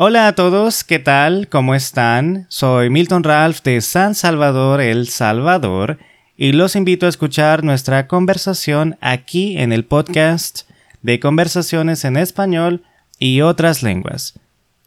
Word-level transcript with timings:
Hola 0.00 0.28
a 0.28 0.34
todos, 0.36 0.84
¿qué 0.84 1.00
tal? 1.00 1.48
¿Cómo 1.48 1.74
están? 1.74 2.46
Soy 2.48 2.88
Milton 2.88 3.24
Ralph 3.24 3.62
de 3.64 3.80
San 3.80 4.14
Salvador, 4.14 4.80
El 4.80 5.08
Salvador, 5.08 5.98
y 6.36 6.52
los 6.52 6.76
invito 6.76 7.06
a 7.06 7.08
escuchar 7.08 7.64
nuestra 7.64 8.06
conversación 8.06 8.96
aquí 9.00 9.58
en 9.58 9.72
el 9.72 9.84
podcast 9.84 10.70
de 11.02 11.18
conversaciones 11.18 12.04
en 12.04 12.16
español 12.16 12.84
y 13.18 13.40
otras 13.40 13.82
lenguas. 13.82 14.38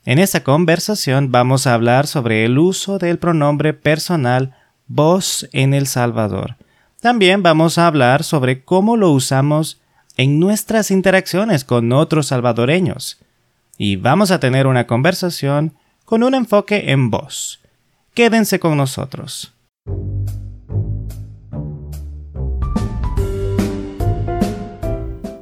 En 0.05 0.17
esta 0.17 0.45
conversación 0.45 1.29
vamos 1.29 1.67
a 1.67 1.73
hablar 1.73 2.07
sobre 2.07 2.45
el 2.45 2.57
uso 2.57 2.97
del 2.97 3.19
pronombre 3.19 3.73
personal 3.73 4.55
vos 4.87 5.45
en 5.51 5.73
El 5.73 5.87
Salvador. 5.87 6.55
También 7.01 7.43
vamos 7.43 7.77
a 7.77 7.87
hablar 7.87 8.23
sobre 8.23 8.63
cómo 8.63 8.95
lo 8.95 9.11
usamos 9.11 9.81
en 10.15 10.39
nuestras 10.39 10.89
interacciones 10.89 11.65
con 11.65 11.91
otros 11.91 12.27
salvadoreños 12.27 13.19
y 13.83 13.95
vamos 13.95 14.29
a 14.29 14.39
tener 14.39 14.67
una 14.67 14.85
conversación 14.85 15.73
con 16.05 16.21
un 16.21 16.35
enfoque 16.35 16.91
en 16.91 17.09
voz. 17.09 17.61
Quédense 18.13 18.59
con 18.59 18.77
nosotros. 18.77 19.55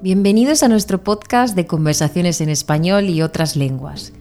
Bienvenidos 0.02 0.64
a 0.64 0.70
nuestro 0.70 1.04
podcast 1.04 1.54
de 1.54 1.68
conversaciones 1.68 2.40
en 2.40 2.48
español 2.48 3.10
y 3.10 3.22
otras 3.24 3.58
lenguas. 3.58 4.14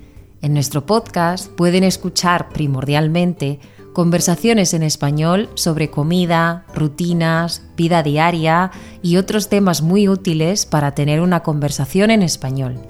En 0.42 0.52
nuestro 0.52 0.84
podcast 0.84 1.48
pueden 1.52 1.84
escuchar 1.84 2.48
primordialmente 2.48 3.60
conversaciones 3.92 4.74
en 4.74 4.82
español 4.82 5.48
sobre 5.54 5.90
comida, 5.90 6.66
rutinas, 6.74 7.62
vida 7.76 8.02
diaria 8.02 8.72
y 9.00 9.16
otros 9.16 9.48
temas 9.48 9.80
muy 9.80 10.08
útiles 10.08 10.66
para 10.66 10.96
tener 10.96 11.20
una 11.20 11.44
conversación 11.44 12.10
en 12.10 12.24
español. 12.24 12.80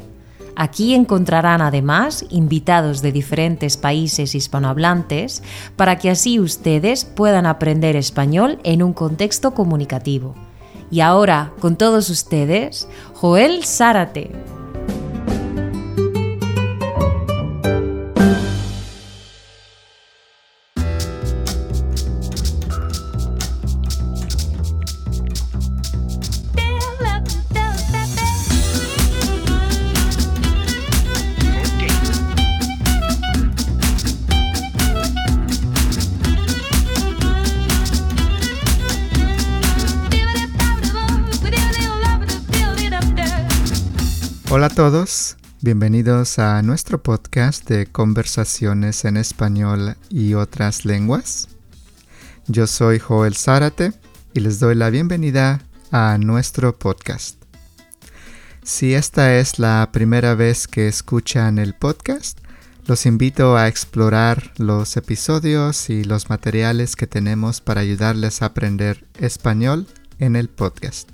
Aquí 0.60 0.92
encontrarán 0.92 1.62
además 1.62 2.24
invitados 2.30 3.00
de 3.00 3.12
diferentes 3.12 3.76
países 3.76 4.34
hispanohablantes 4.34 5.44
para 5.76 5.98
que 5.98 6.10
así 6.10 6.40
ustedes 6.40 7.04
puedan 7.04 7.46
aprender 7.46 7.94
español 7.94 8.58
en 8.64 8.82
un 8.82 8.92
contexto 8.92 9.54
comunicativo. 9.54 10.34
Y 10.90 10.98
ahora, 10.98 11.52
con 11.60 11.76
todos 11.76 12.10
ustedes, 12.10 12.88
Joel 13.14 13.64
Zárate. 13.64 14.57
Hola 44.50 44.68
a 44.68 44.70
todos, 44.70 45.36
bienvenidos 45.60 46.38
a 46.38 46.62
nuestro 46.62 47.02
podcast 47.02 47.68
de 47.68 47.84
conversaciones 47.84 49.04
en 49.04 49.18
español 49.18 49.98
y 50.08 50.32
otras 50.32 50.86
lenguas. 50.86 51.48
Yo 52.46 52.66
soy 52.66 52.98
Joel 52.98 53.36
Zárate 53.36 53.92
y 54.32 54.40
les 54.40 54.58
doy 54.58 54.74
la 54.74 54.88
bienvenida 54.88 55.60
a 55.92 56.16
nuestro 56.16 56.78
podcast. 56.78 57.36
Si 58.62 58.94
esta 58.94 59.36
es 59.36 59.58
la 59.58 59.90
primera 59.92 60.34
vez 60.34 60.66
que 60.66 60.88
escuchan 60.88 61.58
el 61.58 61.74
podcast, 61.74 62.38
los 62.86 63.04
invito 63.04 63.54
a 63.58 63.68
explorar 63.68 64.54
los 64.56 64.96
episodios 64.96 65.90
y 65.90 66.04
los 66.04 66.30
materiales 66.30 66.96
que 66.96 67.06
tenemos 67.06 67.60
para 67.60 67.82
ayudarles 67.82 68.40
a 68.40 68.46
aprender 68.46 69.06
español 69.18 69.86
en 70.18 70.36
el 70.36 70.48
podcast. 70.48 71.10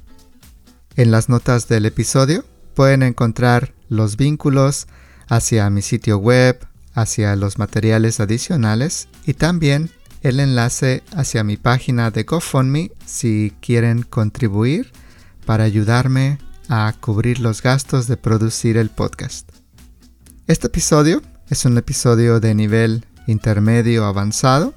En 0.94 1.10
las 1.10 1.28
notas 1.28 1.66
del 1.66 1.86
episodio 1.86 2.44
pueden 2.74 3.02
encontrar 3.02 3.72
los 3.88 4.16
vínculos 4.16 4.86
hacia 5.28 5.70
mi 5.70 5.82
sitio 5.82 6.18
web, 6.18 6.66
hacia 6.94 7.36
los 7.36 7.58
materiales 7.58 8.20
adicionales 8.20 9.08
y 9.26 9.34
también 9.34 9.90
el 10.22 10.40
enlace 10.40 11.02
hacia 11.14 11.44
mi 11.44 11.56
página 11.56 12.10
de 12.10 12.24
GoFundMe 12.24 12.92
si 13.04 13.52
quieren 13.60 14.02
contribuir 14.02 14.92
para 15.44 15.64
ayudarme 15.64 16.38
a 16.68 16.92
cubrir 16.98 17.40
los 17.40 17.62
gastos 17.62 18.06
de 18.06 18.16
producir 18.16 18.76
el 18.76 18.90
podcast. 18.90 19.50
Este 20.46 20.68
episodio 20.68 21.22
es 21.50 21.64
un 21.64 21.76
episodio 21.76 22.40
de 22.40 22.54
nivel 22.54 23.04
intermedio 23.26 24.06
avanzado 24.06 24.74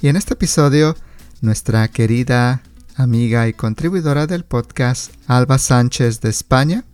y 0.00 0.08
en 0.08 0.16
este 0.16 0.34
episodio 0.34 0.96
nuestra 1.40 1.88
querida 1.88 2.62
amiga 2.96 3.46
y 3.46 3.52
contribuidora 3.52 4.26
del 4.26 4.44
podcast 4.44 5.12
Alba 5.26 5.58
Sánchez 5.58 6.20
de 6.20 6.30
España 6.30 6.84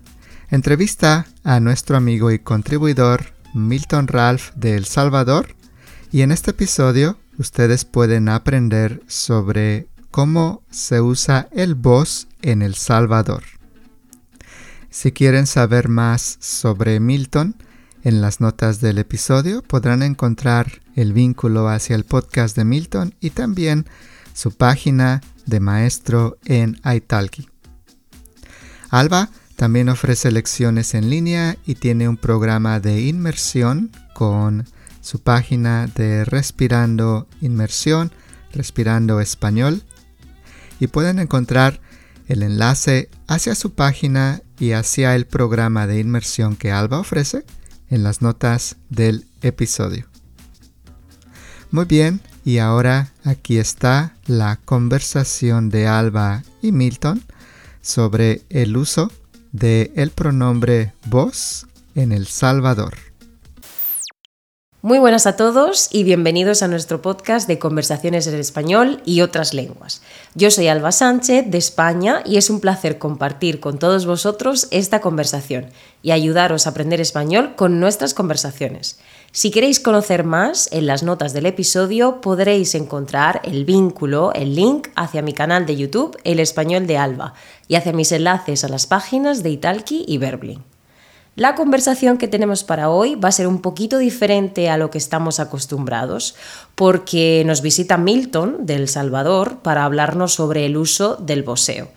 entrevista 0.51 1.27
a 1.43 1.61
nuestro 1.61 1.97
amigo 1.97 2.31
y 2.31 2.39
contribuidor 2.39 3.35
Milton 3.55 4.09
Ralph 4.09 4.53
de 4.55 4.77
El 4.77 4.85
Salvador 4.85 5.55
y 6.13 6.23
en 6.23 6.33
este 6.33 6.53
episodio 6.53 7.19
ustedes 7.39 7.85
pueden 7.85 8.29
aprender 8.29 9.03
sobre 9.07 9.89
cómo 10.11 10.63
se 10.71 11.01
usa 11.01 11.49
el 11.53 11.75
voz 11.75 12.29
en 12.43 12.63
El 12.63 12.75
Salvador. 12.75 13.43
Si 14.91 15.11
quieren 15.13 15.47
saber 15.47 15.89
más 15.89 16.37
sobre 16.41 17.01
Milton, 17.01 17.57
en 18.05 18.21
las 18.21 18.41
notas 18.41 18.81
del 18.81 18.99
episodio 18.99 19.63
podrán 19.63 20.03
encontrar 20.03 20.83
el 20.95 21.13
vínculo 21.13 21.69
hacia 21.69 21.97
el 21.97 22.05
podcast 22.05 22.55
de 22.57 22.65
Milton 22.65 23.15
y 23.19 23.31
también 23.31 23.87
su 24.35 24.53
página 24.53 25.21
de 25.47 25.59
maestro 25.59 26.39
en 26.45 26.81
Italki. 26.85 27.49
Alba 28.91 29.31
también 29.57 29.89
ofrece 29.89 30.31
lecciones 30.31 30.95
en 30.95 31.11
línea 31.11 31.57
y 31.65 31.77
tiene 31.77 32.09
un 32.09 32.17
programa 32.17 32.81
de 32.81 33.03
inmersión 33.03 33.91
con 34.13 34.67
su 35.01 35.21
página 35.21 35.87
de 35.87 36.25
Respirando 36.25 37.29
Inmersión, 37.41 38.11
Respirando 38.53 39.21
Español. 39.21 39.83
Y 40.81 40.89
pueden 40.89 41.19
encontrar 41.19 41.81
el 42.27 42.43
enlace 42.43 43.09
hacia 43.29 43.55
su 43.55 43.75
página 43.75 44.43
y 44.59 44.73
hacia 44.73 45.15
el 45.15 45.27
programa 45.27 45.87
de 45.87 46.01
inmersión 46.01 46.57
que 46.57 46.73
Alba 46.73 46.99
ofrece 46.99 47.45
en 47.91 48.03
las 48.03 48.23
notas 48.23 48.77
del 48.89 49.27
episodio. 49.43 50.07
Muy 51.71 51.85
bien, 51.85 52.21
y 52.45 52.59
ahora 52.59 53.13
aquí 53.25 53.59
está 53.59 54.15
la 54.27 54.59
conversación 54.65 55.71
de 55.71 55.87
Alba 55.87 56.43
y 56.63 56.73
Milton 56.73 57.23
sobre 57.83 58.43
el 58.49 58.77
uso 58.77 59.11
de 59.55 59.93
el 59.95 60.11
pronombre 60.11 60.93
vos 61.07 61.67
en 61.95 62.11
El 62.11 62.27
Salvador. 62.27 62.95
Muy 64.83 64.99
buenas 64.99 65.27
a 65.27 65.37
todos 65.37 65.89
y 65.93 66.03
bienvenidos 66.03 66.63
a 66.63 66.69
nuestro 66.69 67.01
podcast 67.01 67.47
de 67.47 67.61
conversaciones 67.61 68.27
en 68.27 68.35
español 68.35 69.01
y 69.07 69.21
otras 69.21 69.55
lenguas. 69.55 70.03
Yo 70.35 70.51
soy 70.51 70.67
Alba 70.67 70.93
Sánchez 70.93 71.47
de 71.47 71.57
España 71.57 72.21
y 72.27 72.37
es 72.37 72.51
un 72.51 72.61
placer 72.61 72.99
compartir 72.99 73.61
con 73.61 73.79
todos 73.79 74.07
vosotros 74.07 74.67
esta 74.73 75.01
conversación 75.01 75.67
y 76.03 76.11
ayudaros 76.11 76.67
a 76.67 76.71
aprender 76.71 77.01
español 77.01 77.55
con 77.55 77.79
nuestras 77.81 78.13
conversaciones. 78.13 78.99
Si 79.37 79.51
queréis 79.51 79.81
conocer 79.81 80.23
más, 80.23 80.69
en 80.71 80.87
las 80.87 81.03
notas 81.03 81.33
del 81.33 81.47
episodio 81.47 82.21
podréis 82.21 82.77
encontrar 82.77 83.41
el 83.43 83.65
vínculo, 83.65 84.33
el 84.33 84.55
link 84.55 84.91
hacia 84.95 85.23
mi 85.23 85.33
canal 85.33 85.67
de 85.67 85.75
YouTube, 85.75 86.17
El 86.23 86.39
Español 86.39 86.87
de 86.87 86.99
Alba, 86.99 87.35
y 87.67 87.75
hacia 87.75 87.93
mis 87.93 88.13
enlaces 88.13 88.63
a 88.63 88.69
las 88.69 88.87
páginas 88.87 89.43
de 89.43 89.51
Italki 89.51 90.05
y 90.07 90.19
Verbling. 90.19 90.63
La 91.35 91.57
conversación 91.57 92.17
que 92.17 92.29
tenemos 92.29 92.63
para 92.63 92.91
hoy 92.91 93.17
va 93.17 93.29
a 93.29 93.33
ser 93.33 93.49
un 93.49 93.61
poquito 93.61 93.99
diferente 93.99 94.71
a 94.71 94.79
lo 94.79 94.91
que 94.91 94.99
estamos 94.99 95.41
acostumbrados, 95.41 96.37
porque 96.77 97.43
nos 97.45 97.61
visita 97.61 97.99
Milton 97.99 98.67
de 98.67 98.77
El 98.77 98.89
Salvador 98.89 99.59
para 99.63 99.85
hablarnos 99.85 100.33
sobre 100.33 100.65
el 100.65 100.77
uso 100.77 101.17
del 101.17 101.43
boseo. 101.43 101.89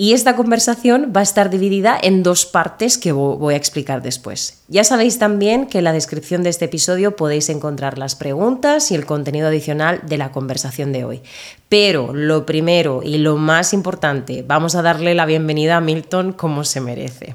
Y 0.00 0.14
esta 0.14 0.34
conversación 0.34 1.12
va 1.14 1.20
a 1.20 1.22
estar 1.22 1.50
dividida 1.50 1.94
en 2.02 2.22
dos 2.22 2.46
partes 2.46 2.96
que 2.96 3.12
voy 3.12 3.52
a 3.52 3.56
explicar 3.58 4.00
después. 4.00 4.62
Ya 4.66 4.82
sabéis 4.82 5.18
también 5.18 5.66
que 5.66 5.76
en 5.76 5.84
la 5.84 5.92
descripción 5.92 6.42
de 6.42 6.48
este 6.48 6.64
episodio 6.64 7.16
podéis 7.16 7.50
encontrar 7.50 7.98
las 7.98 8.16
preguntas 8.16 8.90
y 8.90 8.94
el 8.94 9.04
contenido 9.04 9.48
adicional 9.48 10.00
de 10.06 10.16
la 10.16 10.32
conversación 10.32 10.92
de 10.92 11.04
hoy. 11.04 11.20
Pero 11.68 12.14
lo 12.14 12.46
primero 12.46 13.02
y 13.04 13.18
lo 13.18 13.36
más 13.36 13.74
importante, 13.74 14.42
vamos 14.42 14.74
a 14.74 14.80
darle 14.80 15.14
la 15.14 15.26
bienvenida 15.26 15.76
a 15.76 15.82
Milton 15.82 16.32
como 16.32 16.64
se 16.64 16.80
merece. 16.80 17.34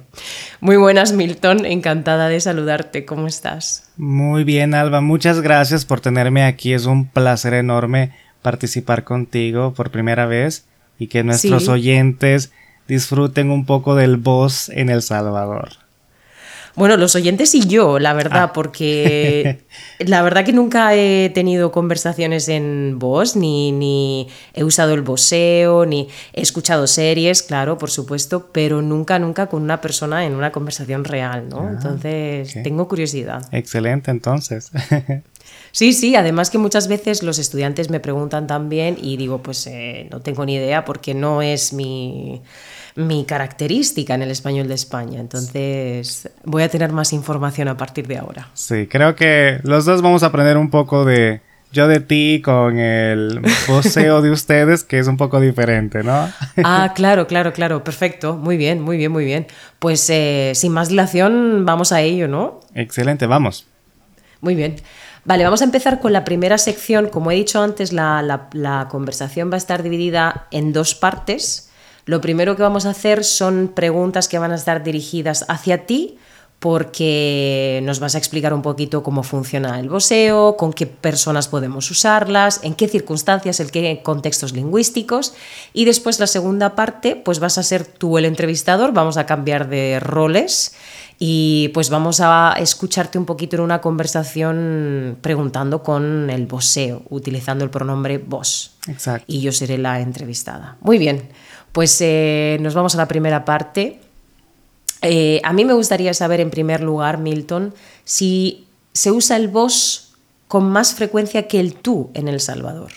Muy 0.59 0.77
buenas 0.77 1.13
Milton, 1.13 1.67
encantada 1.67 2.29
de 2.29 2.41
saludarte, 2.41 3.05
¿cómo 3.05 3.27
estás? 3.27 3.91
Muy 3.95 4.43
bien 4.43 4.73
Alba, 4.73 5.01
muchas 5.01 5.39
gracias 5.41 5.85
por 5.85 6.01
tenerme 6.01 6.43
aquí, 6.43 6.73
es 6.73 6.87
un 6.87 7.05
placer 7.07 7.53
enorme 7.53 8.13
participar 8.41 9.03
contigo 9.03 9.75
por 9.75 9.91
primera 9.91 10.25
vez 10.25 10.65
y 10.99 11.07
que 11.07 11.23
nuestros 11.23 11.67
oyentes 11.67 12.51
disfruten 12.87 13.49
un 13.51 13.65
poco 13.65 13.95
del 13.95 14.17
voz 14.17 14.69
en 14.69 14.89
El 14.89 15.01
Salvador. 15.01 15.69
Bueno, 16.77 16.97
los 16.97 17.15
oyentes 17.15 17.55
y 17.55 17.65
yo, 17.65 17.99
la 17.99 18.11
verdad, 18.11 18.43
Ah. 18.49 18.53
porque 18.53 19.61
la 19.99 20.21
verdad 20.23 20.43
que 20.43 20.51
nunca 20.51 20.93
he 20.93 21.31
tenido 21.33 21.71
conversaciones 21.71 22.49
en 22.49 22.99
voz, 22.99 23.37
ni, 23.37 23.71
ni 23.71 24.27
he 24.53 24.65
usado 24.65 24.93
el 24.93 25.01
voseo, 25.01 25.85
ni 25.85 26.09
he 26.33 26.41
escuchado 26.41 26.85
series, 26.85 27.43
claro, 27.43 27.77
por 27.77 27.91
supuesto, 27.91 28.49
pero 28.51 28.81
nunca, 28.81 29.19
nunca 29.19 29.47
con 29.47 29.61
una 29.63 29.79
persona 29.79 30.25
en 30.25 30.35
una 30.35 30.51
conversación 30.51 31.05
real, 31.05 31.47
¿no? 31.47 31.69
Entonces, 31.69 32.53
ok. 32.57 32.63
tengo 32.63 32.87
curiosidad. 32.89 33.41
Excelente, 33.53 34.11
entonces. 34.11 34.69
Sí, 35.75 35.91
sí, 35.91 36.15
además 36.15 36.49
que 36.49 36.57
muchas 36.57 36.87
veces 36.87 37.21
los 37.21 37.37
estudiantes 37.37 37.89
me 37.89 37.99
preguntan 37.99 38.47
también 38.47 38.95
y 38.97 39.17
digo, 39.17 39.39
pues 39.39 39.67
eh, 39.67 40.07
no 40.09 40.21
tengo 40.21 40.45
ni 40.45 40.55
idea 40.55 40.85
porque 40.85 41.13
no 41.13 41.41
es 41.41 41.73
mi, 41.73 42.41
mi 42.95 43.25
característica 43.25 44.15
en 44.15 44.21
el 44.21 44.31
español 44.31 44.69
de 44.69 44.73
España. 44.73 45.19
Entonces 45.19 46.29
voy 46.45 46.63
a 46.63 46.69
tener 46.69 46.93
más 46.93 47.11
información 47.11 47.67
a 47.67 47.75
partir 47.75 48.07
de 48.07 48.17
ahora. 48.17 48.47
Sí, 48.53 48.87
creo 48.87 49.17
que 49.17 49.59
los 49.63 49.83
dos 49.83 50.01
vamos 50.01 50.23
a 50.23 50.27
aprender 50.27 50.55
un 50.55 50.69
poco 50.69 51.03
de 51.03 51.41
yo 51.73 51.89
de 51.89 51.99
ti 51.99 52.41
con 52.41 52.79
el 52.79 53.41
voceo 53.67 54.21
de 54.21 54.31
ustedes, 54.31 54.85
que 54.85 54.99
es 54.99 55.07
un 55.07 55.17
poco 55.17 55.41
diferente, 55.41 56.05
¿no? 56.05 56.31
Ah, 56.63 56.93
claro, 56.95 57.27
claro, 57.27 57.51
claro, 57.51 57.83
perfecto, 57.83 58.37
muy 58.37 58.55
bien, 58.55 58.79
muy 58.79 58.95
bien, 58.95 59.11
muy 59.11 59.25
bien. 59.25 59.45
Pues 59.79 60.09
eh, 60.09 60.53
sin 60.55 60.71
más 60.71 60.87
dilación, 60.87 61.65
vamos 61.65 61.91
a 61.91 61.99
ello, 61.99 62.29
¿no? 62.29 62.61
Excelente, 62.75 63.25
vamos. 63.27 63.67
Muy 64.39 64.55
bien. 64.55 64.75
Vale, 65.25 65.43
vamos 65.43 65.61
a 65.61 65.65
empezar 65.65 65.99
con 65.99 66.13
la 66.13 66.23
primera 66.23 66.59
sección. 66.59 67.09
Como 67.09 67.31
he 67.31 67.35
dicho 67.35 67.59
antes, 67.59 67.91
la, 67.91 68.87
conversación 68.91 69.49
va 69.49 69.55
a 69.55 69.57
estar 69.57 69.81
dividida 69.81 70.47
en 70.51 70.71
dos 70.71 70.93
partes. 70.93 71.71
Lo 72.05 72.21
primero 72.21 72.55
que 72.55 72.61
vamos 72.61 72.85
a 72.85 72.91
hacer 72.91 73.23
son 73.23 73.71
preguntas 73.73 74.27
que 74.27 74.37
van 74.37 74.51
a 74.51 74.55
estar 74.55 74.83
dirigidas 74.83 75.43
hacia 75.49 75.87
ti 75.87 76.19
porque 76.59 77.81
nos 77.83 77.99
vas 77.99 78.15
a 78.15 78.17
explicar 78.17 78.53
un 78.53 78.61
poquito 78.61 79.03
cómo 79.03 79.23
funciona 79.23 79.79
el 79.79 79.89
voseo, 79.89 80.57
con 80.57 80.73
qué 80.73 80.87
personas 80.87 81.47
podemos 81.47 81.91
usarlas, 81.91 82.59
en 82.63 82.75
qué 82.75 82.87
circunstancias, 82.87 83.59
en 83.59 83.69
qué 83.69 84.01
contextos 84.03 84.53
lingüísticos. 84.53 85.33
Y 85.73 85.85
después 85.85 86.19
la 86.19 86.27
segunda 86.27 86.75
parte, 86.75 87.15
pues 87.15 87.39
vas 87.39 87.57
a 87.57 87.63
ser 87.63 87.85
tú 87.85 88.17
el 88.17 88.25
entrevistador, 88.25 88.93
vamos 88.93 89.17
a 89.17 89.25
cambiar 89.25 89.69
de 89.69 89.99
roles 89.99 90.75
y 91.17 91.69
pues 91.69 91.89
vamos 91.89 92.19
a 92.19 92.55
escucharte 92.59 93.17
un 93.17 93.25
poquito 93.25 93.55
en 93.55 93.61
una 93.61 93.79
conversación 93.79 95.17
preguntando 95.21 95.81
con 95.81 96.29
el 96.29 96.45
voseo, 96.45 97.03
utilizando 97.09 97.63
el 97.63 97.69
pronombre 97.69 98.17
vos. 98.17 98.75
Exacto. 98.87 99.25
Y 99.27 99.41
yo 99.41 99.51
seré 99.51 99.77
la 99.77 100.01
entrevistada. 100.01 100.77
Muy 100.81 100.97
bien, 100.97 101.29
pues 101.71 101.97
eh, 102.01 102.57
nos 102.61 102.73
vamos 102.73 102.95
a 102.95 102.97
la 102.97 103.07
primera 103.07 103.45
parte. 103.45 104.01
Eh, 105.01 105.39
a 105.43 105.53
mí 105.53 105.63
me 105.63 105.73
gustaría 105.73 106.13
saber 106.13 106.41
en 106.41 106.49
primer 106.49 106.81
lugar, 106.81 107.17
Milton, 107.17 107.73
si 108.03 108.67
se 108.91 109.11
usa 109.11 109.37
el 109.37 109.47
vos 109.47 110.15
con 110.47 110.69
más 110.69 110.95
frecuencia 110.95 111.47
que 111.47 111.59
el 111.59 111.75
tú 111.75 112.11
en 112.13 112.27
El 112.27 112.39
Salvador. 112.39 112.91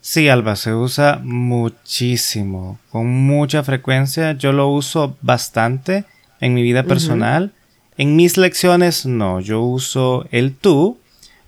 Sí, 0.00 0.28
Alba, 0.28 0.54
se 0.56 0.74
usa 0.74 1.18
muchísimo, 1.22 2.78
con 2.90 3.06
mucha 3.06 3.62
frecuencia. 3.62 4.32
Yo 4.32 4.52
lo 4.52 4.68
uso 4.68 5.16
bastante 5.22 6.04
en 6.44 6.54
mi 6.54 6.62
vida 6.62 6.82
personal. 6.84 7.52
En 7.96 8.16
mis 8.16 8.36
lecciones 8.36 9.06
no, 9.06 9.40
yo 9.40 9.60
uso 9.62 10.26
el 10.30 10.54
tú 10.54 10.98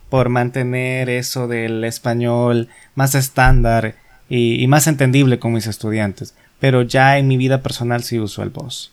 por 0.09 0.29
mantener 0.29 1.09
eso 1.11 1.49
del 1.49 1.83
español 1.85 2.69
más 2.95 3.15
estándar 3.15 3.97
y, 4.29 4.63
y 4.63 4.67
más 4.69 4.87
entendible 4.87 5.39
con 5.39 5.53
mis 5.53 5.67
estudiantes. 5.67 6.35
Pero 6.61 6.83
ya 6.83 7.19
en 7.19 7.27
mi 7.29 7.37
vida 7.37 7.63
personal 7.63 8.03
sí 8.03 8.19
uso 8.19 8.43
el 8.43 8.51
vos. 8.51 8.91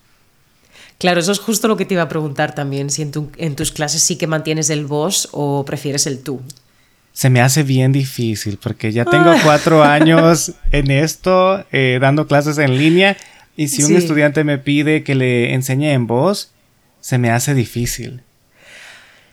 Claro, 0.97 1.19
eso 1.19 1.31
es 1.31 1.39
justo 1.39 1.67
lo 1.67 1.77
que 1.77 1.85
te 1.85 1.93
iba 1.95 2.03
a 2.03 2.09
preguntar 2.09 2.55
también, 2.55 2.89
si 2.89 3.01
en, 3.01 3.11
tu- 3.11 3.31
en 3.37 3.55
tus 3.55 3.71
clases 3.71 4.01
sí 4.03 4.15
que 4.17 4.27
mantienes 4.27 4.69
el 4.69 4.85
vos 4.85 5.29
o 5.31 5.63
prefieres 5.65 6.07
el 6.07 6.21
tú. 6.23 6.41
Se 7.13 7.29
me 7.29 7.41
hace 7.41 7.61
bien 7.63 7.91
difícil 7.91 8.57
porque 8.61 8.91
ya 8.91 9.05
tengo 9.05 9.31
cuatro 9.43 9.83
años 9.99 10.53
en 10.71 10.89
esto, 10.91 11.63
eh, 11.71 11.99
dando 12.01 12.25
clases 12.27 12.57
en 12.57 12.77
línea, 12.77 13.15
y 13.57 13.67
si 13.67 13.83
un 13.83 13.89
Sí. 13.89 13.95
estudiante 13.95 14.43
me 14.43 14.57
pide 14.57 15.03
que 15.03 15.15
le 15.15 15.53
enseñe 15.53 15.91
en 15.93 16.07
voz, 16.07 16.51
se 17.01 17.17
me 17.17 17.29
hace 17.29 17.53
difícil. 17.53 18.21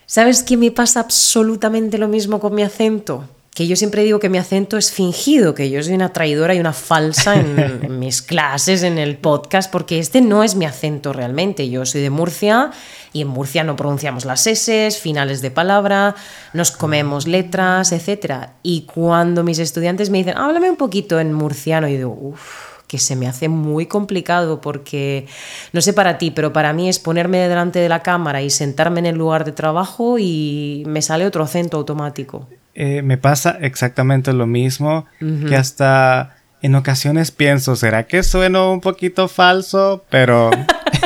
¿Sabes 0.07 0.43
qué 0.43 0.57
me 0.57 0.71
pasa 0.71 1.01
absolutamente 1.01 1.97
lo 1.99 2.09
mismo 2.09 2.41
con 2.41 2.55
mi 2.55 2.63
acento? 2.63 3.29
Que 3.55 3.67
yo 3.67 3.75
siempre 3.77 4.05
digo 4.05 4.21
que 4.21 4.29
mi 4.29 4.39
acento 4.39 4.77
es 4.77 4.93
fingido, 4.93 5.55
que 5.55 5.71
yo 5.71 5.83
soy 5.83 5.95
una 5.95 6.13
traidora 6.13 6.55
y 6.55 6.61
una 6.61 6.73
falsa 6.73 7.35
en, 7.39 7.59
en 7.59 7.99
mis 7.99 8.23
clases, 8.23 8.83
en 8.85 8.97
el 8.99 9.17
podcast, 9.19 9.71
porque 9.71 9.99
este 9.99 10.21
no 10.21 10.43
es 10.45 10.55
mi 10.55 10.65
acento 10.65 11.13
realmente. 11.13 11.69
Yo 11.69 11.85
soy 11.85 12.01
de 12.01 12.11
Murcia 12.11 12.71
y 13.13 13.23
en 13.23 13.29
Murcia 13.29 13.65
no 13.65 13.75
pronunciamos 13.77 14.25
las 14.25 14.47
S, 14.47 14.91
finales 15.01 15.43
de 15.43 15.51
palabra, 15.51 16.15
nos 16.55 16.71
comemos 16.71 17.27
letras, 17.27 17.91
etc. 17.93 18.51
Y 18.63 18.83
cuando 18.83 19.43
mis 19.45 19.59
estudiantes 19.59 20.11
me 20.11 20.19
dicen, 20.19 20.39
háblame 20.39 20.71
un 20.71 20.77
poquito 20.77 21.19
en 21.21 21.33
murciano, 21.33 21.89
y 21.89 21.97
digo, 21.97 22.17
uff, 22.21 22.70
que 22.91 22.99
se 22.99 23.15
me 23.15 23.29
hace 23.29 23.49
muy 23.49 23.87
complicado 23.87 24.61
porque, 24.61 25.29
no 25.73 25.81
sé 25.81 25.93
para 25.93 26.19
ti, 26.19 26.33
pero 26.33 26.53
para 26.53 26.73
mí 26.73 26.89
es 26.89 26.99
ponerme 26.99 27.39
delante 27.39 27.79
de 27.79 27.89
la 27.89 28.03
cámara 28.03 28.43
y 28.43 28.51
sentarme 28.51 28.99
en 28.99 29.07
el 29.07 29.17
lugar 29.17 29.45
de 29.45 29.53
trabajo 29.53 30.19
y 30.19 30.83
me 30.89 31.01
sale 31.01 31.25
otro 31.25 31.45
acento 31.45 31.77
automático. 31.77 32.49
Eh, 32.75 33.03
me 33.03 33.17
pasa 33.17 33.59
exactamente 33.61 34.33
lo 34.33 34.49
mismo, 34.49 35.07
que 35.21 35.55
hasta 35.55 36.35
en 36.63 36.75
ocasiones 36.75 37.31
pienso, 37.31 37.77
¿será 37.77 38.09
que 38.09 38.25
sueno 38.25 38.73
un 38.73 38.81
poquito 38.81 39.29
falso? 39.29 40.05
Pero, 40.11 40.51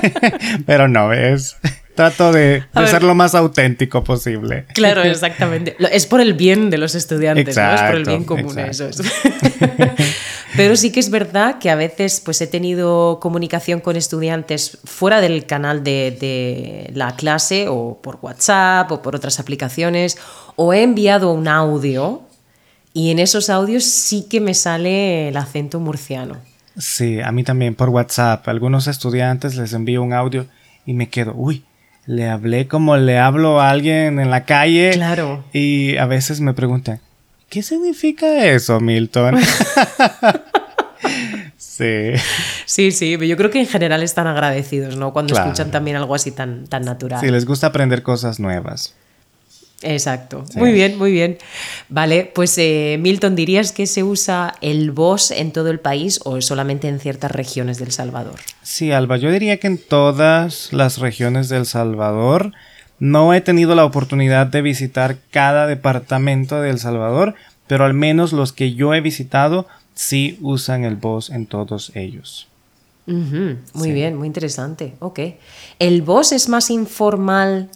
pero 0.67 0.89
no, 0.89 1.13
es... 1.13 1.59
Trato 1.95 2.33
de, 2.33 2.65
de 2.75 2.87
ser 2.89 3.05
lo 3.05 3.15
más 3.15 3.35
auténtico 3.35 4.03
posible. 4.03 4.67
Claro, 4.75 5.03
exactamente. 5.05 5.77
Es 5.93 6.07
por 6.07 6.21
el 6.21 6.35
bien 6.35 6.71
de 6.71 6.79
los 6.79 6.95
estudiantes, 6.95 7.57
¿no? 7.57 7.75
Es 7.75 7.81
por 7.83 7.95
el 7.95 8.01
Exacto, 8.01 8.11
bien 8.11 8.25
común, 8.25 8.59
exacto. 8.59 8.89
eso 8.89 9.03
es. 9.03 9.13
Pero 10.57 10.77
sí 10.77 10.93
que 10.93 11.01
es 11.01 11.11
verdad 11.11 11.59
que 11.59 11.71
a 11.71 11.75
veces 11.75 12.21
pues, 12.21 12.41
he 12.41 12.47
tenido 12.47 13.19
comunicación 13.21 13.81
con 13.81 13.97
estudiantes 13.97 14.79
fuera 14.85 15.21
del 15.21 15.47
canal 15.47 15.83
de, 15.83 16.17
de 16.21 16.91
la 16.95 17.17
clase 17.17 17.67
o 17.69 17.99
por 18.01 18.19
WhatsApp 18.23 18.91
o 18.93 19.03
por 19.03 19.17
otras 19.17 19.41
aplicaciones 19.41 20.17
o 20.57 20.73
he 20.73 20.83
enviado 20.83 21.33
un 21.33 21.49
audio 21.49 22.23
y 22.93 23.11
en 23.11 23.19
esos 23.19 23.51
audios 23.51 23.83
sí 23.85 24.27
que 24.31 24.41
me 24.41 24.55
sale 24.55 25.29
el 25.29 25.37
acento 25.37 25.81
murciano. 25.81 26.37
Sí, 26.77 27.21
a 27.21 27.33
mí 27.33 27.43
también 27.43 27.75
por 27.75 27.89
WhatsApp. 27.89 28.47
A 28.47 28.51
algunos 28.51 28.87
estudiantes 28.87 29.57
les 29.57 29.73
envío 29.73 30.03
un 30.03 30.13
audio 30.13 30.47
y 30.87 30.95
me 30.95 31.09
quedo, 31.09 31.35
uy, 31.35 31.65
le 32.07 32.29
hablé 32.29 32.69
como 32.69 32.97
le 32.97 33.19
hablo 33.19 33.61
a 33.61 33.71
alguien 33.71 34.19
en 34.21 34.31
la 34.31 34.45
calle. 34.45 34.91
Claro. 34.93 35.45
Y 35.53 35.97
a 35.97 36.07
veces 36.07 36.41
me 36.41 36.55
preguntan, 36.55 37.01
¿qué 37.49 37.63
significa 37.63 38.45
eso, 38.47 38.81
Milton? 38.81 39.37
sí. 41.57 42.13
Sí, 42.67 42.91
sí, 42.93 43.17
yo 43.27 43.37
creo 43.37 43.51
que 43.51 43.61
en 43.61 43.67
general 43.67 44.03
están 44.03 44.27
agradecidos, 44.27 44.97
¿no? 44.97 45.13
Cuando 45.13 45.35
Claro. 45.35 45.51
escuchan 45.51 45.71
también 45.71 45.97
algo 45.97 46.15
así 46.15 46.31
tan, 46.31 46.67
tan 46.67 46.85
natural. 46.85 47.21
Sí, 47.21 47.31
les 47.31 47.47
gusta 47.47 47.69
aprender 47.69 48.03
cosas 48.03 48.41
nuevas. 48.41 48.95
Exacto. 49.85 50.45
Sí. 50.51 50.59
Muy 50.59 50.73
bien, 50.73 50.99
muy 50.99 51.13
bien. 51.13 51.39
Vale, 51.89 52.31
pues 52.35 52.57
eh, 52.59 52.99
Milton, 53.01 53.37
¿dirías 53.37 53.73
que 53.73 53.87
se 53.87 54.03
usa 54.03 54.55
el 54.61 54.91
vos 54.91 55.31
en 55.31 55.53
todo 55.53 55.71
el 55.71 55.81
país 55.81 56.21
o 56.25 56.41
solamente 56.41 56.89
en 56.89 56.99
ciertas 56.99 57.31
regiones 57.31 57.79
del 57.79 57.93
Salvador? 57.93 58.41
Sí, 58.63 58.91
Alba, 58.91 59.17
yo 59.17 59.31
diría 59.31 59.59
que 59.59 59.67
en 59.67 59.79
todas 59.79 60.73
las 60.73 60.99
regiones 60.99 61.49
del 61.49 61.67
Salvador 61.67 62.53
no 62.99 63.35
he 63.35 63.41
tenido 63.41 63.75
la 63.75 63.85
oportunidad 63.85 64.47
de 64.47 64.63
visitar 64.63 65.19
cada 65.31 65.67
departamento 65.67 66.61
de 66.61 66.71
El 66.71 66.79
Salvador, 66.79 67.35
pero 67.67 67.85
al 67.85 67.95
menos 67.95 68.33
los 68.33 68.53
que 68.53 68.75
yo 68.75 68.95
he 68.95 69.01
visitado 69.01 69.67
sí 69.95 70.39
usan 70.41 70.85
el 70.85 70.97
voz 70.97 71.31
en 71.31 71.47
todos 71.47 71.93
ellos. 71.95 72.49
Muy 73.07 73.93
bien, 73.93 74.17
muy 74.17 74.27
interesante. 74.27 74.95
Ok. 75.01 75.21
¿El 75.79 76.03
vos 76.03 76.33
es 76.33 76.49
más 76.49 76.71
informal 76.71 77.69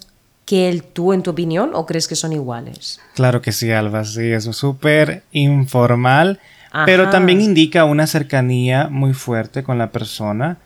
que 0.48 0.70
el 0.70 0.82
tú, 0.82 1.12
en 1.12 1.22
tu 1.22 1.32
opinión, 1.32 1.72
o 1.74 1.84
crees 1.84 2.08
que 2.08 2.16
son 2.16 2.32
iguales? 2.32 3.00
Claro 3.14 3.42
que 3.42 3.52
sí, 3.52 3.70
Alba, 3.70 4.06
sí, 4.06 4.32
es 4.32 4.44
súper 4.44 5.22
informal, 5.30 6.40
pero 6.86 7.10
también 7.10 7.42
indica 7.42 7.84
una 7.84 8.06
cercanía 8.06 8.88
muy 8.90 9.12
fuerte 9.12 9.62
con 9.62 9.76
la 9.76 9.92
persona. 9.92 10.56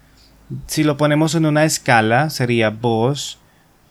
Si 0.69 0.85
lo 0.85 0.97
ponemos 0.97 1.35
en 1.35 1.47
una 1.47 1.65
escala, 1.65 2.31
sería 2.31 2.71
vos 2.71 3.41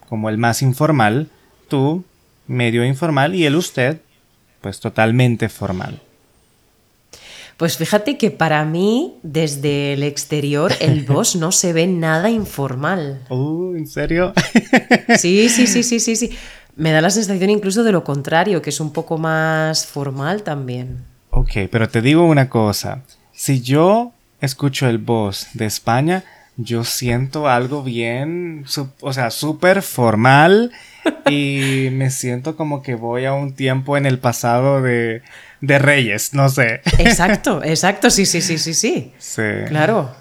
como 0.08 0.30
el 0.30 0.38
más 0.38 0.62
informal, 0.62 1.28
tú 1.68 2.06
medio 2.48 2.86
informal 2.86 3.36
y 3.36 3.46
el 3.46 3.58
usted 3.58 4.00
pues 4.62 4.80
totalmente 4.80 5.50
formal. 5.50 6.02
Pues 7.62 7.78
fíjate 7.78 8.18
que 8.18 8.32
para 8.32 8.66
mí, 8.66 9.20
desde 9.22 9.94
el 9.94 10.02
exterior, 10.02 10.74
el 10.80 11.06
vos 11.08 11.36
no 11.36 11.52
se 11.52 11.74
ve 11.74 11.86
nada 11.86 12.32
informal. 12.32 13.22
Uh, 13.30 13.76
¿en 13.76 13.86
serio? 13.86 14.34
Sí, 15.20 15.48
sí, 15.48 15.68
sí, 15.68 15.84
sí, 15.84 16.00
sí, 16.00 16.16
sí. 16.16 16.32
Me 16.76 16.92
da 16.92 17.02
la 17.02 17.12
sensación 17.12 17.52
incluso 17.52 17.84
de 17.84 17.92
lo 17.92 18.04
contrario, 18.04 18.64
que 18.64 18.72
es 18.72 18.80
un 18.80 18.92
poco 18.92 19.20
más 19.20 19.86
formal 19.86 20.42
también. 20.42 21.06
ok, 21.30 21.70
pero 21.72 21.88
te 21.88 22.02
digo 22.02 22.26
una 22.26 22.50
cosa. 22.50 23.04
Si 23.32 23.62
yo 23.62 24.12
escucho 24.40 24.90
el 24.90 24.98
voz 24.98 25.50
de 25.54 25.68
España, 25.68 26.24
yo 26.58 26.84
siento 26.84 27.48
algo 27.48 27.84
bien, 27.84 28.66
o 29.02 29.14
sea, 29.14 29.30
súper 29.30 29.84
formal 29.84 30.72
y 31.30 31.90
me 31.92 32.10
siento 32.10 32.56
como 32.56 32.82
que 32.82 32.96
voy 32.96 33.26
a 33.26 33.34
un 33.34 33.54
tiempo 33.54 33.98
en 33.98 34.08
el 34.08 34.18
pasado 34.18 34.82
de, 34.82 35.22
de 35.62 35.80
Reyes, 35.80 36.34
no 36.34 36.50
sé. 36.50 36.82
Exacto, 36.98 37.62
exacto, 37.64 38.10
sí, 38.10 38.26
sí, 38.26 38.42
sí, 38.42 38.58
sí, 38.58 38.74
sí. 38.74 39.14
Sí. 39.18 39.42
Claro. 39.68 40.14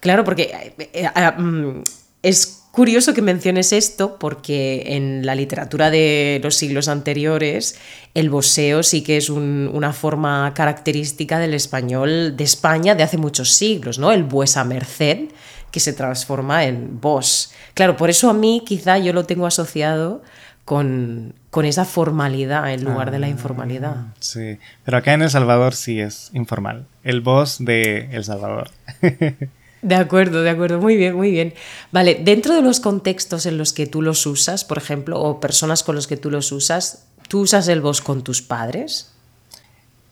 Claro, 0.00 0.24
porque 0.24 0.74
eh, 0.78 0.90
eh, 0.92 1.08
ah, 1.14 1.36
mm, 1.38 1.82
es 2.22 2.62
curioso 2.72 3.14
que 3.14 3.22
menciones 3.22 3.72
esto 3.72 4.18
porque 4.18 4.96
en 4.96 5.24
la 5.24 5.34
literatura 5.34 5.90
de 5.90 6.40
los 6.42 6.56
siglos 6.56 6.88
anteriores 6.88 7.76
el 8.14 8.30
boseo 8.30 8.82
sí 8.82 9.02
que 9.02 9.18
es 9.18 9.28
una 9.28 9.92
forma 9.92 10.52
característica 10.54 11.38
del 11.38 11.52
español 11.54 12.34
de 12.34 12.44
España 12.44 12.94
de 12.94 13.02
hace 13.02 13.18
muchos 13.18 13.52
siglos, 13.52 13.98
¿no? 13.98 14.10
El 14.10 14.24
buesa 14.24 14.64
merced 14.64 15.28
que 15.70 15.80
se 15.80 15.92
transforma 15.92 16.64
en 16.64 17.00
vos. 17.00 17.52
Claro, 17.74 17.96
por 17.96 18.10
eso 18.10 18.28
a 18.30 18.34
mí 18.34 18.62
quizá 18.66 18.98
yo 18.98 19.12
lo 19.12 19.24
tengo 19.24 19.46
asociado 19.46 20.22
con, 20.64 21.34
esa 21.66 21.84
formalidad 21.84 22.72
en 22.72 22.82
lugar 22.82 23.10
de 23.10 23.18
la 23.18 23.26
ah, 23.26 23.30
informalidad. 23.30 23.96
Sí, 24.20 24.58
pero 24.84 24.96
acá 24.96 25.12
en 25.12 25.20
El 25.20 25.28
Salvador 25.28 25.74
sí 25.74 26.00
es 26.00 26.30
informal. 26.32 26.86
El 27.04 27.20
vos 27.20 27.58
de 27.58 28.08
El 28.10 28.24
Salvador. 28.24 28.70
De 29.82 29.96
acuerdo, 29.96 30.42
de 30.42 30.50
acuerdo, 30.50 30.80
muy 30.80 30.96
bien, 30.96 31.16
muy 31.16 31.32
bien. 31.32 31.54
Vale, 31.90 32.14
dentro 32.14 32.54
de 32.54 32.62
los 32.62 32.78
contextos 32.78 33.46
en 33.46 33.58
los 33.58 33.72
que 33.72 33.88
tú 33.88 34.00
los 34.00 34.26
usas, 34.26 34.64
por 34.64 34.78
ejemplo, 34.78 35.20
o 35.20 35.40
personas 35.40 35.82
con 35.82 35.96
los 35.96 36.06
que 36.06 36.16
tú 36.16 36.30
los 36.30 36.52
usas, 36.52 37.08
¿tú 37.26 37.40
usas 37.40 37.66
el 37.66 37.80
vos 37.80 38.00
con 38.00 38.22
tus 38.22 38.42
padres? 38.42 39.12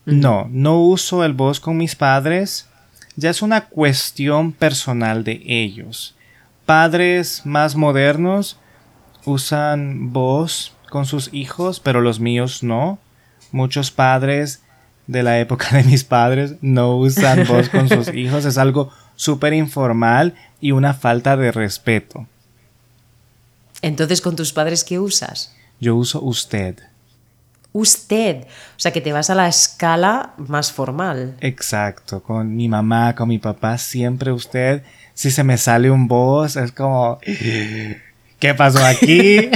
No, 0.03 0.49
no 0.51 0.81
uso 0.81 1.23
el 1.23 1.31
vos 1.31 1.61
con 1.61 1.77
mis 1.77 1.95
padres. 1.95 2.67
Ya 3.15 3.29
es 3.29 3.41
una 3.41 3.67
cuestión 3.67 4.51
personal 4.51 5.23
de 5.23 5.41
ellos. 5.47 6.15
Padres 6.65 7.41
más 7.45 7.77
modernos 7.77 8.59
usan 9.23 10.11
vos 10.11 10.73
con 10.91 11.05
sus 11.05 11.33
hijos, 11.33 11.79
pero 11.79 12.01
los 12.01 12.19
míos 12.19 12.63
no. 12.63 12.99
Muchos 13.53 13.91
padres 13.91 14.61
de 15.07 15.23
la 15.23 15.39
época 15.39 15.69
de 15.71 15.83
mis 15.83 16.03
padres 16.03 16.55
no 16.61 16.97
usan 16.97 17.47
vos 17.47 17.69
con 17.69 17.87
sus 17.87 18.09
hijos. 18.13 18.43
Es 18.43 18.57
algo 18.57 18.91
súper 19.15 19.53
informal 19.53 20.35
y 20.59 20.73
una 20.73 20.93
falta 20.93 21.37
de 21.37 21.53
respeto. 21.53 22.27
Entonces, 23.81 24.19
¿con 24.19 24.35
tus 24.35 24.51
padres 24.51 24.83
qué 24.83 24.99
usas? 24.99 25.55
Yo 25.79 25.95
uso 25.95 26.21
usted. 26.21 26.77
Usted. 27.71 28.43
O 28.43 28.79
sea, 28.79 28.91
que 28.91 28.99
te 28.99 29.13
vas 29.13 29.29
a 29.29 29.35
la 29.35 29.47
escala 29.47 30.33
más 30.37 30.73
formal. 30.73 31.37
Exacto. 31.39 32.21
Con 32.21 32.53
mi 32.53 32.67
mamá, 32.67 33.15
con 33.15 33.29
mi 33.29 33.39
papá, 33.39 33.77
siempre 33.77 34.33
usted. 34.33 34.83
Si 35.13 35.31
se 35.31 35.45
me 35.45 35.57
sale 35.57 35.89
un 35.89 36.09
voz, 36.09 36.57
es 36.57 36.73
como... 36.73 37.17
¿Qué 38.41 38.55
pasó 38.55 38.83
aquí? 38.83 39.51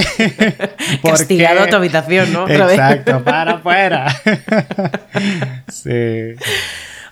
Castigado 1.02 1.64
a 1.64 1.66
tu 1.66 1.74
habitación, 1.74 2.32
¿no? 2.32 2.48
Exacto, 2.48 3.24
para 3.24 3.54
afuera. 3.54 4.06
sí. 5.68 6.36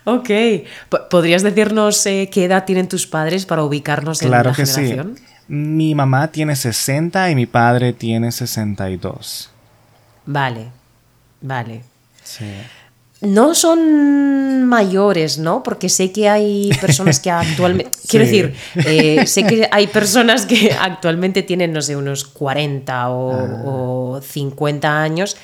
Ok. 0.04 0.30
¿Podrías 1.10 1.42
decirnos 1.42 2.06
eh, 2.06 2.30
qué 2.32 2.44
edad 2.44 2.64
tienen 2.64 2.86
tus 2.86 3.08
padres 3.08 3.44
para 3.44 3.64
ubicarnos 3.64 4.22
en 4.22 4.30
la 4.30 4.44
que 4.44 4.54
generación? 4.54 5.16
Sí. 5.16 5.24
Mi 5.48 5.96
mamá 5.96 6.28
tiene 6.28 6.54
60 6.54 7.28
y 7.32 7.34
mi 7.34 7.46
padre 7.46 7.92
tiene 7.92 8.30
62. 8.30 9.50
Vale, 10.26 10.68
vale. 11.40 11.82
Sí. 12.22 12.46
No 13.24 13.54
son 13.54 14.64
mayores, 14.64 15.38
¿no? 15.38 15.62
Porque 15.62 15.88
sé 15.88 16.12
que 16.12 16.28
hay 16.28 16.70
personas 16.80 17.20
que 17.20 17.30
actualmente... 17.30 17.98
Quiero 18.08 18.24
decir, 18.24 18.54
eh, 18.86 19.26
sé 19.26 19.44
que 19.44 19.68
hay 19.70 19.86
personas 19.86 20.46
que 20.46 20.72
actualmente 20.72 21.42
tienen, 21.42 21.72
no 21.72 21.82
sé, 21.82 21.96
unos 21.96 22.24
40 22.24 23.10
o, 23.10 24.16
o 24.16 24.20
50 24.20 24.88
ah. 24.88 25.02
años 25.02 25.36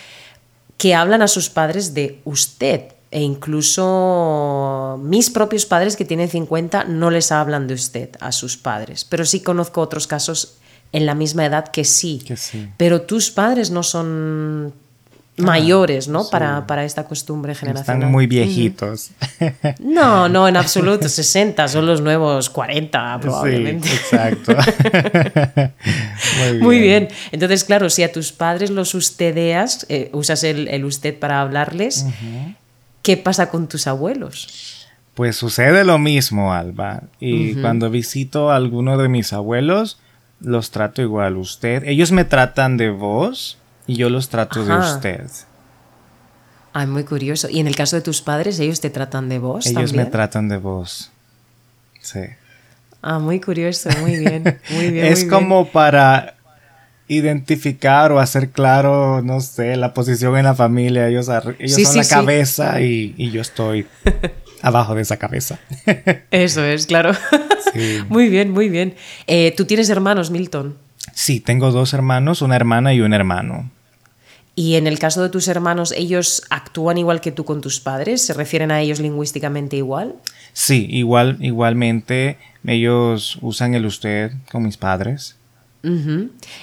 que 0.76 0.94
hablan 0.94 1.20
a 1.20 1.28
sus 1.28 1.50
padres 1.50 1.92
de 1.92 2.20
usted 2.24 2.92
e 3.10 3.20
incluso 3.20 4.98
mis 5.02 5.30
propios 5.30 5.66
padres 5.66 5.96
que 5.96 6.04
tienen 6.04 6.28
50 6.28 6.84
no 6.84 7.10
les 7.10 7.32
hablan 7.32 7.66
de 7.66 7.74
usted 7.74 8.10
a 8.20 8.32
sus 8.32 8.56
padres, 8.56 9.04
pero 9.04 9.24
sí 9.24 9.40
conozco 9.40 9.80
otros 9.80 10.06
casos 10.06 10.58
en 10.92 11.06
la 11.06 11.14
misma 11.14 11.44
edad 11.44 11.68
que 11.68 11.84
sí. 11.84 12.24
Pero 12.76 13.02
tus 13.02 13.30
padres 13.30 13.70
no 13.70 13.82
son 13.82 14.72
ah, 14.72 14.89
mayores, 15.40 16.08
¿no? 16.08 16.28
Para, 16.28 16.66
para, 16.66 16.84
esta 16.84 17.04
costumbre 17.04 17.54
generacional. 17.54 17.98
Están 17.98 18.12
muy 18.12 18.26
viejitos. 18.26 19.10
No, 19.78 20.28
no, 20.28 20.48
en 20.48 20.56
absoluto. 20.56 21.08
60 21.08 21.68
son 21.68 21.86
los 21.86 22.00
nuevos 22.00 22.50
40 22.50 23.18
probablemente. 23.20 23.88
Sí, 23.88 23.94
exacto. 23.94 24.54
muy, 26.60 26.80
bien. 26.80 27.08
Entonces, 27.32 27.64
claro, 27.64 27.90
si 27.90 28.02
a 28.02 28.12
tus 28.12 28.32
padres 28.32 28.70
los 28.70 28.94
ustedeas, 28.94 29.86
eh, 29.88 30.10
usas 30.12 30.44
el, 30.44 30.84
usted 30.84 31.18
para 31.18 31.40
hablarles, 31.40 32.06
¿Qué 33.02 33.16
pasa 33.16 33.48
con 33.48 33.66
tus 33.66 33.86
abuelos? 33.86 34.86
Pues 35.14 35.36
sucede 35.36 35.84
lo 35.84 35.98
mismo, 35.98 36.52
Alba. 36.52 37.02
Y 37.18 37.54
cuando 37.54 37.90
visito 37.90 38.50
a 38.50 38.56
alguno 38.56 38.98
de 38.98 39.08
mis 39.08 39.32
abuelos, 39.32 39.98
los 40.40 40.70
trato 40.70 41.02
igual. 41.02 41.36
Usted, 41.36 41.84
ellos 41.84 42.12
me 42.12 42.24
tratan 42.24 42.76
de 42.76 42.90
vos 42.90 43.58
y 43.90 43.96
yo 43.96 44.08
los 44.08 44.28
trato 44.28 44.64
de 44.64 44.72
usted. 44.76 45.26
Ay, 46.72 46.86
muy 46.86 47.02
curioso. 47.02 47.48
¿Y 47.50 47.58
en 47.58 47.66
el 47.66 47.74
caso 47.74 47.96
de 47.96 48.02
tus 48.02 48.22
padres, 48.22 48.60
ellos 48.60 48.80
te 48.80 48.88
tratan 48.88 49.28
de 49.28 49.40
vos? 49.40 49.66
Ellos 49.66 49.92
me 49.92 50.04
tratan 50.04 50.48
de 50.48 50.58
vos. 50.58 51.10
Sí. 52.00 52.20
Ah, 53.02 53.18
muy 53.18 53.40
curioso, 53.40 53.90
muy 54.00 54.16
bien. 54.16 54.60
Muy 54.70 54.92
bien 54.92 55.06
es 55.12 55.24
como 55.24 55.66
para 55.66 56.36
identificar 57.08 58.12
o 58.12 58.20
hacer 58.20 58.50
claro, 58.50 59.22
no 59.22 59.40
sé, 59.40 59.74
la 59.74 59.92
posición 59.92 60.36
en 60.36 60.44
la 60.44 60.54
familia. 60.54 61.08
Ellos, 61.08 61.28
ellos 61.58 61.82
son 61.82 61.96
la 61.96 62.06
cabeza 62.06 62.80
y, 62.80 63.30
yo 63.32 63.40
estoy 63.40 63.88
abajo 64.62 64.94
de 64.94 65.02
esa 65.02 65.16
cabeza. 65.16 65.58
Eso 66.30 66.62
es, 66.62 66.86
claro. 66.86 67.10
muy 68.08 68.28
bien, 68.28 68.52
muy 68.52 68.68
bien. 68.68 68.94
Eh, 69.26 69.52
¿Tú 69.56 69.64
tienes 69.64 69.90
hermanos, 69.90 70.30
Milton? 70.30 70.78
Sí, 71.12 71.40
tengo 71.40 71.72
dos 71.72 71.92
hermanos, 71.92 72.40
una 72.40 72.54
hermana 72.54 72.94
y 72.94 73.00
un 73.00 73.12
hermano. 73.12 73.68
Y 74.60 74.76
en 74.76 74.86
el 74.86 74.98
caso 74.98 75.22
de 75.22 75.30
tus 75.30 75.48
hermanos, 75.48 75.90
¿ellos 75.96 76.42
actúan 76.50 76.98
igual 76.98 77.22
que 77.22 77.32
tú 77.32 77.46
con 77.46 77.62
tus 77.62 77.80
padres? 77.80 78.20
¿Se 78.20 78.34
refieren 78.34 78.70
a 78.70 78.82
ellos 78.82 79.00
lingüísticamente 79.00 79.76
igual? 79.76 80.16
Sí, 80.52 80.86
igual, 80.90 81.38
igualmente 81.40 82.36
ellos 82.66 83.38
usan 83.40 83.72
el 83.72 83.86
usted 83.86 84.32
con 84.52 84.64
mis 84.64 84.76
padres. 84.76 85.36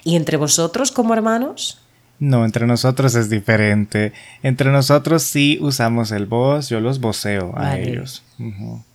¿Y 0.04 0.16
entre 0.16 0.38
vosotros 0.38 0.92
como 0.92 1.16
hermanos? 1.16 1.82
No, 2.20 2.46
entre 2.46 2.68
nosotros 2.68 3.16
es 3.16 3.32
diferente. 3.32 4.14
Entre 4.44 4.72
nosotros 4.72 5.24
sí 5.24 5.58
usamos 5.60 6.12
el 6.12 6.28
voz, 6.28 6.70
yo 6.70 6.80
los 6.80 7.00
voceo 7.00 7.56
a 7.58 7.80
ellos. 7.80 8.22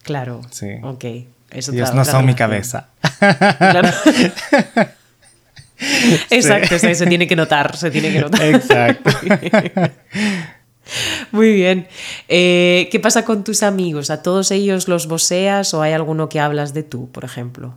Claro. 0.05 0.43
Sí. 0.53 0.75
Ok. 0.81 1.05
ellos 1.51 1.93
no 1.93 2.05
son 2.05 2.25
mi 2.25 2.37
cabeza. 2.37 2.87
Exacto, 6.31 6.79
se 6.79 7.07
tiene 7.07 7.27
que 7.27 7.37
notar, 7.37 7.77
se 7.77 7.91
tiene 7.91 8.13
que 8.13 8.21
notar. 8.21 8.43
Exacto. 8.43 9.11
Muy 11.33 11.53
bien. 11.53 11.87
Eh, 12.29 12.89
¿Qué 12.91 13.01
pasa 13.01 13.25
con 13.25 13.45
tus 13.45 13.63
amigos? 13.63 14.11
¿A 14.11 14.23
todos 14.23 14.51
ellos 14.51 14.89
los 14.89 15.07
voceas 15.07 15.73
o 15.75 15.83
hay 15.83 15.93
alguno 15.93 16.29
que 16.29 16.41
hablas 16.41 16.75
de 16.75 16.83
tú, 16.83 17.11
por 17.11 17.25
ejemplo? 17.25 17.75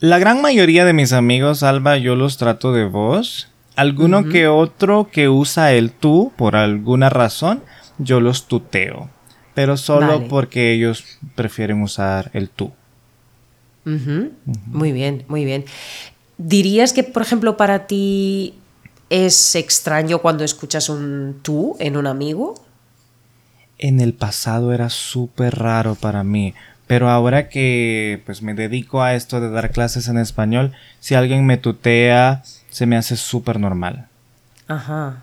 La 0.00 0.18
gran 0.18 0.40
mayoría 0.40 0.84
de 0.84 0.92
mis 0.92 1.12
amigos, 1.12 1.62
Alba, 1.62 1.98
yo 1.98 2.14
los 2.14 2.36
trato 2.36 2.72
de 2.72 2.84
vos. 2.84 3.48
Alguno 3.74 4.28
que 4.28 4.48
otro 4.48 5.08
que 5.10 5.28
usa 5.28 5.72
el 5.72 5.92
tú 5.92 6.32
por 6.36 6.56
alguna 6.56 7.10
razón, 7.10 7.62
yo 7.98 8.20
los 8.20 8.48
tuteo. 8.48 9.08
Pero 9.54 9.76
solo 9.76 10.26
porque 10.28 10.72
ellos 10.72 11.18
prefieren 11.34 11.82
usar 11.82 12.30
el 12.32 12.48
tú. 12.48 12.72
Muy 13.84 14.92
bien, 14.92 15.24
muy 15.28 15.44
bien. 15.44 15.64
¿Dirías 16.38 16.92
que, 16.92 17.02
por 17.02 17.22
ejemplo, 17.22 17.56
para 17.56 17.86
ti 17.86 18.54
es 19.10 19.56
extraño 19.56 20.20
cuando 20.20 20.44
escuchas 20.44 20.88
un 20.88 21.40
tú 21.42 21.76
en 21.80 21.96
un 21.96 22.06
amigo? 22.06 22.54
En 23.78 24.00
el 24.00 24.14
pasado 24.14 24.72
era 24.72 24.88
súper 24.88 25.58
raro 25.58 25.94
para 25.96 26.24
mí, 26.24 26.54
pero 26.86 27.10
ahora 27.10 27.48
que 27.48 28.22
pues 28.24 28.42
me 28.42 28.54
dedico 28.54 29.02
a 29.02 29.14
esto 29.14 29.40
de 29.40 29.50
dar 29.50 29.70
clases 29.70 30.08
en 30.08 30.18
español, 30.18 30.72
si 31.00 31.14
alguien 31.14 31.44
me 31.44 31.56
tutea, 31.56 32.42
se 32.70 32.86
me 32.86 32.96
hace 32.96 33.16
súper 33.16 33.58
normal. 33.58 34.06
Ajá. 34.68 35.22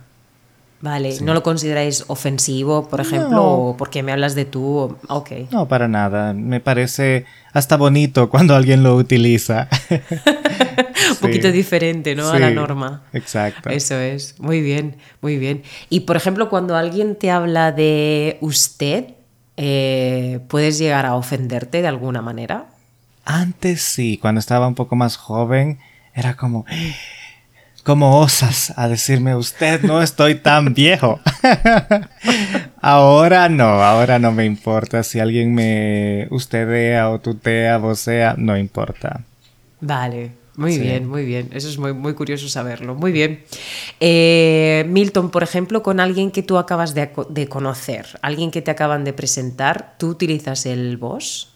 Vale, 0.82 1.20
¿no 1.22 1.34
lo 1.34 1.42
consideráis 1.42 2.04
ofensivo, 2.08 2.88
por 2.88 3.02
ejemplo, 3.02 3.44
o 3.44 3.78
porque 3.78 4.04
me 4.04 4.12
hablas 4.12 4.36
de 4.36 4.46
tú? 4.46 4.96
Ok. 5.08 5.32
No, 5.50 5.68
para 5.68 5.88
nada. 5.88 6.34
Me 6.34 6.60
parece 6.60 7.26
hasta 7.54 7.76
bonito 7.78 8.30
cuando 8.30 8.56
alguien 8.56 8.84
lo 8.84 8.96
utiliza. 8.96 9.68
Un 11.12 11.18
poquito 11.18 11.52
diferente, 11.52 12.16
¿no? 12.16 12.30
A 12.30 12.40
la 12.40 12.50
norma. 12.50 13.04
Exacto. 13.14 13.70
Eso 13.70 13.96
es. 13.96 14.40
Muy 14.40 14.62
bien, 14.62 14.98
muy 15.22 15.38
bien. 15.38 15.64
Y, 15.90 16.02
por 16.02 16.16
ejemplo, 16.16 16.50
cuando 16.50 16.76
alguien 16.76 17.16
te 17.16 17.32
habla 17.32 17.72
de 17.72 18.38
usted, 18.42 19.16
eh, 19.58 20.40
¿puedes 20.48 20.78
llegar 20.78 21.06
a 21.06 21.16
ofenderte 21.16 21.82
de 21.82 21.88
alguna 21.88 22.22
manera? 22.22 22.68
Antes 23.26 23.82
sí, 23.82 24.18
cuando 24.22 24.40
estaba 24.40 24.68
un 24.68 24.76
poco 24.76 24.96
más 24.96 25.18
joven, 25.18 25.80
era 26.14 26.36
como, 26.36 26.66
¿cómo 27.84 28.20
osas 28.20 28.74
a 28.76 28.88
decirme 28.88 29.36
usted 29.36 29.82
no 29.82 30.02
estoy 30.02 30.36
tan 30.36 30.74
viejo? 30.74 31.20
ahora 32.82 33.50
no, 33.50 33.84
ahora 33.84 34.20
no 34.20 34.32
me 34.32 34.46
importa 34.46 35.04
si 35.04 35.20
alguien 35.20 35.54
me 35.54 36.28
ustedea 36.30 37.10
o 37.10 37.20
tutea, 37.20 37.78
vocea, 37.78 38.36
no 38.38 38.58
importa. 38.58 39.22
Vale, 39.82 40.32
muy 40.58 40.78
bien, 40.80 41.08
muy 41.08 41.26
bien. 41.26 41.50
Eso 41.52 41.68
es 41.68 41.78
muy, 41.78 41.94
muy 41.94 42.14
curioso 42.14 42.48
saberlo. 42.48 42.96
Muy 42.96 43.12
bien. 43.12 43.44
Eh, 44.00 44.86
Milton, 44.88 45.30
por 45.30 45.44
ejemplo, 45.44 45.84
con 45.84 46.00
alguien 46.00 46.32
que 46.32 46.44
tú 46.44 46.58
acabas 46.58 46.94
de, 46.94 47.10
de, 47.30 47.48
conocer, 47.48 48.20
alguien 48.22 48.52
que 48.52 48.62
te 48.62 48.72
acaban 48.72 49.04
de 49.04 49.14
presentar, 49.14 49.96
¿tú 49.98 50.08
utilizas 50.10 50.66
el 50.66 50.98
vos? 50.98 51.52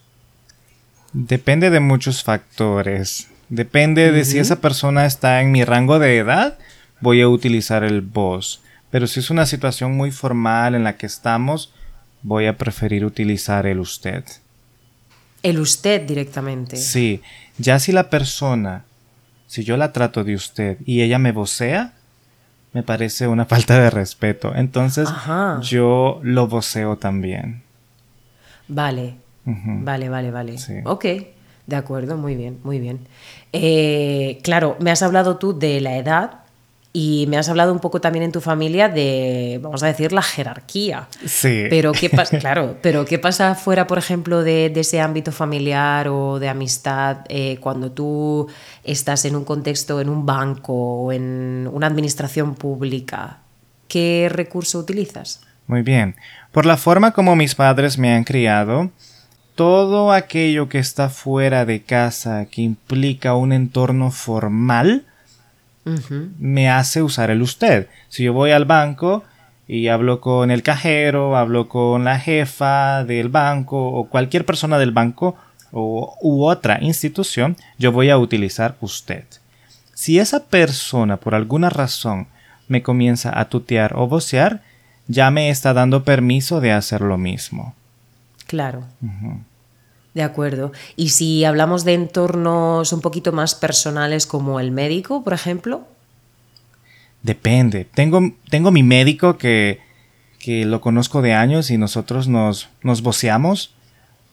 Depende 1.13 1.69
de 1.69 1.79
muchos 1.79 2.23
factores. 2.23 3.27
Depende 3.49 4.11
de 4.11 4.25
si 4.25 4.37
esa 4.37 4.61
persona 4.61 5.05
está 5.05 5.41
en 5.41 5.51
mi 5.51 5.63
rango 5.63 5.97
de 5.97 6.17
edad, 6.17 6.59
voy 6.99 7.21
a 7.21 7.27
utilizar 7.27 7.83
el 7.83 8.01
vos. 8.01 8.61
Pero 8.91 9.07
si 9.07 9.19
es 9.19 9.29
una 9.29 9.45
situación 9.45 9.95
muy 9.95 10.11
formal 10.11 10.75
en 10.75 10.83
la 10.83 10.97
que 10.97 11.05
estamos, 11.05 11.73
voy 12.21 12.45
a 12.45 12.57
preferir 12.57 13.05
utilizar 13.05 13.65
el 13.65 13.79
usted. 13.79 14.23
El 15.41 15.59
usted 15.59 16.01
directamente. 16.01 16.77
Sí, 16.77 17.21
ya 17.57 17.79
si 17.79 17.91
la 17.91 18.09
persona, 18.09 18.83
si 19.49 19.63
yo 19.63 19.77
la 19.77 19.91
trato 19.91 20.23
de 20.23 20.35
usted 20.35 20.77
y 20.85 21.01
ella 21.01 21.17
me 21.17 21.31
vocea, 21.31 21.93
me 22.71 22.83
parece 22.83 23.27
una 23.27 23.45
falta 23.53 23.79
de 23.79 23.89
respeto. 23.89 24.53
Entonces 24.55 25.09
yo 25.61 26.19
lo 26.21 26.47
voceo 26.47 26.97
también. 26.97 27.63
Vale, 28.67 29.15
vale, 29.45 30.07
vale, 30.07 30.29
vale. 30.29 30.55
Ok. 30.85 31.05
De 31.65 31.75
acuerdo, 31.75 32.15
muy 32.15 32.35
bien, 32.35 32.59
muy 32.63 32.79
bien. 32.79 32.99
Eh, 33.51 34.39
claro, 34.43 34.77
me 34.79 34.91
has 34.91 35.01
hablado 35.01 35.37
tú 35.37 35.57
de 35.57 35.81
la 35.81 35.97
edad 35.97 36.38
y 36.91 37.25
me 37.27 37.37
has 37.37 37.47
hablado 37.49 37.71
un 37.71 37.79
poco 37.79 38.01
también 38.01 38.23
en 38.23 38.31
tu 38.31 38.41
familia 38.41 38.89
de, 38.89 39.59
vamos 39.61 39.83
a 39.83 39.87
decir, 39.87 40.11
la 40.11 40.23
jerarquía. 40.23 41.07
Sí. 41.23 41.65
Pero 41.69 41.91
qué 41.91 42.09
pasa, 42.09 42.37
claro, 42.39 42.77
pero 42.81 43.05
qué 43.05 43.19
pasa 43.19 43.53
fuera, 43.53 43.85
por 43.85 43.99
ejemplo, 43.99 44.43
de, 44.43 44.73
ese 44.75 44.99
ámbito 44.99 45.31
familiar 45.31 46.07
o 46.07 46.39
de 46.39 46.49
amistad 46.49 47.19
eh, 47.29 47.57
cuando 47.59 47.91
tú 47.91 48.47
estás 48.83 49.25
en 49.25 49.35
un 49.35 49.43
contexto, 49.43 50.01
en 50.01 50.09
un 50.09 50.25
banco 50.25 50.73
o 50.73 51.11
en 51.11 51.69
una 51.71 51.87
administración 51.87 52.55
pública. 52.55 53.39
¿Qué 53.87 54.27
recurso 54.31 54.79
utilizas? 54.79 55.41
Muy 55.67 55.83
bien. 55.83 56.15
Por 56.51 56.65
la 56.65 56.77
forma 56.77 57.11
como 57.11 57.35
mis 57.35 57.53
padres 57.53 57.99
me 57.99 58.13
han 58.13 58.23
criado, 58.23 58.89
todo 59.53 60.11
aquello 60.11 60.69
que 60.69 60.79
está 60.79 61.09
fuera 61.09 61.65
de 61.65 61.83
casa, 61.83 62.45
que 62.45 62.61
implica 62.61 63.35
un 63.35 63.51
entorno 63.51 64.09
formal, 64.09 65.05
me 66.39 66.69
hace 66.69 67.01
usar 67.01 67.29
el 67.29 67.41
usted. 67.41 67.87
Si 68.09 68.23
yo 68.23 68.33
voy 68.33 68.51
al 68.51 68.65
banco 68.65 69.23
y 69.67 69.87
hablo 69.87 70.21
con 70.21 70.51
el 70.51 70.63
cajero, 70.63 71.37
hablo 71.37 71.69
con 71.69 72.03
la 72.03 72.19
jefa 72.19 73.03
del 73.03 73.29
banco 73.29 73.87
o 73.89 74.09
cualquier 74.09 74.45
persona 74.45 74.77
del 74.79 74.91
banco 74.91 75.35
o, 75.71 76.17
u 76.21 76.45
otra 76.45 76.79
institución, 76.81 77.55
yo 77.77 77.91
voy 77.91 78.09
a 78.09 78.17
utilizar 78.17 78.75
usted. 78.81 79.25
Si 79.93 80.19
esa 80.19 80.45
persona 80.45 81.17
por 81.17 81.35
alguna 81.35 81.69
razón 81.69 82.27
me 82.67 82.81
comienza 82.81 83.37
a 83.37 83.49
tutear 83.49 83.93
o 83.95 84.07
vocear, 84.07 84.61
ya 85.07 85.31
me 85.31 85.49
está 85.49 85.73
dando 85.73 86.03
permiso 86.03 86.61
de 86.61 86.71
hacer 86.71 87.01
lo 87.01 87.17
mismo. 87.17 87.73
Claro. 88.47 88.83
De 90.13 90.23
acuerdo. 90.23 90.71
Y 90.95 91.09
si 91.09 91.45
hablamos 91.45 91.85
de 91.85 91.93
entornos 91.93 92.91
un 92.93 93.01
poquito 93.01 93.31
más 93.31 93.55
personales 93.55 94.25
como 94.25 94.59
el 94.59 94.71
médico, 94.71 95.23
por 95.23 95.33
ejemplo. 95.33 95.87
Depende. 97.21 97.85
Tengo, 97.85 98.33
tengo 98.49 98.71
mi 98.71 98.83
médico 98.83 99.37
que, 99.37 99.79
que 100.39 100.65
lo 100.65 100.81
conozco 100.81 101.21
de 101.21 101.33
años 101.33 101.69
y 101.69 101.77
nosotros 101.77 102.27
nos, 102.27 102.69
nos 102.81 103.01
voceamos. 103.01 103.73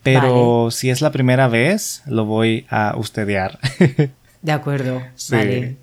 Pero 0.02 0.70
si 0.70 0.90
es 0.90 1.00
la 1.00 1.10
primera 1.10 1.48
vez, 1.48 2.02
lo 2.06 2.24
voy 2.24 2.64
a 2.70 2.94
ustedear. 2.96 3.58
De 4.42 4.52
acuerdo. 4.52 5.02
Vale. 5.30 5.76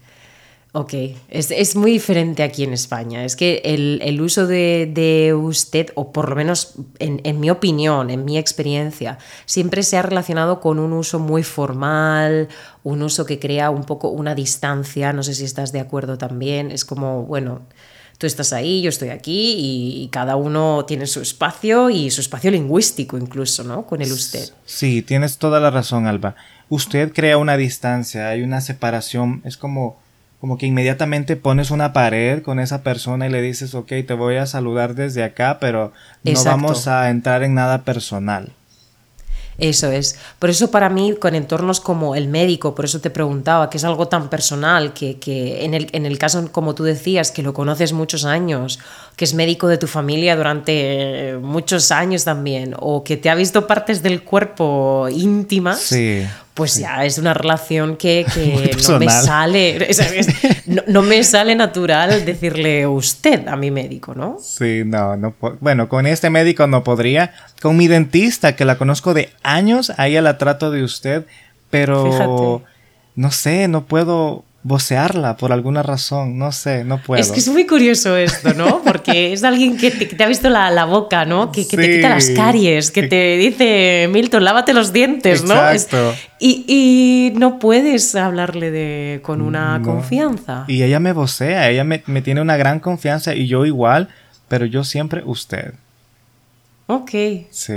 Ok, 0.75 0.93
es, 1.29 1.75
muy 1.75 1.91
diferente 1.91 2.41
aquí 2.41 2.63
en 2.63 2.73
España. 2.73 3.23
Es 3.23 3.35
que 3.35 3.61
el, 3.63 4.19
uso 4.19 4.47
de, 4.47 5.35
usted, 5.39 5.91
o 5.93 6.11
por 6.11 6.29
lo 6.29 6.35
menos 6.35 6.73
en, 6.97 7.39
mi 7.39 7.51
opinión, 7.51 8.09
en 8.09 8.25
mi 8.25 8.39
experiencia, 8.39 9.19
siempre 9.45 9.83
se 9.83 9.97
ha 9.97 10.01
relacionado 10.01 10.59
con 10.59 10.79
un 10.79 10.93
uso 10.93 11.19
muy 11.19 11.43
formal, 11.43 12.47
un 12.81 13.03
uso 13.03 13.23
que 13.27 13.37
crea 13.37 13.69
un 13.69 13.83
poco 13.83 14.09
una 14.09 14.33
distancia. 14.33 15.13
No 15.13 15.21
sé 15.21 15.35
si 15.35 15.43
estás 15.45 15.73
de 15.73 15.79
acuerdo 15.79 16.17
también. 16.17 16.71
Es 16.71 16.85
como, 16.85 17.21
bueno, 17.21 17.61
tú 18.17 18.25
estás 18.25 18.51
ahí, 18.51 18.81
yo 18.81 18.89
estoy 18.89 19.09
aquí 19.09 19.55
y, 19.59 20.07
cada 20.07 20.37
uno 20.37 20.85
tiene 20.87 21.05
su 21.05 21.21
espacio 21.21 21.91
y 21.91 22.09
su 22.09 22.21
espacio 22.21 22.49
lingüístico 22.49 23.15
incluso, 23.19 23.63
¿no? 23.63 23.85
Con 23.85 24.01
el 24.01 24.11
usted. 24.11 24.49
Sí, 24.65 25.03
tienes 25.03 25.37
toda 25.37 25.59
la 25.59 25.69
razón, 25.69 26.07
Alba. 26.07 26.35
Usted 26.69 27.13
crea 27.13 27.37
una 27.37 27.57
distancia, 27.57 28.29
hay 28.29 28.41
una 28.41 28.59
separación, 28.59 29.43
es 29.45 29.55
como 29.55 30.01
como 30.43 30.57
que 30.57 30.65
inmediatamente 30.65 31.37
pones 31.37 31.71
una 31.71 31.93
pared 31.93 32.43
con 32.43 32.59
esa 32.59 32.83
persona 32.83 33.27
y 33.27 33.29
le 33.29 33.41
dices, 33.41 33.73
ok, 33.75 33.87
te 34.05 34.13
voy 34.13 34.35
a 34.35 34.45
saludar 34.45 34.93
desde 34.93 35.23
acá, 35.23 35.57
pero 35.61 35.93
no 36.25 36.43
vamos 36.43 36.89
a 36.89 37.09
entrar 37.09 37.43
en 37.43 37.53
nada 37.53 37.85
personal. 37.85 38.51
Eso 39.57 39.89
es. 39.89 40.19
Por 40.39 40.49
eso 40.49 40.69
para 40.69 40.89
mí, 40.89 41.15
con 41.15 41.33
entornos 41.35 41.79
como 41.79 42.13
el 42.13 42.27
médico, 42.27 42.75
por 42.75 42.83
eso 42.83 42.99
te 42.99 43.09
preguntaba, 43.09 43.69
que 43.69 43.77
es 43.77 43.85
algo 43.85 44.09
tan 44.09 44.29
personal, 44.29 44.93
que, 44.93 45.17
en, 45.63 45.73
el, 45.73 45.87
en, 45.93 46.05
el, 46.05 46.17
caso, 46.17 46.51
como 46.51 46.75
tú 46.75 46.83
decías, 46.83 47.31
que 47.31 47.41
lo 47.41 47.53
conoces 47.53 47.93
muchos 47.93 48.25
años, 48.25 48.79
que 49.15 49.25
es 49.25 49.33
médico 49.33 49.67
de 49.67 49.77
tu 49.77 49.87
familia 49.87 50.35
durante 50.35 51.37
muchos 51.41 51.91
años 51.91 52.23
también, 52.23 52.75
o 52.79 53.03
que 53.03 53.17
te 53.17 53.29
ha 53.29 53.35
visto 53.35 53.67
partes 53.67 54.01
del 54.01 54.23
cuerpo 54.23 55.07
íntimas, 55.09 55.79
sí 55.79 56.23
pues 56.53 56.77
ya 56.77 57.03
es 57.03 57.17
una 57.17 57.33
relación 57.33 57.97
que, 57.97 58.25
no 58.87 58.99
me 58.99 59.09
sale, 59.09 59.87
no, 60.87 61.01
me 61.01 61.23
sale 61.23 61.55
natural 61.55 62.25
decirle 62.25 62.85
usted 62.85 63.47
a 63.47 63.55
mi 63.55 63.71
médico, 63.71 64.13
¿no? 64.13 64.37
Sí, 64.39 64.83
no, 64.85 65.15
no, 65.15 65.33
bueno, 65.59 65.89
con 65.89 66.05
este 66.05 66.29
médico 66.29 66.67
no 66.67 66.83
podría, 66.83 67.33
con 67.61 67.75
mi 67.75 67.87
dentista 67.87 68.55
que 68.55 68.65
la 68.65 68.77
conozco 68.77 69.13
de 69.13 69.31
años, 69.41 69.91
a 69.97 70.07
ella 70.07 70.21
la 70.21 70.37
trato 70.37 70.69
de 70.69 70.83
usted, 70.83 71.25
pero 71.69 72.61
no 73.15 73.31
sé, 73.31 73.67
no 73.67 73.85
puedo 73.85 74.45
vocearla 74.63 75.35
por 75.35 75.51
alguna 75.51 75.83
razón, 75.83 76.37
no 76.37 76.51
sé, 76.53 76.85
no 76.85 77.01
puedo. 77.01 77.21
Es 77.21 77.31
que 77.31 77.39
es 77.39 77.49
muy 77.49 77.67
curioso 77.67 78.15
esto, 78.15 78.53
¿no? 78.53 78.81
Porque 78.83 79.33
es 79.33 79.43
alguien 79.43 79.77
que 79.77 79.91
te, 79.91 80.23
ha 80.23 80.27
visto 80.27 80.49
la, 80.49 80.85
boca, 80.85 81.25
¿no? 81.25 81.51
Que, 81.51 81.65
te 81.65 81.95
quita 81.95 82.09
las 82.09 82.29
caries, 82.29 82.89
que 82.89 83.03
te 83.03 83.37
dice, 83.37 84.09
Milton, 84.11 84.43
lávate 84.43 84.73
los 84.73 84.93
dientes, 84.93 85.43
¿no? 85.43 85.53
Exacto. 85.53 86.15
y, 86.39 87.33
no 87.35 87.59
puedes 87.59 88.15
hablarle 88.15 88.71
de, 88.71 89.19
con 89.21 89.41
una 89.41 89.81
confianza. 89.83 90.65
Y 90.67 90.83
ella 90.83 90.99
me 90.99 91.11
vocea, 91.11 91.69
ella 91.69 91.83
me, 91.83 92.03
me 92.05 92.21
tiene 92.21 92.41
una 92.41 92.57
gran 92.57 92.79
confianza 92.79 93.35
y 93.35 93.47
yo 93.47 93.65
igual, 93.65 94.09
pero 94.47 94.65
yo 94.65 94.83
siempre 94.83 95.23
usted. 95.25 95.73
Ok. 96.87 97.11
Sí. 97.49 97.73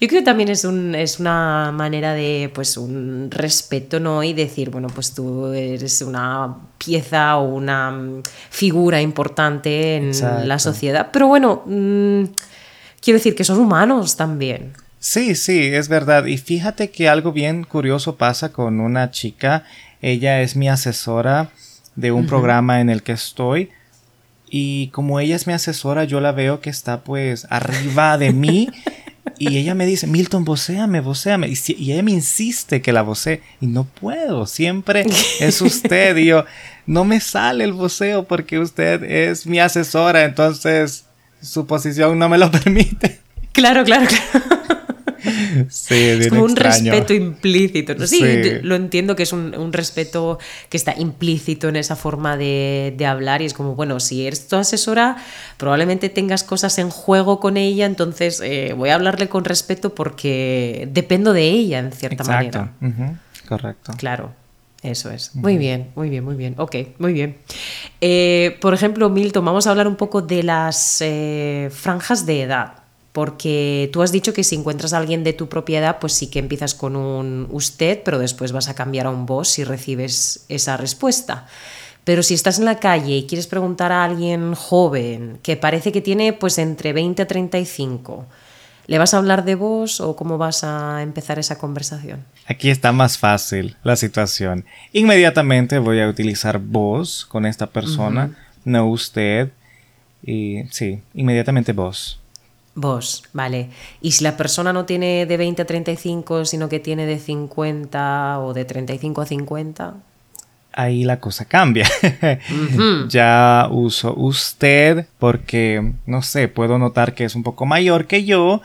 Yo 0.00 0.08
creo 0.08 0.20
que 0.20 0.22
también 0.22 0.50
es, 0.50 0.64
un, 0.64 0.94
es 0.94 1.18
una 1.18 1.72
manera 1.72 2.12
de, 2.12 2.50
pues, 2.54 2.76
un 2.76 3.30
respeto, 3.30 4.00
¿no? 4.00 4.22
Y 4.22 4.34
decir, 4.34 4.70
bueno, 4.70 4.88
pues 4.88 5.14
tú 5.14 5.46
eres 5.52 6.02
una 6.02 6.56
pieza 6.76 7.36
o 7.38 7.54
una 7.54 7.90
mm, 7.90 8.22
figura 8.50 9.00
importante 9.00 9.96
en 9.96 10.12
la 10.46 10.58
sociedad. 10.58 11.08
Pero 11.10 11.26
bueno, 11.28 11.62
mm, 11.64 12.24
quiero 13.00 13.18
decir 13.18 13.34
que 13.34 13.44
son 13.44 13.58
humanos 13.58 14.16
también. 14.16 14.74
Sí, 14.98 15.34
sí, 15.34 15.58
es 15.72 15.88
verdad. 15.88 16.26
Y 16.26 16.36
fíjate 16.36 16.90
que 16.90 17.08
algo 17.08 17.32
bien 17.32 17.64
curioso 17.64 18.16
pasa 18.16 18.52
con 18.52 18.80
una 18.80 19.10
chica. 19.10 19.64
Ella 20.02 20.42
es 20.42 20.56
mi 20.56 20.68
asesora 20.68 21.50
de 21.96 22.12
un 22.12 22.26
programa 22.26 22.80
en 22.80 22.90
el 22.90 23.02
que 23.02 23.12
estoy 23.12 23.70
y 24.50 24.88
como 24.88 25.20
ella 25.20 25.36
es 25.36 25.46
mi 25.46 25.52
asesora, 25.52 26.04
yo 26.04 26.20
la 26.20 26.32
veo 26.32 26.60
que 26.60 26.70
está 26.70 27.02
pues 27.02 27.46
arriba 27.50 28.18
de 28.18 28.32
mí. 28.32 28.68
Y 29.38 29.56
ella 29.56 29.74
me 29.74 29.86
dice, 29.86 30.06
Milton, 30.06 30.44
vocéame, 30.44 31.00
vocéame. 31.00 31.48
Y, 31.48 31.56
y 31.78 31.92
ella 31.92 32.02
me 32.02 32.10
insiste 32.10 32.82
que 32.82 32.92
la 32.92 33.02
vocee. 33.02 33.42
Y 33.60 33.68
no 33.68 33.84
puedo, 33.84 34.46
siempre 34.46 35.06
es 35.38 35.62
usted. 35.62 36.16
y 36.16 36.26
yo, 36.26 36.44
no 36.86 37.04
me 37.04 37.20
sale 37.20 37.64
el 37.64 37.72
voceo 37.72 38.24
porque 38.24 38.58
usted 38.58 39.04
es 39.04 39.46
mi 39.46 39.60
asesora. 39.60 40.24
Entonces, 40.24 41.04
su 41.40 41.66
posición 41.66 42.18
no 42.18 42.28
me 42.28 42.38
lo 42.38 42.50
permite. 42.50 43.20
Claro, 43.52 43.84
claro, 43.84 44.06
claro. 44.06 44.60
Sí, 45.68 45.94
es, 45.94 46.28
como 46.28 46.42
un 46.42 46.50
extraño. 46.50 46.92
respeto 46.92 47.14
implícito. 47.14 47.94
¿no? 47.94 48.06
Sí, 48.06 48.22
lo 48.62 48.74
entiendo 48.74 49.16
que 49.16 49.22
es 49.22 49.32
un, 49.32 49.54
un 49.54 49.72
respeto 49.72 50.38
que 50.68 50.76
está 50.76 50.94
implícito 50.98 51.68
en 51.68 51.76
esa 51.76 51.96
forma 51.96 52.36
de, 52.36 52.94
de 52.96 53.06
hablar 53.06 53.42
y 53.42 53.46
es 53.46 53.54
como, 53.54 53.74
bueno, 53.74 54.00
si 54.00 54.26
eres 54.26 54.48
tu 54.48 54.56
asesora, 54.56 55.16
probablemente 55.56 56.08
tengas 56.08 56.44
cosas 56.44 56.78
en 56.78 56.90
juego 56.90 57.40
con 57.40 57.56
ella, 57.56 57.86
entonces 57.86 58.40
eh, 58.42 58.74
voy 58.76 58.90
a 58.90 58.94
hablarle 58.94 59.28
con 59.28 59.44
respeto 59.44 59.94
porque 59.94 60.88
dependo 60.92 61.32
de 61.32 61.42
ella 61.48 61.78
en 61.78 61.92
cierta 61.92 62.22
Exacto. 62.22 62.68
manera. 62.80 63.20
Correcto. 63.48 63.92
Claro, 63.96 64.32
eso 64.82 65.10
es. 65.10 65.34
Muy 65.34 65.58
bien, 65.58 65.88
muy 65.94 66.08
bien, 66.08 66.24
muy 66.24 66.36
bien. 66.36 66.54
Ok, 66.56 66.76
muy 66.98 67.12
bien. 67.12 67.36
Eh, 68.00 68.56
por 68.60 68.72
ejemplo, 68.74 69.10
Milton, 69.10 69.44
vamos 69.44 69.66
a 69.66 69.70
hablar 69.70 69.86
un 69.88 69.96
poco 69.96 70.22
de 70.22 70.42
las 70.42 70.98
eh, 71.00 71.68
franjas 71.72 72.24
de 72.26 72.42
edad. 72.42 72.74
Porque 73.12 73.90
tú 73.92 74.02
has 74.02 74.12
dicho 74.12 74.32
que 74.32 74.44
si 74.44 74.54
encuentras 74.54 74.92
a 74.92 74.98
alguien 74.98 75.24
de 75.24 75.32
tu 75.32 75.48
propiedad, 75.48 75.98
pues 75.98 76.12
sí 76.12 76.28
que 76.28 76.38
empiezas 76.38 76.74
con 76.74 76.94
un 76.94 77.48
usted, 77.50 78.02
pero 78.04 78.18
después 78.18 78.52
vas 78.52 78.68
a 78.68 78.74
cambiar 78.74 79.06
a 79.06 79.10
un 79.10 79.26
vos 79.26 79.48
si 79.48 79.64
recibes 79.64 80.44
esa 80.48 80.76
respuesta. 80.76 81.46
Pero 82.04 82.22
si 82.22 82.34
estás 82.34 82.58
en 82.58 82.64
la 82.64 82.78
calle 82.78 83.16
y 83.16 83.26
quieres 83.26 83.46
preguntar 83.46 83.92
a 83.92 84.04
alguien 84.04 84.54
joven 84.54 85.38
que 85.42 85.56
parece 85.56 85.92
que 85.92 86.00
tiene 86.00 86.32
pues 86.32 86.58
entre 86.58 86.92
20 86.92 87.22
a 87.22 87.26
35, 87.26 88.26
¿le 88.86 88.98
vas 88.98 89.12
a 89.12 89.18
hablar 89.18 89.44
de 89.44 89.54
vos 89.54 90.00
o 90.00 90.16
cómo 90.16 90.38
vas 90.38 90.64
a 90.64 91.02
empezar 91.02 91.38
esa 91.38 91.58
conversación? 91.58 92.24
Aquí 92.46 92.70
está 92.70 92.92
más 92.92 93.18
fácil 93.18 93.76
la 93.82 93.96
situación. 93.96 94.64
Inmediatamente 94.92 95.78
voy 95.78 96.00
a 96.00 96.08
utilizar 96.08 96.58
vos 96.58 97.26
con 97.26 97.44
esta 97.44 97.66
persona, 97.66 98.36
no 98.64 98.88
usted. 98.88 99.50
Y 100.22 100.62
sí, 100.70 101.00
inmediatamente 101.14 101.72
vos. 101.72 102.20
Vos, 102.74 103.24
vale. 103.32 103.70
Y 104.00 104.12
si 104.12 104.24
la 104.24 104.36
persona 104.36 104.72
no 104.72 104.84
tiene 104.84 105.26
de 105.26 105.36
20 105.36 105.62
a 105.62 105.66
35, 105.66 106.44
sino 106.44 106.68
que 106.68 106.80
tiene 106.80 107.04
de 107.06 107.18
50 107.18 108.40
o 108.40 108.54
de 108.54 108.64
35 108.64 109.20
a 109.20 109.26
50, 109.26 109.94
Ahí 110.72 111.04
la 111.04 111.18
cosa 111.18 111.46
cambia. 111.46 111.88
ya 113.08 113.68
uso 113.70 114.14
usted 114.14 115.06
porque, 115.18 115.94
no 116.06 116.22
sé, 116.22 116.48
puedo 116.48 116.78
notar 116.78 117.14
que 117.14 117.24
es 117.24 117.34
un 117.34 117.42
poco 117.42 117.66
mayor 117.66 118.06
que 118.06 118.24
yo 118.24 118.62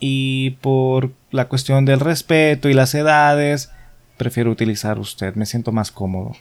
y 0.00 0.50
por 0.60 1.12
la 1.30 1.46
cuestión 1.46 1.84
del 1.84 2.00
respeto 2.00 2.68
y 2.68 2.74
las 2.74 2.94
edades, 2.94 3.70
prefiero 4.16 4.50
utilizar 4.50 4.98
usted. 4.98 5.34
Me 5.36 5.46
siento 5.46 5.70
más 5.70 5.92
cómodo. 5.92 6.32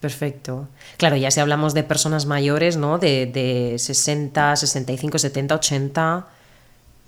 perfecto. 0.00 0.68
Claro, 0.96 1.16
ya 1.16 1.30
si 1.30 1.40
hablamos 1.40 1.74
de 1.74 1.82
personas 1.82 2.24
mayores, 2.24 2.78
¿no? 2.78 2.98
De, 2.98 3.26
de 3.26 3.78
60, 3.78 4.56
65, 4.56 5.18
70, 5.18 5.54
80, 5.56 6.26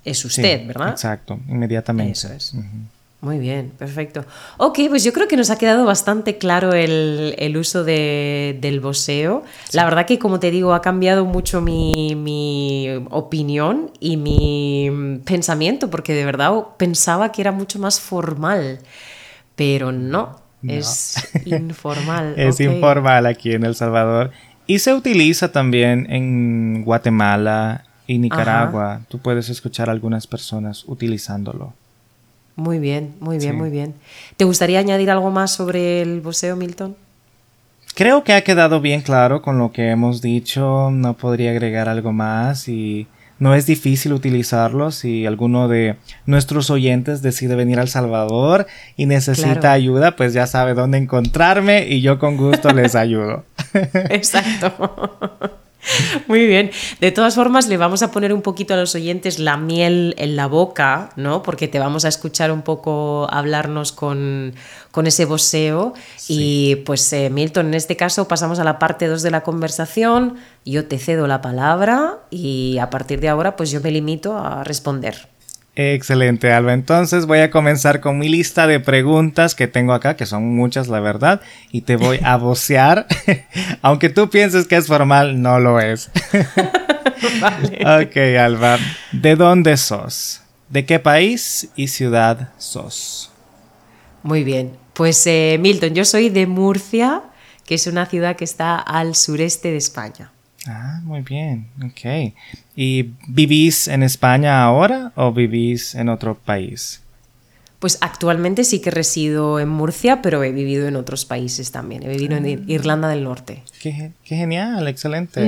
es 0.05 0.19
Sí, 0.19 0.27
usted, 0.27 0.65
¿verdad? 0.67 0.89
Exacto, 0.89 1.39
inmediatamente. 1.47 2.13
Eso 2.13 2.31
es. 2.33 2.53
Muy 3.23 3.37
bien, 3.37 3.71
perfecto. 3.77 4.25
Ok, 4.57 4.79
pues 4.89 5.03
yo 5.03 5.13
creo 5.13 5.27
que 5.27 5.37
nos 5.37 5.51
ha 5.51 5.57
quedado 5.59 5.85
bastante 5.85 6.39
claro 6.39 6.73
el, 6.73 7.35
el 7.37 7.55
uso 7.55 7.83
de- 7.83 8.57
del 8.59 8.79
boseo. 8.79 9.43
La 9.73 9.83
verdad 9.85 10.07
que, 10.07 10.17
como 10.17 10.39
te 10.39 10.49
digo, 10.49 10.73
ha 10.73 10.81
cambiado 10.81 11.23
mucho 11.25 11.61
mi, 11.61 12.15
mi 12.15 12.87
opinión 13.11 13.91
y 13.99 14.17
mi 14.17 15.19
pensamiento, 15.23 15.91
porque 15.91 16.13
de 16.15 16.25
verdad 16.25 16.51
pensaba 16.77 17.31
que 17.31 17.41
era 17.41 17.51
mucho 17.51 17.77
más 17.77 17.99
formal, 17.99 18.79
pero 19.55 19.91
no, 19.91 20.39
No. 20.63 20.73
es 20.73 21.13
informal. 21.45 22.33
Es 22.37 22.59
informal 22.59 23.27
aquí 23.27 23.51
en 23.51 23.65
El 23.65 23.75
Salvador. 23.75 24.31
Y 24.65 24.79
se 24.79 24.95
utiliza 24.95 25.51
también 25.51 26.07
en 26.11 26.83
Guatemala 26.85 27.83
y 28.11 28.17
Nicaragua. 28.19 29.01
Tú 29.09 29.19
puedes 29.19 29.49
escuchar 29.49 29.89
a 29.89 29.91
algunas 29.91 30.27
personas 30.27 30.83
utilizándolo. 30.87 31.73
Muy 32.55 32.79
bien, 32.79 33.15
muy 33.19 33.37
bien, 33.37 33.51
Sí. 33.53 33.57
muy 33.57 33.69
bien. 33.69 33.93
¿Te 34.37 34.45
gustaría 34.45 34.79
añadir 34.79 35.09
algo 35.09 35.31
más 35.31 35.51
sobre 35.51 36.01
el 36.01 36.21
boseo, 36.21 36.55
Milton? 36.55 36.95
Creo 37.95 38.23
que 38.23 38.33
ha 38.33 38.43
quedado 38.43 38.81
bien 38.81 39.01
claro 39.01 39.41
con 39.41 39.57
lo 39.57 39.71
que 39.71 39.89
hemos 39.89 40.21
dicho. 40.21 40.89
No 40.91 41.13
podría 41.15 41.51
agregar 41.51 41.89
algo 41.89 42.11
más 42.13 42.67
y 42.67 43.07
no 43.39 43.55
es 43.55 43.65
difícil 43.65 44.13
utilizarlo 44.13 44.91
si 44.91 45.25
alguno 45.25 45.67
de 45.67 45.95
nuestros 46.25 46.69
oyentes 46.69 47.21
decide 47.21 47.55
venir 47.55 47.79
a 47.79 47.81
El 47.81 47.87
Salvador 47.89 48.67
y 48.97 49.07
necesita 49.07 49.59
Claro. 49.59 49.69
ayuda, 49.71 50.15
pues 50.15 50.33
ya 50.33 50.45
sabe 50.47 50.73
dónde 50.73 50.99
encontrarme 50.99 51.87
y 51.87 52.01
yo 52.01 52.19
con 52.19 52.37
gusto 52.37 52.71
les 52.73 52.95
ayudo. 53.05 53.43
Exacto. 54.09 55.19
Muy 56.27 56.45
bien. 56.45 56.71
De 56.99 57.11
todas 57.11 57.35
formas, 57.35 57.67
le 57.67 57.77
vamos 57.77 58.03
a 58.03 58.11
poner 58.11 58.33
un 58.33 58.41
poquito 58.41 58.73
a 58.73 58.77
los 58.77 58.95
oyentes 58.95 59.39
la 59.39 59.57
miel 59.57 60.15
en 60.17 60.35
la 60.35 60.47
boca, 60.47 61.09
¿no? 61.15 61.43
Porque 61.43 61.67
te 61.67 61.79
vamos 61.79 62.05
a 62.05 62.07
escuchar 62.07 62.51
un 62.51 62.61
poco 62.61 63.27
hablarnos 63.31 63.91
con, 63.91 64.53
con 64.91 65.07
ese 65.07 65.25
boseo. 65.25 65.93
Y 66.27 66.77
pues, 66.77 67.11
eh, 67.13 67.29
Milton, 67.29 67.67
en 67.67 67.73
este 67.73 67.97
caso 67.97 68.27
pasamos 68.27 68.59
a 68.59 68.63
la 68.63 68.79
parte 68.79 69.07
2 69.07 69.21
de 69.21 69.31
la 69.31 69.41
conversación. 69.41 70.35
Yo 70.65 70.87
te 70.87 70.99
cedo 70.99 71.27
la 71.27 71.41
palabra 71.41 72.19
y 72.29 72.77
a 72.79 72.89
partir 72.89 73.19
de 73.19 73.29
ahora, 73.29 73.55
pues 73.55 73.71
yo 73.71 73.81
me 73.81 73.91
limito 73.91 74.37
a 74.37 74.63
responder. 74.63 75.27
Excelente, 75.75 76.51
Alba. 76.51 76.73
Entonces 76.73 77.25
voy 77.25 77.39
a 77.39 77.49
comenzar 77.49 78.01
con 78.01 78.17
mi 78.17 78.27
lista 78.27 78.67
de 78.67 78.79
preguntas 78.79 79.55
que 79.55 79.67
tengo 79.67 79.93
acá, 79.93 80.17
que 80.17 80.25
son 80.25 80.55
muchas, 80.55 80.89
la 80.89 80.99
verdad, 80.99 81.41
y 81.71 81.81
te 81.81 81.95
voy 81.95 82.19
a 82.23 82.35
vocear. 82.37 83.07
Aunque 83.81 84.09
tú 84.09 84.29
pienses 84.29 84.67
que 84.67 84.75
es 84.75 84.87
formal, 84.87 85.41
no 85.41 85.59
lo 85.59 85.79
es. 85.79 86.09
Ok, 87.21 88.17
Alba. 88.39 88.79
¿De 89.11 89.35
dónde 89.35 89.77
sos? 89.77 90.41
¿De 90.69 90.85
qué 90.85 90.99
país 90.99 91.69
y 91.75 91.87
ciudad 91.87 92.49
sos? 92.57 93.31
Muy 94.23 94.43
bien. 94.43 94.71
Pues, 94.93 95.25
eh, 95.27 95.57
Milton, 95.59 95.93
yo 95.93 96.03
soy 96.03 96.29
de 96.29 96.47
Murcia, 96.47 97.21
que 97.65 97.75
es 97.75 97.87
una 97.87 98.07
ciudad 98.07 98.35
que 98.35 98.43
está 98.43 98.75
al 98.77 99.15
sureste 99.15 99.69
de 99.69 99.77
España. 99.77 100.31
Ah, 100.67 100.99
muy 101.03 101.21
bien. 101.21 101.67
Ok. 101.83 102.33
¿Y 102.75 103.11
vivís 103.27 103.87
en 103.87 104.03
España 104.03 104.63
ahora 104.63 105.11
o 105.15 105.31
vivís 105.33 105.95
en 105.95 106.09
otro 106.09 106.35
país? 106.35 107.01
Pues 107.79 107.97
actualmente 108.01 108.63
sí 108.63 108.79
que 108.79 108.91
resido 108.91 109.59
en 109.59 109.67
Murcia, 109.69 110.21
pero 110.21 110.43
he 110.43 110.51
vivido 110.51 110.87
en 110.87 110.95
otros 110.95 111.25
países 111.25 111.71
también. 111.71 112.03
He 112.03 112.09
vivido 112.09 112.37
en 112.37 112.45
Ir- 112.45 112.63
Irlanda 112.67 113.07
del 113.07 113.23
Norte. 113.23 113.63
Qué, 113.81 113.91
ge- 113.91 114.11
qué 114.23 114.35
genial, 114.35 114.87
excelente. 114.87 115.41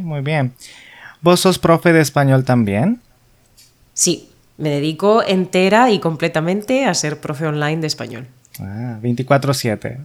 Muy 0.00 0.20
bien. 0.20 0.52
¿Vos 1.22 1.40
sos 1.40 1.58
profe 1.58 1.92
de 1.92 2.00
español 2.00 2.44
también? 2.44 3.00
Sí, 3.94 4.28
me 4.58 4.68
dedico 4.70 5.24
entera 5.24 5.90
y 5.90 5.98
completamente 5.98 6.84
a 6.84 6.94
ser 6.94 7.18
profe 7.20 7.46
online 7.46 7.80
de 7.80 7.86
español. 7.88 8.28
Ah, 8.60 8.98
24/7. 9.02 9.98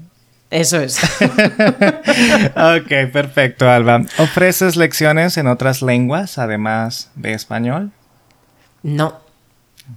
Eso 0.49 0.79
es. 0.79 1.03
ok, 1.21 3.11
perfecto, 3.11 3.69
Alba. 3.69 4.05
¿Ofreces 4.17 4.77
lecciones 4.77 5.37
en 5.37 5.47
otras 5.47 5.81
lenguas 5.81 6.37
además 6.37 7.11
de 7.15 7.33
español? 7.33 7.91
no, 8.83 9.19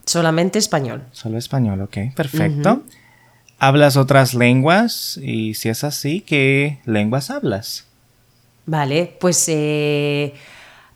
solamente 0.05 0.59
español. 0.59 1.05
Solo 1.13 1.39
español, 1.39 1.81
ok, 1.83 1.99
perfecto. 2.17 2.83
¿Hablas 3.59 3.97
otras 3.97 4.35
lenguas? 4.35 5.19
Y 5.23 5.55
si 5.55 5.69
es 5.69 5.85
así, 5.85 6.23
¿qué 6.23 6.81
lenguas 6.87 7.31
hablas? 7.31 7.87
Vale, 8.67 9.17
pues 9.21 9.45
eh, 9.49 10.33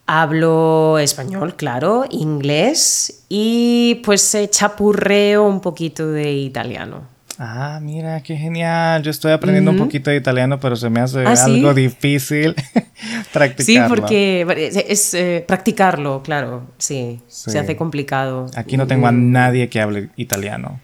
hablo 0.06 0.98
español, 0.98 1.56
claro, 1.56 2.04
inglés 2.10 3.24
y 3.28 4.00
pues 4.04 4.34
eh, 4.34 4.48
chapurreo 4.48 5.46
un 5.46 5.60
poquito 5.60 6.10
de 6.10 6.32
italiano. 6.32 7.13
Ah, 7.38 7.80
mira, 7.82 8.22
qué 8.22 8.36
genial. 8.36 9.02
Yo 9.02 9.10
estoy 9.10 9.32
aprendiendo 9.32 9.72
un 9.72 9.76
poquito 9.76 10.10
de 10.10 10.16
italiano, 10.16 10.60
pero 10.60 10.76
se 10.76 10.88
me 10.90 11.00
hace 11.00 11.24
¿Ah, 11.26 11.34
sí? 11.34 11.50
algo 11.56 11.74
difícil 11.74 12.54
practicarlo. 13.32 13.94
Sí, 13.96 14.00
porque 14.00 14.68
es, 14.68 14.76
es, 14.76 15.14
eh, 15.14 15.44
practicarlo, 15.46 16.22
claro, 16.22 16.62
sí, 16.78 17.20
Sí. 17.26 17.50
se 17.50 17.58
hace 17.58 17.76
complicado. 17.76 18.46
Aquí 18.56 18.76
no 18.76 18.86
tengo 18.86 19.06
a 19.08 19.12
nadie 19.12 19.68
que 19.68 19.80
hable 19.80 20.10
italiano. 20.16 20.80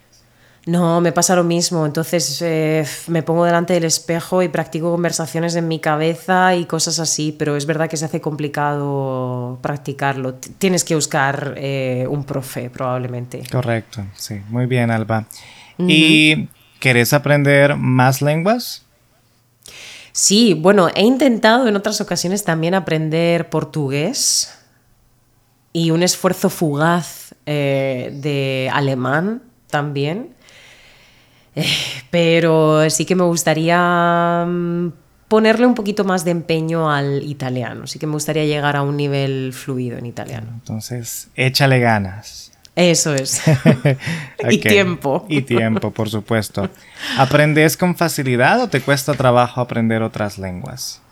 No, 0.66 1.00
me 1.00 1.10
pasa 1.12 1.34
lo 1.34 1.42
mismo. 1.42 1.86
Entonces 1.86 2.40
eh, 2.42 2.84
me 3.08 3.22
pongo 3.22 3.44
delante 3.44 3.72
del 3.72 3.84
espejo 3.84 4.42
y 4.42 4.48
practico 4.48 4.90
conversaciones 4.92 5.56
en 5.56 5.66
mi 5.68 5.78
cabeza 5.78 6.54
y 6.54 6.66
cosas 6.66 6.98
así, 7.00 7.34
pero 7.36 7.56
es 7.56 7.64
verdad 7.64 7.88
que 7.88 7.96
se 7.96 8.04
hace 8.04 8.20
complicado 8.20 9.58
practicarlo. 9.62 10.34
T- 10.34 10.50
Tienes 10.58 10.84
que 10.84 10.94
buscar 10.94 11.54
eh, 11.56 12.06
un 12.10 12.24
profe, 12.24 12.68
probablemente. 12.70 13.42
Correcto, 13.50 14.02
sí. 14.14 14.40
Muy 14.50 14.66
bien, 14.66 14.90
Alba. 14.90 15.24
¿Y 15.78 16.48
querés 16.78 17.12
aprender 17.12 17.76
más 17.76 18.22
lenguas? 18.22 18.84
Sí, 20.12 20.54
bueno, 20.54 20.88
he 20.94 21.02
intentado 21.02 21.68
en 21.68 21.76
otras 21.76 22.00
ocasiones 22.00 22.44
también 22.44 22.74
aprender 22.74 23.48
portugués 23.48 24.56
y 25.72 25.92
un 25.92 26.02
esfuerzo 26.02 26.50
fugaz 26.50 27.34
eh, 27.46 28.10
de 28.14 28.70
alemán 28.72 29.42
también. 29.68 30.34
Eh, 31.54 31.66
pero 32.10 32.88
sí 32.90 33.04
que 33.04 33.14
me 33.14 33.24
gustaría 33.24 34.44
mm, 34.46 34.92
ponerle 35.28 35.66
un 35.66 35.74
poquito 35.74 36.04
más 36.04 36.24
de 36.24 36.32
empeño 36.32 36.90
al 36.90 37.22
italiano. 37.22 37.86
Sí 37.86 37.98
que 37.98 38.06
me 38.06 38.14
gustaría 38.14 38.44
llegar 38.44 38.76
a 38.76 38.82
un 38.82 38.96
nivel 38.96 39.52
fluido 39.52 39.96
en 39.96 40.06
italiano. 40.06 40.48
Entonces, 40.54 41.28
échale 41.36 41.78
ganas. 41.78 42.49
Eso 42.80 43.14
es. 43.14 43.42
y 44.50 44.58
tiempo. 44.58 45.26
Y 45.28 45.42
tiempo, 45.42 45.90
por 45.90 46.08
supuesto. 46.08 46.68
¿Aprendes 47.18 47.76
con 47.76 47.94
facilidad 47.94 48.62
o 48.62 48.68
te 48.68 48.80
cuesta 48.80 49.12
trabajo 49.12 49.60
aprender 49.60 50.02
otras 50.02 50.38
lenguas? 50.38 51.02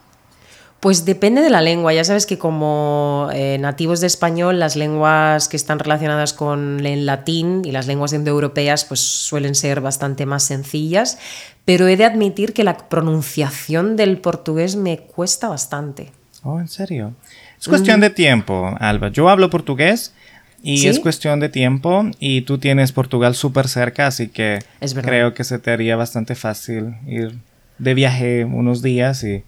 Pues 0.81 1.05
depende 1.05 1.43
de 1.43 1.51
la 1.51 1.61
lengua. 1.61 1.93
Ya 1.93 2.05
sabes 2.05 2.25
que 2.25 2.39
como 2.39 3.29
eh, 3.35 3.59
nativos 3.61 4.01
de 4.01 4.07
español, 4.07 4.61
las 4.61 4.77
lenguas 4.77 5.49
que 5.49 5.57
están 5.57 5.79
relacionadas 5.79 6.33
con 6.33 6.87
el 6.87 7.05
latín 7.05 7.63
y 7.65 7.73
las 7.73 7.87
lenguas 7.87 8.13
indoeuropeas 8.15 8.85
pues 8.85 9.01
suelen 9.01 9.55
ser 9.55 9.81
bastante 9.81 10.25
más 10.25 10.45
sencillas, 10.45 11.19
pero 11.65 11.87
he 11.89 11.97
de 11.97 12.05
admitir 12.05 12.55
que 12.55 12.65
la 12.65 12.79
pronunciación 12.89 13.97
del 13.97 14.19
portugués 14.19 14.77
me 14.77 14.99
cuesta 15.01 15.49
bastante. 15.49 16.13
Oh, 16.45 16.61
¿en 16.61 16.69
serio? 16.69 17.13
Es 17.61 17.69
cuestión 17.69 18.01
de 18.01 18.11
tiempo, 18.11 18.75
Alba. 18.79 19.09
Yo 19.09 19.29
hablo 19.29 19.51
portugués 19.51 20.15
y 20.63 20.79
¿Sí? 20.79 20.89
es 20.89 21.01
cuestión 21.01 21.41
de 21.41 21.49
tiempo 21.49 22.05
y 22.19 22.43
tú 22.43 22.59
tienes 22.59 22.93
Portugal 22.93 23.35
súper 23.35 23.69
cerca, 23.69 24.07
así 24.07 24.29
que 24.29 24.59
Es 24.81 24.95
creo 24.95 25.35
que 25.35 25.45
se 25.45 25.59
te 25.59 25.71
haría 25.71 25.97
bastante 25.97 26.35
fácil 26.35 26.95
ir 27.07 27.35
de 27.79 27.95
viaje 27.95 28.45
unos 28.45 28.83
días 28.83 29.23
y 29.25 29.43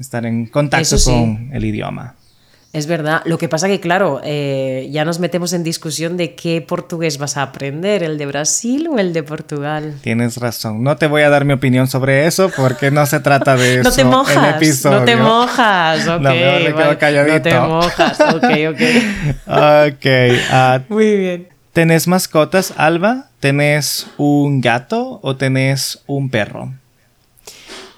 estar 0.00 0.26
en 0.26 0.46
contacto 0.46 0.98
sí. 0.98 1.10
con 1.10 1.50
el 1.52 1.64
idioma. 1.64 2.14
Es 2.74 2.86
verdad. 2.86 3.22
Lo 3.24 3.38
que 3.38 3.48
pasa 3.48 3.66
que, 3.66 3.80
claro, 3.80 4.20
eh, 4.22 4.88
ya 4.92 5.06
nos 5.06 5.20
metemos 5.20 5.54
en 5.54 5.64
discusión 5.64 6.18
de 6.18 6.34
qué 6.34 6.60
portugués 6.60 7.16
vas 7.16 7.38
a 7.38 7.42
aprender, 7.42 8.02
el 8.02 8.18
de 8.18 8.26
Brasil 8.26 8.88
o 8.92 8.98
el 8.98 9.14
de 9.14 9.22
Portugal. 9.22 9.94
Tienes 10.02 10.36
razón. 10.36 10.82
No 10.82 10.96
te 10.98 11.06
voy 11.06 11.22
a 11.22 11.30
dar 11.30 11.46
mi 11.46 11.54
opinión 11.54 11.86
sobre 11.88 12.26
eso 12.26 12.50
porque 12.54 12.90
no 12.90 13.06
se 13.06 13.20
trata 13.20 13.56
de 13.56 13.80
eso 13.80 13.84
No 13.88 13.94
te 13.94 14.00
el 14.02 14.06
mojas, 14.08 14.56
episodio. 14.56 14.98
no 15.00 15.04
te 15.06 15.16
mojas, 15.16 16.08
ok. 16.08 16.20
No, 16.20 16.30
mejor 16.30 16.60
me 16.60 16.64
quedo 16.66 16.74
vale, 16.76 16.98
calladito. 16.98 17.34
No 17.36 17.40
te 17.40 17.60
mojas, 17.60 18.20
ok, 18.20 18.44
ok. 18.74 18.80
Ok. 19.96 20.06
ah, 20.50 20.80
Muy 20.90 21.16
bien. 21.16 21.48
¿Tenés 21.72 22.06
mascotas, 22.06 22.74
Alba? 22.76 23.28
¿Tenés 23.40 24.08
un 24.18 24.60
gato 24.60 25.20
o 25.22 25.36
tenés 25.36 26.02
un 26.06 26.28
perro? 26.28 26.72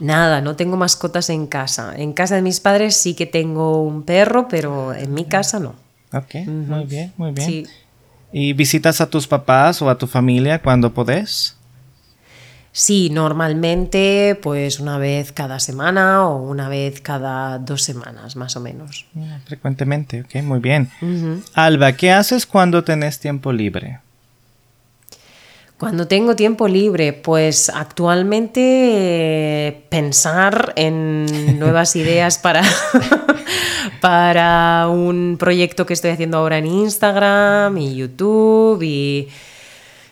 Nada, 0.01 0.41
no 0.41 0.57
tengo 0.57 0.77
mascotas 0.77 1.31
en 1.31 1.47
casa. 1.47 1.95
En 1.97 2.13
casa 2.13 2.35
de 2.35 2.43
mis 2.43 2.59
padres 2.61 2.97
sí 2.97 3.15
que 3.15 3.27
tengo 3.27 3.83
un 3.83 4.03
perro, 4.03 4.49
pero 4.49 4.95
en 4.95 5.15
mi 5.15 5.27
casa 5.27 5.61
no. 5.61 5.75
Ok, 6.13 6.47
muy 6.47 6.85
bien, 6.87 7.13
muy 7.17 7.33
bien. 7.33 7.47
Sí, 7.47 7.67
¿Y 8.33 8.53
visitas 8.53 9.01
a 9.01 9.11
tus 9.11 9.27
papás 9.27 9.83
o 9.83 9.91
a 9.91 9.99
tu 9.99 10.07
familia 10.07 10.61
cuando 10.61 10.95
podés? 10.95 11.57
Sí, 12.73 13.11
normalmente 13.11 14.39
pues 14.41 14.79
una 14.79 14.97
vez 14.97 15.33
cada 15.33 15.59
semana 15.59 16.27
o 16.29 16.49
una 16.49 16.69
vez 16.69 17.01
cada 17.01 17.59
dos 17.59 17.83
semanas, 17.83 18.37
más 18.37 18.57
o 18.57 18.61
menos. 18.61 19.07
Mm, 19.15 19.41
Frecuentemente, 19.45 20.23
ok, 20.23 20.37
muy 20.45 20.61
bien. 20.61 20.89
Alba, 21.55 21.93
¿qué 21.95 22.13
haces 22.13 22.47
cuando 22.47 22.85
tenés 22.85 23.19
tiempo 23.19 23.53
libre? 23.53 23.99
Cuando 25.81 26.07
tengo 26.07 26.37
tiempo 26.37 26.69
libre, 26.69 27.15
pues 27.15 27.71
actualmente 27.71 28.61
eh, 28.61 29.83
pensar 29.89 30.75
en 30.77 31.25
nuevas 31.59 31.97
ideas 31.97 32.37
para, 32.37 32.63
para 34.03 34.89
un 34.91 35.39
proyecto 35.39 35.87
que 35.87 35.95
estoy 35.95 36.11
haciendo 36.11 36.37
ahora 36.37 36.59
en 36.59 36.67
Instagram 36.67 37.79
y 37.79 37.95
YouTube 37.95 38.83
y 38.83 39.29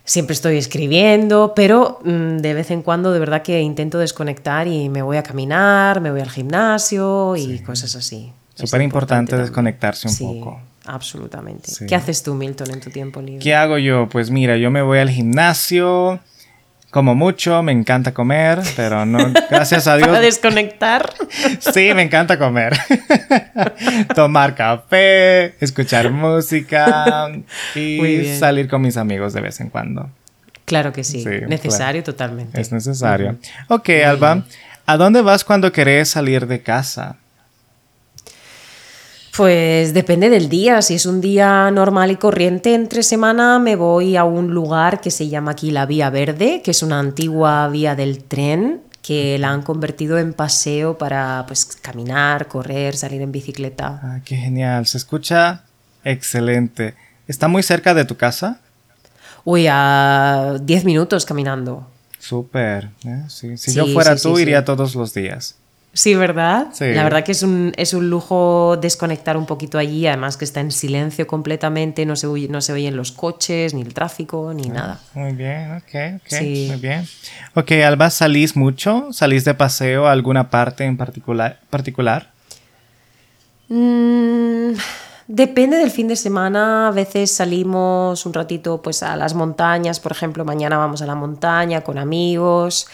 siempre 0.05 0.33
estoy 0.33 0.57
escribiendo, 0.57 1.53
pero 1.55 1.99
mm, 2.03 2.39
de 2.39 2.55
vez 2.55 2.71
en 2.71 2.81
cuando 2.81 3.13
de 3.13 3.19
verdad 3.19 3.43
que 3.43 3.61
intento 3.61 3.99
desconectar 3.99 4.67
y 4.67 4.89
me 4.89 5.03
voy 5.03 5.19
a 5.19 5.23
caminar, 5.23 6.01
me 6.01 6.11
voy 6.11 6.23
al 6.23 6.31
gimnasio 6.31 7.37
y 7.37 7.59
cosas 7.59 7.95
así. 7.95 8.33
Súper 8.55 8.81
importante 8.81 9.37
desconectarse 9.37 10.09
un 10.09 10.15
Sí, 10.15 10.25
poco. 10.25 10.63
Absolutamente. 10.89 11.71
Sí. 11.71 11.87
¿Qué 11.87 11.95
haces 11.95 12.23
tú, 12.23 12.35
Milton, 12.35 12.71
en 12.71 12.81
tu 12.81 12.91
tiempo 12.91 13.21
libre? 13.21 13.41
¿Qué 13.43 13.55
hago 13.55 13.77
yo? 13.79 14.09
Pues 14.09 14.31
mira, 14.31 14.57
yo 14.57 14.71
me 14.71 14.81
voy 14.81 14.99
al 14.99 15.11
gimnasio, 15.11 16.19
como 16.91 17.15
mucho, 17.15 17.63
me 17.63 17.73
encanta 17.73 18.15
comer, 18.15 18.61
pero 18.75 19.05
no, 19.05 19.19
gracias 19.51 19.87
a 19.87 19.99
Para 19.99 20.13
Dios, 20.21 20.23
desconectar. 20.23 21.13
sí, 21.61 21.93
me 21.95 22.03
encanta 22.03 22.39
comer. 22.39 22.75
Tomar 24.15 24.55
café, 24.55 25.55
escuchar 25.63 26.11
música 26.11 27.31
y 27.75 28.25
salir 28.39 28.69
con 28.69 28.81
mis 28.83 28.97
amigos 28.97 29.35
de 29.35 29.43
vez 29.43 29.61
en 29.61 29.69
cuando. 29.69 30.09
Claro 30.65 30.93
que 30.93 31.05
sí, 31.05 31.23
Sí, 31.23 31.31
necesario 31.49 32.03
totalmente. 32.03 32.61
Es 32.61 32.73
necesario. 32.73 33.37
Ok, 33.69 33.89
Alba, 34.07 34.45
¿a 34.87 34.97
dónde 34.97 35.21
vas 35.23 35.45
cuando 35.45 35.71
querés 35.73 36.09
salir 36.11 36.47
de 36.47 36.63
casa? 36.63 37.17
Pues 39.39 39.95
depende 39.95 40.31
del 40.31 40.49
día. 40.49 40.83
Si 40.83 40.95
es 40.95 41.07
un 41.07 41.21
día 41.21 41.71
normal 41.71 42.11
y 42.11 42.17
corriente 42.17 42.75
entre 42.75 43.05
semana, 43.05 43.61
me 43.61 43.77
voy 43.77 44.17
a 44.17 44.25
un 44.25 44.53
lugar 44.53 45.01
que 45.01 45.13
se 45.13 45.29
llama 45.29 45.53
aquí 45.53 45.71
la 45.71 45.87
Vía 45.87 46.11
Verde, 46.11 46.61
que 46.61 46.73
es 46.73 46.83
una 46.83 46.99
antigua 46.99 47.69
vía 47.69 47.95
del 47.95 48.25
tren 48.25 48.81
que 49.01 49.39
la 49.39 49.51
han 49.51 49.63
convertido 49.63 50.19
en 50.19 50.33
paseo 50.33 50.99
para 50.99 51.45
pues 51.47 51.67
caminar, 51.67 52.49
correr, 52.49 52.97
salir 52.97 53.23
en 53.23 53.31
bicicleta. 53.31 54.01
Ah, 54.03 54.19
qué 54.25 54.35
genial, 54.35 54.87
se 54.87 54.99
escucha 54.99 55.63
excelente. 56.03 56.97
¿Está 57.29 57.47
muy 57.47 57.63
cerca 57.63 57.95
de 57.95 58.05
tu 58.05 58.17
casa? 58.17 58.59
Uy, 59.45 59.69
a 59.71 60.57
10 60.61 60.85
minutos 60.85 61.25
caminando. 61.25 61.89
Súper. 62.19 62.91
¿eh? 63.07 63.23
Sí. 63.29 63.57
Si 63.57 63.71
Sí, 63.71 63.77
yo 63.77 63.87
fuera 63.87 64.17
sí, 64.17 64.25
tú, 64.25 64.37
iría 64.41 64.65
todos 64.65 64.97
los 64.97 65.15
días. 65.15 65.55
Sí, 65.93 66.15
¿verdad? 66.15 66.69
Sí. 66.73 66.93
La 66.93 67.03
verdad 67.03 67.25
que 67.25 67.33
es 67.33 67.43
un, 67.43 67.73
es 67.77 67.95
un 67.95 68.09
lujo 68.11 68.77
desconectar 68.81 69.37
un 69.37 69.47
poquito 69.47 69.79
allí, 69.79 70.07
además 70.07 70.37
que 70.37 70.45
está 70.45 70.61
en 70.61 70.71
silencio 70.71 71.27
completamente, 71.27 72.07
no 72.07 72.15
se, 72.15 72.27
no 72.27 72.61
se 72.61 72.73
oyen 72.73 72.97
los 72.97 73.11
coches, 73.11 73.75
ni 73.75 73.83
el 73.83 73.95
tráfico, 73.95 74.53
ni 74.55 74.69
nada. 74.69 75.01
Muy 75.15 75.33
bien, 75.33 75.73
ok, 75.77 76.23
ok. 76.23 76.29
Sí. 76.29 76.67
Muy 76.71 76.81
bien. 76.81 77.07
Ok, 77.55 77.73
Alba, 77.85 78.11
¿salís 78.11 78.55
mucho? 78.55 79.09
¿Salís 79.13 79.45
de 79.45 79.55
paseo 79.55 80.07
a 80.07 80.13
alguna 80.13 80.51
parte 80.51 80.85
en 80.85 80.97
particular? 80.97 81.59
particular? 81.71 82.31
Mm, 83.69 84.73
depende 85.27 85.79
del 85.79 85.91
fin 85.91 86.09
de 86.09 86.17
semana, 86.17 86.89
a 86.89 86.91
veces 86.91 87.35
salimos 87.35 88.25
un 88.25 88.35
ratito 88.35 88.81
pues 88.83 89.03
a 89.03 89.17
las 89.17 89.35
montañas, 89.35 90.01
por 90.01 90.13
ejemplo, 90.13 90.45
mañana 90.45 90.79
vamos 90.79 91.03
a 91.03 91.07
la 91.07 91.15
montaña 91.15 91.83
con 91.83 91.99
amigos, 91.99 92.87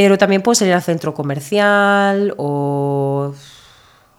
pero 0.00 0.16
también 0.16 0.42
puedo 0.42 0.54
salir 0.54 0.74
al 0.74 0.82
centro 0.82 1.12
comercial 1.12 2.32
o 2.36 3.34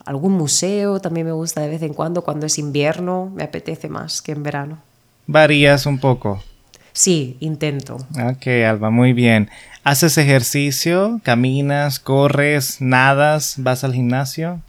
algún 0.04 0.34
museo, 0.34 1.00
también 1.00 1.26
me 1.26 1.32
gusta 1.32 1.62
de 1.62 1.70
vez 1.70 1.82
en 1.84 1.94
cuando, 1.94 2.22
cuando 2.22 2.46
es 2.48 2.58
invierno, 2.58 3.32
me 3.34 3.44
apetece 3.44 3.88
más 3.88 4.22
que 4.22 4.34
en 4.34 4.44
verano. 4.44 4.80
Varías 5.26 5.86
un 5.86 5.98
poco. 5.98 6.44
Sí, 6.92 7.38
intento. 7.40 7.96
Ok, 8.22 8.48
Alba, 8.68 8.90
muy 8.90 9.14
bien. 9.14 9.50
¿Haces 9.86 10.18
ejercicio? 10.18 11.22
¿Caminas? 11.24 12.02
¿Corres? 12.02 12.82
¿Nadas? 12.82 13.56
¿Vas 13.60 13.86
al 13.86 13.94
gimnasio? 13.94 14.60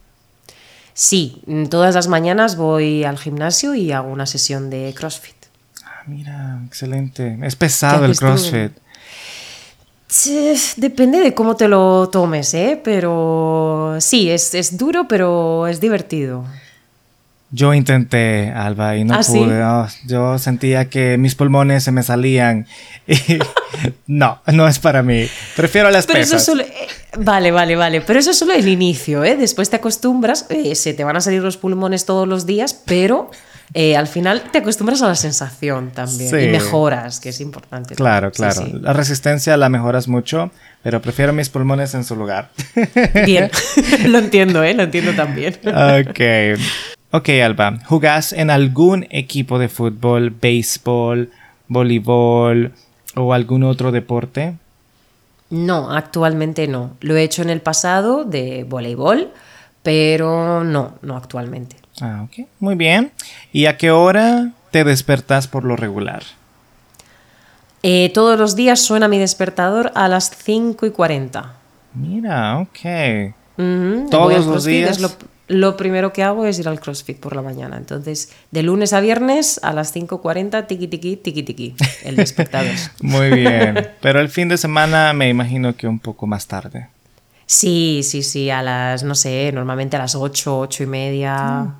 Sí, 0.94 1.42
mm, 1.46 1.64
todas 1.64 1.96
las 1.96 2.06
mañanas 2.06 2.54
voy 2.54 3.02
al 3.02 3.18
gimnasio 3.18 3.74
y 3.74 3.90
hago 3.90 4.12
una 4.12 4.26
sesión 4.26 4.70
de 4.70 4.94
CrossFit. 4.96 5.34
Ah, 5.84 6.04
mira, 6.06 6.62
excelente. 6.68 7.36
Es 7.42 7.56
pesado 7.56 8.04
el 8.04 8.16
tú? 8.16 8.26
Sí, 10.10 10.52
Depende 10.76 11.20
de 11.20 11.34
cómo 11.34 11.56
te 11.56 11.68
lo 11.68 12.08
tomes, 12.10 12.52
¿eh? 12.54 12.80
Pero 12.82 13.96
sí, 14.00 14.28
es, 14.30 14.54
es 14.54 14.76
duro, 14.76 15.06
pero 15.08 15.66
es 15.68 15.80
divertido. 15.80 16.44
Yo 17.52 17.74
intenté, 17.74 18.50
Alba, 18.50 18.96
y 18.96 19.02
no 19.04 19.14
¿Ah, 19.14 19.22
sí? 19.24 19.38
pude. 19.38 19.62
Oh, 19.64 19.86
yo 20.06 20.38
sentía 20.38 20.88
que 20.88 21.16
mis 21.18 21.34
pulmones 21.34 21.82
se 21.82 21.90
me 21.90 22.02
salían. 22.04 22.66
Y 23.08 23.16
no, 24.06 24.40
no 24.46 24.68
es 24.68 24.78
para 24.78 25.02
mí. 25.02 25.26
Prefiero 25.56 25.90
las 25.90 26.06
Pero 26.06 26.20
eso 26.20 26.38
solo... 26.38 26.62
eh, 26.62 26.72
Vale, 27.18 27.50
vale, 27.50 27.74
vale. 27.74 28.00
Pero 28.02 28.20
eso 28.20 28.30
es 28.30 28.38
solo 28.38 28.52
el 28.52 28.68
inicio, 28.68 29.24
¿eh? 29.24 29.36
Después 29.36 29.68
te 29.68 29.76
acostumbras, 29.76 30.46
eh, 30.48 30.76
se 30.76 30.94
te 30.94 31.02
van 31.02 31.16
a 31.16 31.20
salir 31.20 31.42
los 31.42 31.56
pulmones 31.56 32.04
todos 32.04 32.28
los 32.28 32.46
días, 32.46 32.72
pero 32.84 33.30
eh, 33.74 33.96
al 33.96 34.08
final 34.08 34.42
te 34.50 34.58
acostumbras 34.58 35.00
a 35.02 35.08
la 35.08 35.14
sensación 35.14 35.90
también. 35.90 36.30
Sí. 36.30 36.36
Y 36.36 36.48
mejoras, 36.48 37.20
que 37.20 37.28
es 37.28 37.40
importante. 37.40 37.94
Claro, 37.94 38.30
también. 38.32 38.52
Sí, 38.52 38.58
claro. 38.58 38.72
sí. 38.78 38.82
La 38.82 38.92
resistencia 38.92 39.56
la 39.56 39.68
mejoras 39.68 40.08
mucho, 40.08 40.50
pero 40.82 41.00
prefiero 41.00 41.32
mis 41.32 41.48
pulmones 41.48 41.94
en 41.94 42.04
su 42.04 42.16
lugar. 42.16 42.50
Bien, 43.24 43.50
lo 44.06 44.18
entiendo, 44.18 44.62
¿eh? 44.64 44.74
Lo 44.74 44.82
entiendo 44.82 45.12
también. 45.14 45.58
ok. 45.64 46.58
Ok, 47.12 47.28
Alba. 47.44 47.78
¿Jugás 47.86 48.32
en 48.32 48.50
algún 48.50 49.06
equipo 49.10 49.58
de 49.58 49.68
fútbol, 49.68 50.30
béisbol, 50.30 51.30
voleibol 51.66 52.72
o 53.16 53.34
algún 53.34 53.64
otro 53.64 53.90
deporte? 53.90 54.54
No, 55.50 55.90
actualmente 55.90 56.68
no. 56.68 56.96
Lo 57.00 57.16
he 57.16 57.24
hecho 57.24 57.42
en 57.42 57.50
el 57.50 57.60
pasado 57.60 58.24
de 58.24 58.64
voleibol, 58.68 59.32
pero 59.82 60.62
no, 60.62 60.94
no 61.02 61.16
actualmente. 61.16 61.79
Ah, 62.00 62.22
ok. 62.24 62.46
Muy 62.58 62.74
bien. 62.74 63.12
¿Y 63.52 63.66
a 63.66 63.76
qué 63.76 63.90
hora 63.90 64.52
te 64.70 64.84
despertás 64.84 65.48
por 65.48 65.64
lo 65.64 65.76
regular? 65.76 66.22
Eh, 67.82 68.10
todos 68.12 68.38
los 68.38 68.56
días 68.56 68.80
suena 68.80 69.08
mi 69.08 69.18
despertador 69.18 69.92
a 69.94 70.08
las 70.08 70.30
5 70.30 70.86
y 70.86 70.90
40. 70.90 71.54
Mira, 71.94 72.58
ok. 72.58 73.34
¿Todos 74.10 74.46
los 74.46 74.64
días? 74.64 75.00
lo, 75.00 75.10
lo 75.50 75.76
primero 75.76 76.12
que 76.12 76.22
hago 76.22 76.46
es 76.46 76.58
ir 76.60 76.68
al 76.68 76.78
CrossFit 76.78 77.18
por 77.18 77.34
la 77.34 77.42
mañana. 77.42 77.76
Entonces, 77.76 78.32
de 78.52 78.62
lunes 78.62 78.92
a 78.92 79.00
viernes 79.00 79.58
a 79.64 79.72
las 79.72 79.94
5.40, 79.94 80.66
tiki 80.68 80.86
tiki, 80.86 81.16
tiki 81.16 81.42
tiki, 81.42 81.74
el 82.04 82.16
de 82.16 82.22
espectadores. 82.22 82.92
Muy 83.02 83.30
bien. 83.30 83.88
Pero 84.00 84.20
el 84.20 84.28
fin 84.28 84.48
de 84.48 84.56
semana 84.56 85.12
me 85.12 85.28
imagino 85.28 85.74
que 85.74 85.88
un 85.88 85.98
poco 85.98 86.28
más 86.28 86.46
tarde. 86.46 86.88
Sí, 87.46 88.02
sí, 88.04 88.22
sí, 88.22 88.48
a 88.48 88.62
las, 88.62 89.02
no 89.02 89.16
sé, 89.16 89.50
normalmente 89.52 89.96
a 89.96 89.98
las 89.98 90.14
8, 90.14 90.60
8 90.60 90.84
y 90.84 90.86
media. 90.86 91.74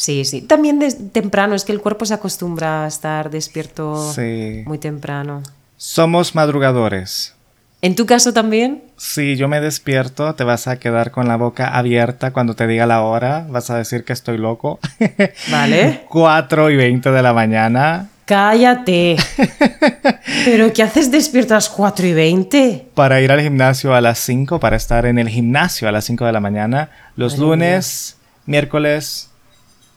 Sí, 0.00 0.24
sí. 0.24 0.40
También 0.40 0.78
de- 0.78 0.92
temprano, 0.94 1.54
es 1.54 1.66
que 1.66 1.72
el 1.72 1.80
cuerpo 1.82 2.06
se 2.06 2.14
acostumbra 2.14 2.84
a 2.84 2.88
estar 2.88 3.28
despierto 3.28 4.14
Sí. 4.14 4.62
muy 4.64 4.78
temprano. 4.78 5.42
Somos 5.76 6.34
madrugadores. 6.34 7.34
¿En 7.82 7.94
tu 7.96 8.06
caso 8.06 8.32
también? 8.32 8.82
Si 8.96 9.36
yo 9.36 9.46
me 9.46 9.60
despierto, 9.60 10.34
te 10.34 10.44
vas 10.44 10.68
a 10.68 10.78
quedar 10.78 11.10
con 11.10 11.28
la 11.28 11.36
boca 11.36 11.76
abierta 11.76 12.30
cuando 12.30 12.54
te 12.54 12.66
diga 12.66 12.86
la 12.86 13.02
hora. 13.02 13.46
Vas 13.50 13.68
a 13.68 13.76
decir 13.76 14.04
que 14.04 14.14
estoy 14.14 14.38
loco. 14.38 14.78
Vale. 15.50 16.04
4 16.08 16.70
y 16.70 16.76
20 16.76 17.10
de 17.10 17.22
la 17.22 17.34
mañana 17.34 18.08
Cállate. 18.24 19.16
¿Pero 20.44 20.72
qué 20.72 20.82
haces 20.82 21.10
despierto 21.10 21.54
a 21.54 21.56
las 21.58 21.68
4 21.68 22.06
y 22.06 22.12
20? 22.14 22.86
para 22.94 23.20
ir 23.20 23.32
al 23.32 23.40
gimnasio 23.42 23.94
a 23.94 24.00
las 24.00 24.18
5, 24.20 24.60
para 24.60 24.76
estar 24.76 25.04
en 25.04 25.18
el 25.18 25.28
gimnasio 25.28 25.88
a 25.88 25.92
las 25.92 26.04
5 26.04 26.24
de 26.24 26.32
la 26.32 26.40
mañana, 26.40 26.90
los 27.16 27.38
lunes, 27.38 28.16
miércoles 28.46 29.29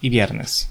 y 0.03 0.09
viernes. 0.09 0.69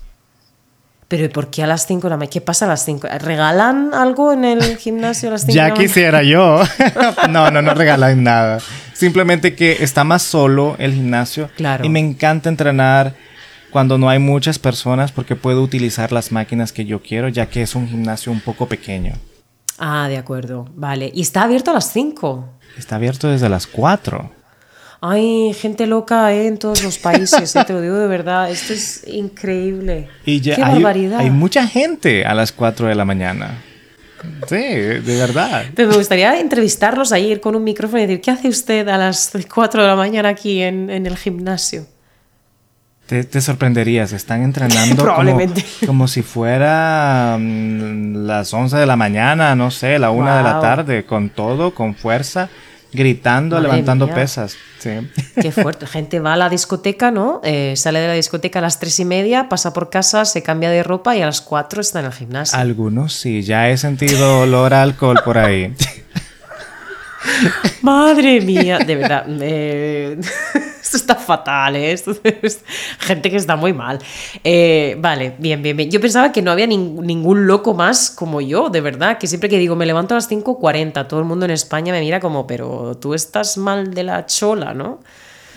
¿Pero 1.09 1.25
¿y 1.25 1.29
por 1.29 1.51
qué 1.51 1.63
a 1.63 1.67
las 1.67 1.87
5 1.87 2.03
de 2.03 2.11
la 2.11 2.17
mañana? 2.17 2.31
¿Qué 2.31 2.41
pasa 2.41 2.67
a 2.67 2.69
las 2.69 2.85
5? 2.85 3.09
¿Regalan 3.19 3.93
algo 3.95 4.33
en 4.33 4.45
el 4.45 4.77
gimnasio 4.77 5.31
a 5.31 5.33
las 5.33 5.43
5 5.43 5.53
de 5.53 5.57
Ya 5.57 5.69
la 5.69 5.75
quisiera 5.75 6.23
yo. 6.23 6.61
no, 7.31 7.51
no, 7.51 7.63
no 7.63 7.75
regalan 7.75 8.23
nada. 8.23 8.61
Simplemente 8.93 9.55
que 9.57 9.83
está 9.83 10.05
más 10.05 10.23
solo 10.23 10.77
el 10.79 10.95
gimnasio. 10.95 11.51
Claro. 11.57 11.85
Y 11.85 11.89
me 11.89 11.99
encanta 11.99 12.49
entrenar 12.49 13.15
cuando 13.71 13.97
no 13.99 14.11
hay 14.11 14.19
muchas 14.19 14.59
personas 14.59 15.13
porque 15.13 15.35
puedo 15.35 15.63
utilizar 15.63 16.13
las 16.13 16.31
máquinas 16.31 16.73
que 16.73 16.85
yo 16.85 17.03
quiero, 17.03 17.29
ya 17.29 17.47
que 17.47 17.63
es 17.63 17.75
un 17.75 17.89
gimnasio 17.89 18.31
un 18.31 18.41
poco 18.41 18.67
pequeño. 18.67 19.15
Ah, 19.79 20.09
de 20.09 20.19
acuerdo. 20.19 20.67
Vale. 20.75 21.11
¿Y 21.15 21.23
está 21.23 21.43
abierto 21.43 21.71
a 21.71 21.75
las 21.75 21.91
5? 21.91 22.49
Está 22.79 22.97
abierto 22.97 23.29
desde 23.29 23.49
las 23.49 23.67
4. 23.67 24.42
Hay 25.05 25.53
gente 25.55 25.87
loca 25.87 26.33
¿eh? 26.33 26.47
en 26.47 26.59
todos 26.59 26.85
los 26.85 26.97
países, 26.99 27.57
¿eh? 27.57 27.65
te 27.67 27.73
lo 27.73 27.81
digo 27.81 27.97
de 27.99 28.07
verdad. 28.07 28.49
Esto 28.51 28.73
es 28.73 29.03
increíble. 29.09 30.09
Y 30.25 30.41
ya 30.41 30.55
¡Qué 30.55 30.63
hay, 30.63 30.75
barbaridad! 30.75 31.19
hay 31.19 31.31
mucha 31.31 31.67
gente 31.67 32.25
a 32.25 32.35
las 32.35 32.53
4 32.53 32.87
de 32.87 32.95
la 32.95 33.05
mañana. 33.05 33.59
Sí, 34.49 34.55
de 34.57 35.17
verdad. 35.19 35.65
Pero 35.75 35.89
me 35.89 35.97
gustaría 35.97 36.39
entrevistarlos 36.39 37.11
ahí, 37.11 37.33
ir 37.33 37.41
con 37.41 37.57
un 37.57 37.65
micrófono 37.65 37.99
y 38.01 38.07
decir, 38.07 38.21
¿qué 38.21 38.31
hace 38.31 38.49
usted 38.49 38.87
a 38.87 38.97
las 38.97 39.33
4 39.53 39.83
de 39.83 39.89
la 39.89 39.97
mañana 39.97 40.29
aquí 40.29 40.63
en, 40.63 40.89
en 40.89 41.07
el 41.07 41.17
gimnasio? 41.17 41.87
Te, 43.07 43.25
te 43.25 43.41
sorprenderías, 43.41 44.13
están 44.13 44.43
entrenando 44.45 44.95
como, 44.95 45.03
Probablemente. 45.05 45.65
como 45.85 46.07
si 46.07 46.23
fuera 46.23 47.37
mm, 47.41 48.25
las 48.25 48.55
11 48.55 48.77
de 48.77 48.87
la 48.87 48.95
mañana, 48.95 49.57
no 49.57 49.73
sé, 49.73 49.99
la 49.99 50.13
1 50.13 50.37
de 50.37 50.43
la 50.45 50.53
Wow. 50.53 50.63
tarde, 50.63 51.05
con 51.05 51.31
todo, 51.31 51.75
con 51.75 51.97
fuerza, 51.97 52.49
gritando, 52.93 53.57
Madre 53.57 53.69
levantando 53.69 54.07
mía. 54.07 54.15
pesas. 54.15 54.57
Sí. 54.79 54.91
Qué 55.41 55.53
fuerte. 55.53 55.87
Gente 55.87 56.21
va 56.21 56.35
a 56.35 56.37
la 56.37 56.49
discoteca, 56.49 57.11
¿no? 57.11 57.41
Eh, 57.45 57.75
sale 57.77 58.01
de 58.01 58.09
la 58.09 58.15
discoteca 58.15 58.59
a 58.59 58.63
las 58.63 58.79
3 58.79 59.01
y 59.01 59.05
media, 59.05 59.49
pasa 59.49 59.73
por 59.73 59.91
casa, 59.91 60.25
se 60.25 60.43
cambia 60.43 60.71
de 60.71 60.83
ropa 60.83 61.17
y 61.17 61.23
a 61.23 61.27
las 61.27 61.41
4 61.41 61.81
está 61.81 62.01
en 62.01 62.07
el 62.07 62.13
gimnasio. 62.13 62.59
Algunos 62.59 63.15
sí, 63.15 63.43
ya 63.43 63.69
he 63.69 63.77
sentido 63.77 64.41
olor 64.41 64.75
a 64.75 64.83
alcohol 64.83 65.21
por 65.25 65.39
ahí. 65.39 65.75
Madre 67.83 68.41
mía, 68.41 68.79
de 68.79 68.97
verdad. 68.97 69.25
eh, 69.41 70.19
esto 70.83 70.97
está 70.97 71.15
fatal, 71.17 71.77
¿eh? 71.77 71.93
Esto 71.93 72.15
es 72.43 72.61
gente 72.99 73.31
que 73.31 73.37
está 73.37 73.57
muy 73.57 73.73
mal. 73.73 73.99
Eh, 74.45 74.97
vale, 75.01 75.35
bien, 75.39 75.63
bien, 75.63 75.77
bien. 75.77 75.91
Yo 75.91 76.01
pensaba 76.01 76.33
que 76.33 76.43
no 76.43 76.51
había 76.51 76.67
nin- 76.67 77.01
ningún 77.03 77.47
loco 77.47 77.75
más 77.75 78.11
como 78.11 78.41
yo, 78.41 78.69
de 78.71 78.81
verdad. 78.81 79.19
Que 79.19 79.27
siempre 79.27 79.49
que 79.49 79.59
digo 79.59 79.77
me 79.77 79.87
levanto 79.87 80.15
a 80.15 80.19
las 80.19 80.31
5.40, 80.31 81.07
todo 81.09 81.21
el 81.21 81.27
mundo 81.27 81.45
en 81.45 81.51
España 81.53 81.93
me 81.93 82.01
mira 82.01 82.21
como, 82.21 82.47
pero 82.47 82.97
tú 83.01 83.15
estás 83.15 83.57
mal 83.57 83.95
de 83.95 84.03
la 84.05 84.27
chola, 84.27 84.75
¿no? 84.75 85.01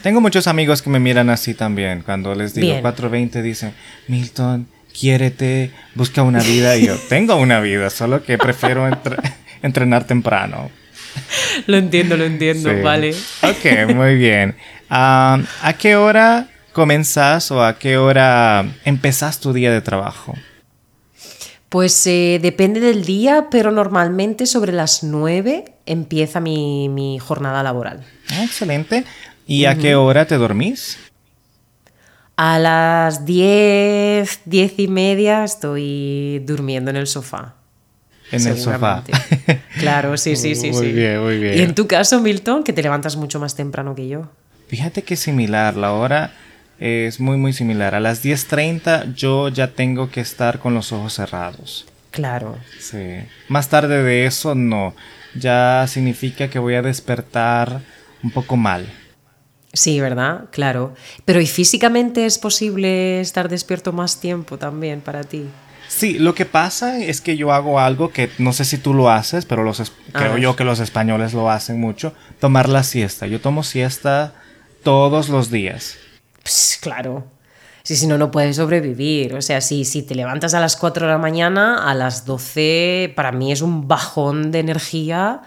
Tengo 0.01 0.21
muchos 0.21 0.45
amigos 0.47 0.81
que 0.83 0.89
me 0.89 0.99
miran 0.99 1.29
así 1.29 1.53
también. 1.55 2.03
Cuando 2.05 2.35
les 2.35 2.53
digo 2.53 2.67
Bien. 2.67 2.83
4.20 2.83 3.41
dicen, 3.41 3.73
Milton, 4.07 4.67
quiérete, 4.97 5.71
busca 5.95 6.21
una 6.21 6.41
vida. 6.41 6.77
Y 6.77 6.85
yo, 6.87 6.95
tengo 7.09 7.35
una 7.37 7.59
vida, 7.59 7.89
solo 7.89 8.23
que 8.23 8.37
prefiero 8.37 8.87
entre- 8.87 9.17
entrenar 9.63 10.05
temprano. 10.05 10.69
Lo 11.67 11.77
entiendo, 11.77 12.17
lo 12.17 12.25
entiendo, 12.25 12.69
Sí. 12.69 12.81
vale. 12.81 13.15
Ok, 13.43 13.93
muy 13.95 14.15
bien. 14.15 14.55
Ah, 14.89 15.39
¿A 15.61 15.73
qué 15.73 15.95
hora 15.95 16.47
comenzás 16.73 17.51
o 17.51 17.63
a 17.63 17.77
qué 17.79 17.97
hora 17.97 18.65
empezás 18.83 19.39
tu 19.39 19.53
día 19.53 19.71
de 19.71 19.81
trabajo? 19.81 20.33
Pues 21.69 22.05
eh, 22.07 22.39
depende 22.41 22.79
del 22.79 23.03
día, 23.05 23.47
pero 23.49 23.71
normalmente 23.71 24.45
sobre 24.45 24.71
las 24.71 25.03
9 25.03 25.65
empieza 25.85 26.39
mi, 26.39 26.87
mi 26.89 27.19
jornada 27.19 27.63
laboral. 27.63 28.05
Ah, 28.31 28.43
excelente. 28.43 29.03
¿Y 29.47 29.65
a 29.65 29.75
qué 29.77 29.95
hora 29.95 30.25
te 30.25 30.35
dormís? 30.37 30.97
A 32.37 32.59
las 32.59 33.25
10, 33.25 34.41
10 34.45 34.73
y 34.79 34.87
media 34.87 35.43
estoy 35.43 36.39
durmiendo 36.45 36.89
en 36.91 36.97
el 36.97 37.07
sofá. 37.07 37.55
En 38.31 38.47
el 38.47 38.57
sofá. 38.57 39.03
Claro, 39.79 40.17
sí, 40.17 40.35
sí, 40.35 40.55
sí. 40.55 40.71
Muy 40.71 40.87
sí. 40.87 40.91
bien, 40.93 41.21
muy 41.21 41.37
bien. 41.37 41.57
Y 41.57 41.61
en 41.61 41.75
tu 41.75 41.87
caso, 41.87 42.19
Milton, 42.21 42.63
que 42.63 42.73
te 42.73 42.81
levantas 42.81 43.15
mucho 43.15 43.39
más 43.39 43.55
temprano 43.55 43.93
que 43.93 44.07
yo. 44.07 44.29
Fíjate 44.67 45.03
que 45.03 45.13
es 45.13 45.19
similar, 45.19 45.75
la 45.75 45.91
hora 45.91 46.31
es 46.79 47.19
muy 47.19 47.37
muy 47.37 47.53
similar. 47.53 47.95
A 47.95 47.99
las 47.99 48.23
10.30 48.23 49.13
yo 49.13 49.49
ya 49.49 49.71
tengo 49.71 50.09
que 50.09 50.21
estar 50.21 50.59
con 50.59 50.73
los 50.73 50.91
ojos 50.91 51.13
cerrados. 51.13 51.85
Claro. 52.11 52.57
Sí. 52.79 53.19
Más 53.47 53.69
tarde 53.69 54.01
de 54.01 54.25
eso 54.25 54.55
no. 54.55 54.95
Ya 55.37 55.85
significa 55.87 56.49
que 56.49 56.59
voy 56.59 56.75
a 56.75 56.81
despertar 56.81 57.81
un 58.23 58.31
poco 58.31 58.55
mal. 58.55 58.87
Sí, 59.73 59.99
¿verdad? 59.99 60.45
Claro. 60.51 60.95
Pero 61.25 61.41
¿y 61.41 61.47
físicamente 61.47 62.25
es 62.25 62.37
posible 62.37 63.19
estar 63.19 63.49
despierto 63.49 63.91
más 63.91 64.21
tiempo 64.21 64.57
también 64.57 65.01
para 65.01 65.23
ti? 65.25 65.45
Sí, 65.95 66.19
lo 66.19 66.35
que 66.35 66.45
pasa 66.45 66.99
es 66.99 67.21
que 67.21 67.37
yo 67.37 67.53
hago 67.53 67.79
algo 67.79 68.11
que 68.11 68.29
no 68.37 68.51
sé 68.51 68.65
si 68.65 68.77
tú 68.77 68.93
lo 68.93 69.09
haces, 69.09 69.45
pero 69.45 69.63
los 69.63 69.79
A 69.79 69.85
creo 70.11 70.37
yo 70.37 70.55
que 70.57 70.65
los 70.65 70.81
españoles 70.81 71.33
lo 71.33 71.49
hacen 71.49 71.79
mucho, 71.79 72.13
tomar 72.41 72.67
la 72.67 72.83
siesta. 72.83 73.27
Yo 73.27 73.39
tomo 73.39 73.63
siesta 73.63 74.33
todos 74.83 75.29
los 75.29 75.49
días. 75.51 75.95
Pues 76.43 76.77
claro. 76.81 77.27
Sí, 77.83 77.95
si 77.95 78.07
no, 78.07 78.17
no 78.17 78.29
puedes 78.29 78.57
sobrevivir. 78.57 79.35
O 79.35 79.41
sea, 79.41 79.61
si, 79.61 79.85
si 79.85 80.03
te 80.03 80.15
levantas 80.15 80.53
a 80.53 80.59
las 80.59 80.75
4 80.75 81.05
de 81.05 81.13
la 81.13 81.17
mañana, 81.17 81.89
a 81.89 81.93
las 81.93 82.25
12, 82.25 83.13
para 83.15 83.31
mí 83.31 83.53
es 83.53 83.61
un 83.61 83.87
bajón 83.87 84.51
de 84.51 84.59
energía. 84.59 85.43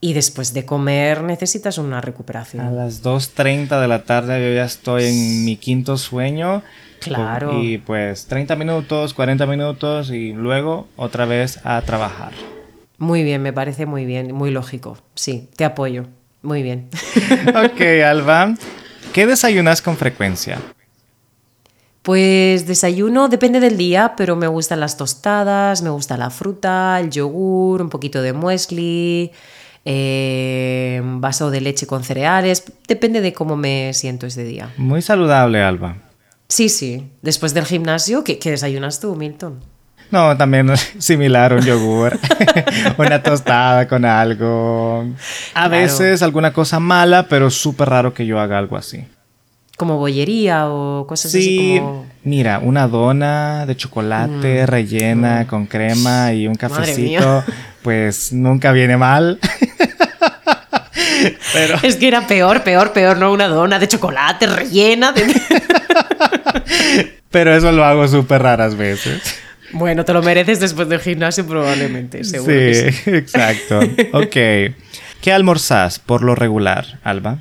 Y 0.00 0.12
después 0.12 0.52
de 0.52 0.64
comer 0.64 1.22
necesitas 1.22 1.78
una 1.78 1.98
A 1.98 2.00
recuperación. 2.00 2.76
las 2.76 3.02
2.30 3.02 3.80
de 3.80 3.88
la 3.88 4.04
tarde 4.04 4.40
yo 4.46 4.54
ya 4.54 4.64
estoy 4.64 5.06
en 5.06 5.44
mi 5.44 5.56
quinto 5.56 5.96
sueño. 5.96 6.62
Claro. 7.02 7.62
Y 7.62 7.78
pues 7.78 8.26
30 8.26 8.56
minutos, 8.56 9.14
40 9.14 9.46
minutos 9.46 10.10
y 10.10 10.32
luego 10.32 10.88
otra 10.96 11.24
vez 11.24 11.60
a 11.64 11.80
trabajar. 11.82 12.32
Muy 12.98 13.24
bien, 13.24 13.42
me 13.42 13.52
parece 13.52 13.86
muy 13.86 14.04
bien, 14.04 14.32
muy 14.34 14.50
lógico. 14.50 14.96
Sí, 15.14 15.48
te 15.56 15.64
apoyo. 15.64 16.06
Muy 16.42 16.62
bien. 16.62 16.88
ok, 17.48 17.80
Alba. 18.04 18.54
¿Qué 19.12 19.26
desayunas 19.26 19.82
con 19.82 19.96
frecuencia? 19.96 20.58
Pues 22.02 22.66
desayuno 22.66 23.28
depende 23.28 23.60
del 23.60 23.76
día, 23.76 24.14
pero 24.16 24.34
me 24.34 24.48
gustan 24.48 24.80
las 24.80 24.96
tostadas, 24.96 25.82
me 25.82 25.90
gusta 25.90 26.16
la 26.16 26.30
fruta, 26.30 26.98
el 26.98 27.10
yogur, 27.10 27.80
un 27.80 27.90
poquito 27.90 28.22
de 28.22 28.32
muesli, 28.32 29.30
eh, 29.84 31.00
un 31.00 31.20
vaso 31.20 31.50
de 31.50 31.60
leche 31.60 31.86
con 31.86 32.02
cereales. 32.02 32.64
Depende 32.88 33.20
de 33.20 33.32
cómo 33.32 33.56
me 33.56 33.94
siento 33.94 34.26
ese 34.26 34.42
día. 34.42 34.70
Muy 34.76 35.00
saludable, 35.00 35.62
Alba. 35.62 35.96
Sí, 36.52 36.68
sí. 36.68 37.10
Después 37.22 37.54
del 37.54 37.64
gimnasio, 37.64 38.24
¿qué, 38.24 38.38
qué 38.38 38.50
desayunas 38.50 39.00
tú, 39.00 39.14
Milton? 39.16 39.60
No, 40.10 40.36
también 40.36 40.70
similar, 40.98 41.54
un 41.54 41.62
yogur, 41.62 42.18
una 42.98 43.22
tostada 43.22 43.88
con 43.88 44.04
algo. 44.04 45.06
A 45.54 45.68
Claro. 45.68 45.70
veces 45.70 46.20
alguna 46.22 46.52
cosa 46.52 46.78
mala, 46.78 47.26
pero 47.26 47.48
súper 47.50 47.88
raro 47.88 48.12
que 48.12 48.26
yo 48.26 48.38
haga 48.38 48.58
algo 48.58 48.76
así. 48.76 49.02
¿Como 49.78 49.96
bollería 49.96 50.68
o 50.68 51.06
cosas 51.06 51.30
así 51.34 51.42
Sí, 51.42 51.78
como...? 51.80 52.04
mira, 52.24 52.58
una 52.58 52.86
dona 52.86 53.64
de 53.64 53.74
chocolate 53.74 54.66
rellena 54.66 55.46
con 55.46 55.64
crema 55.66 56.34
y 56.34 56.46
un 56.46 56.52
Mm. 56.52 56.56
Cafecito, 56.56 57.42
pues 57.82 58.34
nunca 58.34 58.72
viene 58.72 58.98
mal. 58.98 59.38
pero 61.52 61.78
Es 61.82 61.96
que 61.96 62.08
era 62.08 62.26
peor, 62.26 62.62
peor, 62.62 62.92
peor, 62.92 63.18
¿no? 63.18 63.32
Una 63.32 63.48
dona 63.48 63.78
de 63.78 63.88
chocolate 63.88 64.46
rellena 64.46 65.12
de... 65.12 65.24
Pero 67.30 67.54
eso 67.54 67.72
lo 67.72 67.84
hago 67.84 68.06
súper 68.08 68.42
raras 68.42 68.76
veces. 68.76 69.22
Bueno, 69.72 70.04
te 70.04 70.12
lo 70.12 70.22
mereces 70.22 70.60
después 70.60 70.88
del 70.88 71.00
gimnasio 71.00 71.46
probablemente, 71.46 72.24
seguro 72.24 72.52
que 72.52 72.74
sí. 72.74 72.92
sí, 72.92 73.10
exacto. 73.16 73.80
Ok. 74.12 74.36
¿Qué 75.20 75.32
almorzás 75.32 75.98
por 75.98 76.22
lo 76.22 76.34
regular, 76.34 77.00
Alba? 77.04 77.40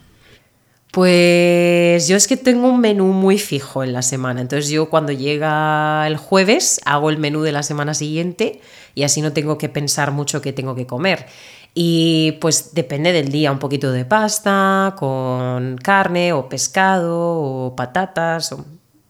Pues 0.91 2.07
yo 2.07 2.17
es 2.17 2.27
que 2.27 2.35
tengo 2.35 2.67
un 2.67 2.81
menú 2.81 3.07
muy 3.07 3.37
fijo 3.39 3.81
en 3.81 3.93
la 3.93 4.01
semana, 4.01 4.41
entonces 4.41 4.69
yo 4.69 4.89
cuando 4.89 5.13
llega 5.13 6.05
el 6.05 6.17
jueves 6.17 6.81
hago 6.83 7.09
el 7.09 7.17
menú 7.17 7.43
de 7.43 7.53
la 7.53 7.63
semana 7.63 7.93
siguiente 7.93 8.59
y 8.93 9.03
así 9.03 9.21
no 9.21 9.31
tengo 9.31 9.57
que 9.57 9.69
pensar 9.69 10.11
mucho 10.11 10.41
qué 10.41 10.51
tengo 10.51 10.75
que 10.75 10.85
comer. 10.85 11.27
Y 11.73 12.33
pues 12.41 12.73
depende 12.73 13.13
del 13.13 13.31
día, 13.31 13.51
un 13.51 13.59
poquito 13.59 13.91
de 13.91 14.03
pasta 14.03 14.93
con 14.97 15.77
carne 15.77 16.33
o 16.33 16.49
pescado 16.49 17.17
o 17.17 17.75
patatas. 17.75 18.53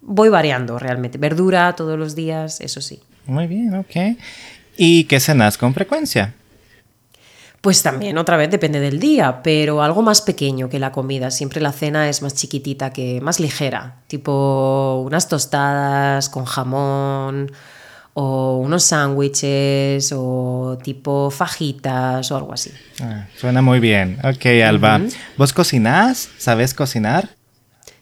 Voy 0.01 0.30
variando 0.30 0.78
realmente. 0.78 1.18
Verdura 1.18 1.76
todos 1.76 1.97
los 1.97 2.16
días, 2.16 2.62
eso 2.62 2.82
sí. 2.82 2.99
Muy 3.26 3.47
bien, 3.47 3.74
ok. 3.76 4.18
¿Y 4.78 5.05
qué 5.05 5.20
cenas 5.20 5.57
con 5.57 5.74
frecuencia? 5.74 6.36
Pues 7.62 7.84
también 7.84 8.18
otra 8.18 8.38
vez 8.38 8.49
depende 8.49 8.80
del 8.80 8.99
día, 8.99 9.41
pero 9.43 9.84
algo 9.84 10.01
más 10.01 10.22
pequeño 10.22 10.68
que 10.70 10.80
la 10.80 10.91
comida. 10.91 11.30
Siempre 11.30 11.62
la 11.62 11.72
cena 11.72 12.09
es 12.09 12.24
más 12.24 12.34
chiquitita 12.34 12.91
que 12.91 13.22
más 13.22 13.39
ligera, 13.39 13.97
tipo 14.07 15.03
unas 15.05 15.28
tostadas 15.28 16.30
con 16.30 16.45
jamón 16.45 17.51
o 18.14 18.57
unos 18.57 18.84
sándwiches 18.84 20.12
o 20.16 20.78
tipo 20.84 21.32
fajitas 21.32 22.32
o 22.32 22.38
algo 22.38 22.53
así. 22.53 22.72
Ah, 23.01 23.28
suena 23.38 23.62
muy 23.62 23.80
bien. 23.80 24.18
Ok, 24.24 24.45
Alba. 24.66 25.01
¿Vos 25.38 25.53
cocinás? 25.53 26.30
¿Sabes 26.38 26.74
cocinar? 26.74 27.30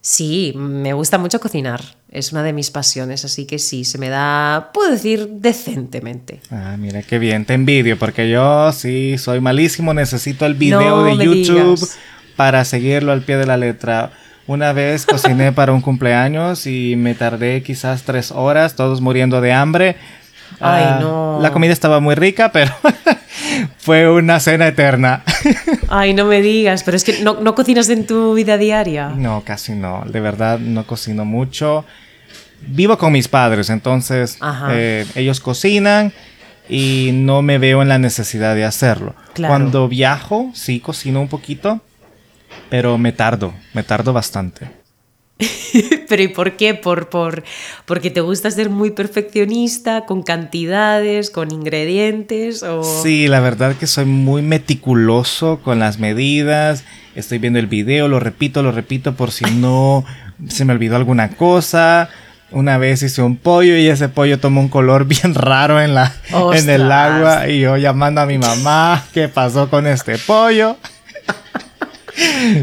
Sí, 0.02 0.54
me 0.56 0.94
gusta 0.94 1.18
mucho 1.18 1.40
cocinar. 1.40 1.82
Es 2.10 2.32
una 2.32 2.42
de 2.42 2.54
mis 2.54 2.72
pasiones, 2.72 3.26
así 3.26 3.46
que 3.46 3.60
sí, 3.60 3.84
se 3.84 3.98
me 3.98 4.10
da, 4.10 4.72
puedo 4.74 4.92
decir, 4.92 5.28
decentemente. 5.30 6.40
Ah, 6.50 6.76
mira 6.80 7.04
qué 7.04 7.20
bien, 7.20 7.46
te 7.46 7.54
envidio, 7.54 8.00
porque 8.00 8.30
yo 8.30 8.72
sí 8.72 9.18
soy 9.20 9.42
malísimo, 9.42 9.94
necesito 9.94 10.46
el 10.46 10.56
video 10.56 11.04
de 11.04 11.24
YouTube 11.24 11.88
para 12.36 12.66
seguirlo 12.66 13.12
al 13.12 13.22
pie 13.22 13.38
de 13.38 13.46
la 13.46 13.58
letra. 13.58 14.12
Una 14.50 14.74
vez 14.74 15.06
cociné 15.06 15.52
para 15.52 15.74
un 15.74 15.82
cumpleaños 15.82 16.66
y 16.66 16.96
me 16.96 17.14
tardé 17.14 17.62
quizás 17.62 18.02
tres 18.02 18.32
horas, 18.32 18.76
todos 18.76 19.00
muriendo 19.00 19.42
de 19.42 19.54
hambre. 19.54 19.96
Ay, 20.60 20.86
ah, 20.88 20.98
no. 21.00 21.40
La 21.40 21.52
comida 21.52 21.72
estaba 21.72 22.00
muy 22.00 22.16
rica, 22.16 22.52
pero 22.52 22.74
fue 23.78 24.10
una 24.10 24.40
cena 24.40 24.68
eterna. 24.68 25.22
Ay, 25.88 26.16
no 26.16 26.26
me 26.26 26.42
digas, 26.42 26.82
pero 26.82 26.98
es 26.98 27.04
que 27.04 27.22
no, 27.22 27.40
no, 27.42 27.54
cocinas 27.54 27.90
en 27.90 28.08
tu 28.08 28.34
vida 28.34 28.58
diaria. 28.58 29.10
No, 29.10 29.44
casi 29.46 29.74
no. 29.74 30.04
De 30.08 30.20
verdad, 30.20 30.58
no 30.58 30.84
cocino 30.88 31.26
mucho. 31.26 31.86
Vivo 32.62 32.98
con 32.98 33.12
mis 33.12 33.28
padres, 33.28 33.70
entonces 33.70 34.40
eh, 34.72 35.06
ellos 35.14 35.42
cocinan 35.42 36.12
y 36.68 37.12
no 37.14 37.44
me 37.44 37.60
veo 37.60 37.84
en 37.84 37.88
la 37.88 38.00
necesidad 38.00 38.56
de 38.56 38.66
hacerlo. 38.66 39.14
Cuando 39.36 39.88
viajo, 39.88 40.50
sí 40.56 40.80
cocino 40.80 41.22
un 41.22 41.28
poquito, 41.28 41.82
pero 42.70 42.98
me 42.98 43.12
tardo, 43.12 43.54
me 43.74 43.84
tardo 43.84 44.14
bastante. 44.14 44.80
Pero 46.10 46.24
¿y 46.24 46.28
por 46.28 46.58
qué? 46.58 46.74
¿Por, 46.74 47.10
por, 47.10 47.44
porque 47.86 48.10
te 48.10 48.22
gusta 48.22 48.52
ser 48.52 48.70
muy 48.70 48.92
perfeccionista, 48.92 50.06
con 50.06 50.24
cantidades, 50.24 51.30
con 51.30 51.52
ingredientes? 51.52 52.64
O... 52.64 52.84
Sí, 52.84 53.28
la 53.28 53.40
verdad 53.40 53.76
que 53.76 53.88
soy 53.88 54.06
muy 54.06 54.42
meticuloso 54.42 55.60
con 55.64 55.80
las 55.80 56.00
medidas. 56.00 56.84
Estoy 57.16 57.38
viendo 57.38 57.60
el 57.60 57.68
video, 57.68 58.08
lo 58.08 58.20
repito, 58.20 58.64
lo 58.64 58.72
repito 58.72 59.16
por 59.16 59.32
si 59.32 59.46
no 59.46 60.04
se 60.48 60.66
me 60.66 60.74
olvidó 60.74 60.96
alguna 60.96 61.30
cosa. 61.30 62.10
Una 62.52 62.80
vez 62.80 63.04
hice 63.04 63.22
un 63.22 63.38
pollo 63.38 63.78
y 63.78 63.88
ese 63.88 64.10
pollo 64.10 64.40
tomó 64.40 64.60
un 64.60 64.70
color 64.70 65.06
bien 65.08 65.36
raro 65.36 65.80
en, 65.80 65.94
la, 65.94 66.14
en 66.54 66.70
el 66.70 66.92
agua 66.92 67.48
y 67.48 67.62
yo 67.62 67.78
llamando 67.78 68.22
a 68.22 68.26
mi 68.26 68.40
mamá, 68.40 69.06
¿qué 69.14 69.28
pasó 69.30 69.70
con 69.70 69.86
este 69.88 70.18
pollo? 70.18 70.76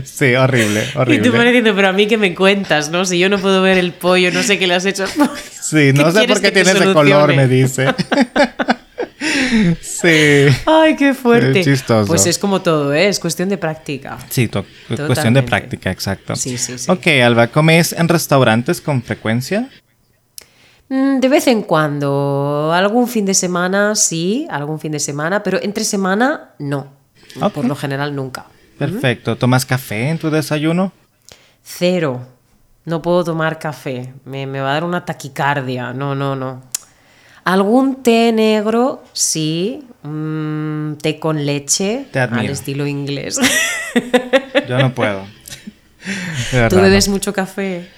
Sí, 0.04 0.34
horrible, 0.34 0.84
horrible. 0.94 1.28
Y 1.28 1.30
tú 1.30 1.36
me 1.36 1.44
diciendo, 1.44 1.72
pero 1.74 1.88
a 1.88 1.92
mí 1.92 2.06
que 2.06 2.18
me 2.18 2.34
cuentas, 2.34 2.90
¿no? 2.90 3.04
Si 3.04 3.18
yo 3.18 3.28
no 3.28 3.38
puedo 3.38 3.62
ver 3.62 3.78
el 3.78 3.92
pollo, 3.92 4.30
no 4.32 4.42
sé 4.42 4.58
qué 4.58 4.66
le 4.66 4.74
has 4.74 4.86
hecho. 4.86 5.04
Sí, 5.66 5.92
no 5.92 6.12
sé 6.12 6.28
por 6.28 6.40
qué 6.40 6.52
tiene 6.52 6.70
ese 6.70 6.92
color, 6.92 7.34
me 7.34 7.48
dice. 7.48 7.86
Sí. 9.80 10.46
Ay, 10.66 10.96
qué 10.96 11.14
fuerte. 11.14 11.60
Es 11.60 11.66
chistoso. 11.66 12.06
Pues 12.06 12.26
es 12.26 12.38
como 12.38 12.62
todo, 12.62 12.92
¿eh? 12.92 13.08
Es 13.08 13.18
cuestión 13.18 13.48
de 13.48 13.56
práctica. 13.56 14.18
Sí, 14.28 14.48
cuestión 14.48 15.34
de 15.34 15.42
práctica, 15.42 15.90
exacto. 15.90 16.36
Sí, 16.36 16.58
sí, 16.58 16.78
sí. 16.78 16.90
Ok, 16.90 17.06
Alba, 17.24 17.48
¿comes 17.48 17.92
en 17.92 18.08
restaurantes 18.08 18.80
con 18.80 19.02
frecuencia? 19.02 19.68
Mm, 20.88 21.18
de 21.18 21.28
vez 21.28 21.46
en 21.46 21.62
cuando. 21.62 22.72
Algún 22.72 23.08
fin 23.08 23.24
de 23.24 23.34
semana, 23.34 23.94
sí, 23.94 24.46
algún 24.50 24.78
fin 24.78 24.92
de 24.92 25.00
semana, 25.00 25.42
pero 25.42 25.58
entre 25.62 25.84
semana, 25.84 26.50
no. 26.58 26.92
Por 27.52 27.64
lo 27.64 27.74
general, 27.74 28.14
nunca. 28.14 28.46
Perfecto. 28.78 29.36
¿Tomas 29.36 29.64
café 29.64 30.10
en 30.10 30.18
tu 30.18 30.30
desayuno? 30.30 30.92
Cero. 31.62 32.26
No 32.84 33.02
puedo 33.02 33.24
tomar 33.24 33.58
café. 33.58 34.12
Me, 34.24 34.46
va 34.46 34.70
a 34.70 34.72
dar 34.74 34.84
una 34.84 35.04
taquicardia. 35.04 35.92
No, 35.92 36.14
no, 36.14 36.36
no. 36.36 36.62
Algún 37.44 38.02
té 38.02 38.32
negro, 38.32 39.04
sí. 39.12 39.84
té 40.02 41.18
con 41.18 41.44
leche. 41.44 42.06
Te 42.12 42.20
al 42.20 42.46
estilo 42.46 42.86
inglés. 42.86 43.38
Yo 44.68 44.78
no 44.78 44.94
puedo. 44.94 45.24
¿Tú 46.70 46.76
bebes 46.76 47.08
mucho 47.08 47.32
café? 47.32 47.88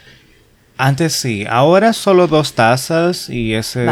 Antes 0.78 1.14
sí, 1.14 1.44
ahora 1.48 1.92
solo 1.92 2.28
dos 2.28 2.54
tazas 2.54 3.28
y 3.28 3.54
ese 3.54 3.86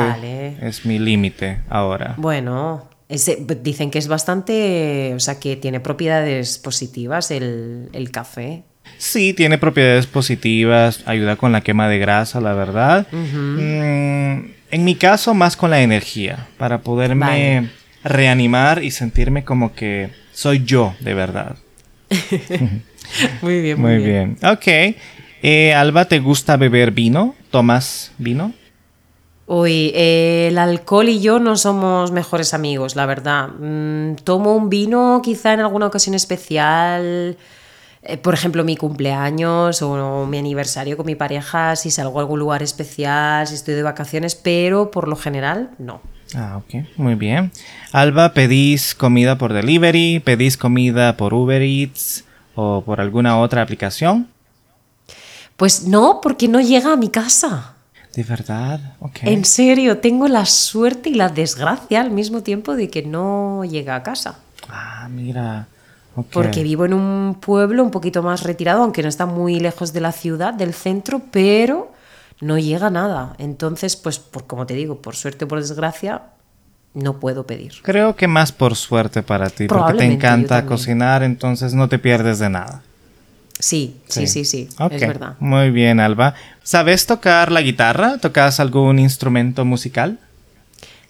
es 0.61 0.87
mi 0.87 1.01
límite 1.01 1.61
ahora. 1.69 2.15
Bueno, 2.17 2.89
dicen 3.09 3.91
que 3.91 3.99
es 3.99 4.09
bastante, 4.09 5.13
o 5.15 5.21
sea, 5.21 5.39
que 5.39 5.57
tiene 5.57 5.81
propiedades 5.81 6.59
positivas 6.59 7.31
el, 7.31 8.09
café. 8.13 8.65
Sí, 8.99 9.33
tiene 9.33 9.59
propiedades 9.59 10.07
positivas, 10.07 11.03
ayuda 11.07 11.37
con 11.37 11.53
la 11.53 11.61
quema 11.61 11.89
de 11.89 11.99
grasa, 11.99 12.41
la 12.41 12.55
verdad. 12.55 13.07
Mm, 13.13 14.51
en 14.71 14.85
mi 14.85 14.95
caso, 14.95 15.35
más 15.35 15.57
con 15.57 15.71
la 15.71 15.83
energía, 15.83 16.49
para 16.59 16.81
poderme 16.81 17.71
reanimar 18.03 18.83
y 18.83 18.91
sentirme 18.91 19.45
como 19.45 19.75
que 19.75 20.11
soy 20.33 20.65
yo 20.65 20.95
de 21.01 21.15
verdad. 21.15 21.57
muy 23.43 23.61
bien, 23.61 23.81
muy, 23.81 23.99
bien. 23.99 24.37
Ok. 24.43 24.97
Eh, 25.43 25.75
Alba, 25.75 26.07
¿te 26.07 26.19
gusta 26.19 26.57
beber 26.57 26.91
vino? 26.91 27.35
¿Tomas 27.51 28.13
vino? 28.19 28.53
Uy, 29.49 29.93
eh, 29.95 30.49
el 30.49 30.59
alcohol 30.59 31.09
y 31.09 31.21
yo 31.21 31.39
no 31.39 31.57
somos 31.57 32.11
mejores 32.11 32.53
amigos, 32.53 32.97
la 32.97 33.07
verdad. 33.07 33.49
Mm, 33.49 34.17
tomo 34.25 34.57
un 34.57 34.69
vino 34.69 35.21
quizá 35.23 35.53
en 35.53 35.61
alguna 35.61 35.87
ocasión 35.87 36.17
especial, 36.17 37.37
eh, 38.03 38.17
por 38.17 38.35
ejemplo 38.35 38.65
mi 38.65 38.77
cumpleaños 38.77 39.83
o 39.83 40.27
mi 40.27 40.39
aniversario 40.39 40.97
con 40.97 41.07
mi 41.07 41.15
pareja, 41.15 41.77
si 41.77 41.93
salgo 41.93 42.19
a 42.19 42.23
algún 42.23 42.41
lugar 42.41 42.65
especial, 42.65 43.47
si 43.47 43.55
estoy 43.55 43.75
de 43.75 43.85
vacaciones, 43.85 44.35
pero 44.35 44.91
por 44.91 45.07
lo 45.07 45.15
general 45.15 45.71
no. 45.79 46.01
Ah, 46.35 46.57
ok, 46.57 46.85
muy 46.97 47.15
bien. 47.15 47.53
Alba, 47.93 48.35
¿pedís 48.35 48.97
comida 48.97 49.39
por 49.39 49.53
delivery? 49.53 50.19
¿Pedís 50.19 50.57
comida 50.57 51.17
por 51.17 51.33
Uber 51.35 51.63
Eats 51.63 52.25
o 52.57 52.83
por 52.85 53.01
alguna 53.01 53.39
otra 53.39 53.63
aplicación? 53.63 54.27
Pues 55.57 55.85
no, 55.85 56.21
porque 56.21 56.49
no 56.49 56.61
llega 56.61 56.93
a 56.93 56.97
mi 56.97 57.11
casa. 57.11 57.76
¿De 58.17 58.23
verdad? 58.23 58.81
En 59.21 59.45
serio, 59.45 59.99
tengo 59.99 60.27
la 60.27 60.47
suerte 60.47 61.11
y 61.11 61.15
la 61.15 61.29
desgracia 61.29 62.01
al 62.01 62.11
mismo 62.11 62.43
tiempo 62.43 62.75
de 62.75 62.89
que 62.89 63.03
no 63.03 63.63
llega 63.63 63.95
a 63.95 64.03
casa. 64.03 64.39
Ah, 64.71 65.07
mira. 65.11 65.69
Porque 66.33 66.63
vivo 66.63 66.87
en 66.87 66.95
un 66.95 67.37
pueblo 67.39 67.85
un 67.85 67.91
poquito 67.91 68.23
más 68.23 68.43
retirado, 68.43 68.83
aunque 68.83 69.03
no 69.03 69.11
está 69.11 69.27
muy 69.27 69.61
lejos 69.61 69.93
de 69.93 70.01
la 70.01 70.13
ciudad, 70.13 70.55
del 70.55 70.73
centro, 70.73 71.21
pero 71.31 71.93
no 72.41 72.57
llega 72.57 72.89
nada. 72.89 73.35
Entonces, 73.37 73.97
pues, 73.97 74.19
por, 74.19 74.47
como 74.47 74.65
te 74.65 74.73
digo, 74.73 75.03
por 75.03 75.15
suerte 75.15 75.45
o 75.45 75.49
por 75.49 75.61
desgracia, 75.61 76.23
no 76.95 77.21
puedo 77.21 77.47
pedir. 77.47 77.75
Creo 77.83 78.17
que 78.17 78.29
más 78.29 78.51
por 78.51 78.77
suerte 78.77 79.23
para 79.23 79.51
ti, 79.51 79.67
porque 79.67 79.93
te 79.93 80.05
encanta 80.07 80.65
cocinar, 80.65 81.23
entonces 81.23 81.75
no 81.75 81.91
te 81.91 81.99
pierdes 81.99 82.39
de 82.39 82.49
nada. 82.49 82.83
Sí, 83.59 83.97
sí, 84.09 84.27
sí, 84.27 84.45
sí, 84.45 84.69
es 84.91 85.01
verdad. 85.01 85.37
Muy 85.41 85.71
bien, 85.71 85.99
Alba. 85.99 86.35
¿Sabes 86.63 87.07
tocar 87.07 87.51
la 87.51 87.63
guitarra? 87.63 88.19
¿Tocas 88.19 88.61
algún 88.61 88.99
instrumento 88.99 89.65
musical? 89.65 90.19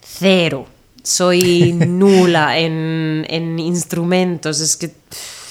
Cero. 0.01 0.66
Soy 1.03 1.72
nula 1.86 2.59
en, 2.59 3.26
en, 3.28 3.59
instrumentos. 3.59 4.61
Es 4.61 4.76
que 4.76 4.92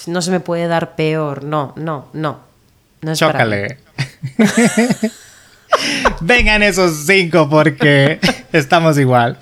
no 0.08 0.22
se 0.22 0.32
me 0.32 0.40
puede 0.40 0.68
dar 0.68 0.96
peor. 0.96 1.44
No, 1.44 1.74
no, 1.76 2.08
no. 2.14 2.40
no 3.02 3.12
es 3.12 3.20
Chócale. 3.20 3.78
Vengan 6.22 6.64
esos 6.64 7.06
cinco 7.06 7.50
porque 7.50 8.20
estamos 8.54 8.98
igual. 8.98 9.38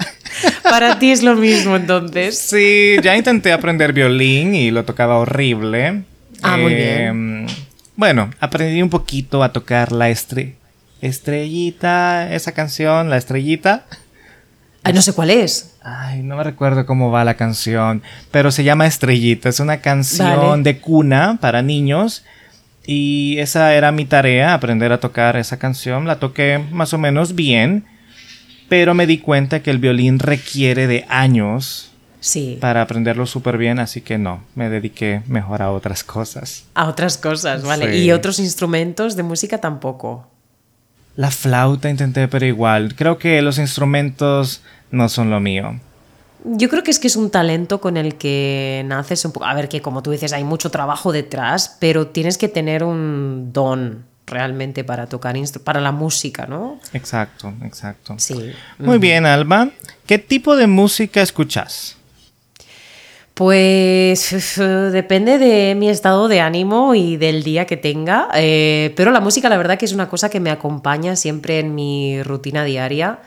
Para 0.64 0.98
ti 0.98 1.12
es 1.12 1.22
lo 1.22 1.36
mismo 1.36 1.76
entonces. 1.76 2.38
Sí, 2.38 2.96
ya 3.04 3.16
intenté 3.16 3.52
aprender 3.52 3.94
violín 3.94 4.56
y 4.56 4.72
lo 4.72 4.86
tocaba 4.86 5.18
horrible. 5.18 6.04
Ah, 6.44 6.58
muy 6.58 6.76
bien. 6.76 7.02
Em, 7.02 7.48
bueno, 7.96 8.30
aprendí 8.40 8.82
un 8.82 8.90
poquito 8.90 9.44
a 9.44 9.54
tocar 9.54 9.92
la 9.92 10.10
estrellita, 10.10 12.34
esa 12.34 12.52
canción, 12.52 13.10
la 13.10 13.18
estrellita. 13.18 13.86
Ay, 14.84 14.94
no 14.94 15.02
sé 15.02 15.14
cuál 15.14 15.30
es. 15.30 15.76
Ay, 15.82 16.24
no 16.24 16.36
me 16.36 16.44
recuerdo 16.44 16.86
cómo 16.86 17.12
va 17.12 17.24
la 17.24 17.36
canción, 17.36 18.02
pero 18.32 18.52
se 18.52 18.64
llama 18.64 18.86
Estrellita. 18.86 19.50
Es 19.50 19.60
una 19.60 19.78
canción 19.78 20.64
de 20.64 20.80
cuna 20.80 21.38
para 21.42 21.62
niños 21.62 22.24
Y 22.86 23.38
esa 23.40 23.74
era 23.76 23.94
mi 23.94 24.06
tarea, 24.06 24.54
aprender 24.54 24.92
a 24.92 25.00
tocar 25.00 25.38
esa 25.38 25.58
canción. 25.58 26.06
La 26.06 26.20
toqué 26.20 26.62
más 26.72 26.94
o 26.94 26.98
menos 26.98 27.34
bien, 27.34 27.86
pero 28.68 28.94
me 28.94 29.08
di 29.08 29.20
cuenta 29.20 29.62
que 29.62 29.72
el 29.72 29.78
violín 29.78 30.20
requiere 30.20 30.88
de 30.88 31.06
años 31.08 31.93
Sí. 32.24 32.58
para 32.62 32.82
aprenderlo 32.82 33.26
súper 33.26 33.58
bien, 33.58 33.80
así 33.80 34.00
que 34.00 34.18
no, 34.18 34.42
me 34.56 34.70
dediqué 34.70 35.24
mejor 35.28 35.62
a 35.62 35.72
otras 35.72 36.06
cosas. 36.06 36.64
A 36.74 36.88
otras 36.88 37.18
cosas, 37.18 37.64
¿vale? 37.64 37.92
Sí. 37.92 38.06
Y 38.06 38.12
otros 38.14 38.40
instrumentos 38.40 39.18
de 39.18 39.24
música 39.24 39.58
tampoco. 39.58 40.26
La 41.18 41.32
flauta 41.32 41.90
intenté, 41.90 42.30
pero 42.30 42.46
igual, 42.46 42.96
creo 42.96 43.18
que 43.18 43.42
los 43.42 43.58
instrumentos 43.58 44.62
no 44.90 45.10
son 45.10 45.32
lo 45.32 45.42
mío. 45.42 45.78
Yo 46.46 46.70
creo 46.70 46.82
que 46.82 46.92
es 46.92 47.00
que 47.00 47.08
es 47.08 47.18
un 47.18 47.30
talento 47.30 47.82
con 47.82 47.98
el 47.98 48.16
que 48.16 48.84
naces 48.86 49.26
un 49.26 49.34
poco. 49.34 49.46
A 49.46 49.54
ver, 49.54 49.68
que 49.68 49.82
como 49.82 50.02
tú 50.02 50.12
dices, 50.12 50.32
hay 50.32 50.46
mucho 50.46 50.72
trabajo 50.72 51.12
detrás, 51.12 51.76
pero 51.82 52.08
tienes 52.08 52.38
que 52.38 52.48
tener 52.48 52.86
un 52.86 53.52
don 53.52 54.06
realmente 54.26 54.86
para 54.86 55.08
tocar 55.08 55.36
para 55.66 55.82
la 55.82 55.92
música, 55.92 56.48
¿no? 56.48 56.80
Exacto, 56.94 57.54
exacto. 57.64 58.16
Sí. 58.18 58.54
Muy 58.80 58.98
bien, 58.98 59.26
Alba. 59.26 59.72
¿Qué 60.06 60.20
tipo 60.20 60.56
de 60.56 60.68
música 60.68 61.22
escuchas? 61.22 61.98
Pues 63.34 64.60
depende 64.92 65.40
de 65.40 65.74
mi 65.74 65.90
estado 65.90 66.28
de 66.28 66.40
ánimo 66.40 66.94
y 66.94 67.18
del 67.18 67.42
día 67.42 67.66
que 67.66 67.78
tenga, 67.78 68.30
eh, 68.36 68.94
pero 68.96 69.10
la 69.10 69.22
música 69.22 69.50
la 69.50 69.58
verdad 69.58 69.80
que 69.80 69.86
es 69.86 69.94
una 69.94 70.08
cosa 70.08 70.30
que 70.30 70.40
me 70.40 70.52
acompaña 70.52 71.16
siempre 71.16 71.60
en 71.60 71.74
mi 71.74 72.22
rutina 72.22 72.64
diaria. 72.64 73.22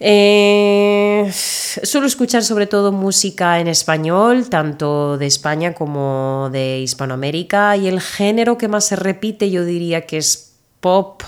Eh, 0.00 1.30
suelo 1.32 2.06
escuchar 2.08 2.42
sobre 2.42 2.66
todo 2.66 2.90
música 2.90 3.60
en 3.60 3.68
español, 3.68 4.50
tanto 4.50 5.16
de 5.18 5.26
España 5.26 5.72
como 5.72 6.50
de 6.50 6.80
Hispanoamérica, 6.80 7.76
y 7.76 7.86
el 7.86 8.00
género 8.00 8.58
que 8.58 8.66
más 8.66 8.86
se 8.86 8.96
repite 8.96 9.50
yo 9.50 9.64
diría 9.64 10.04
que 10.04 10.18
es 10.18 10.56
pop 10.80 11.22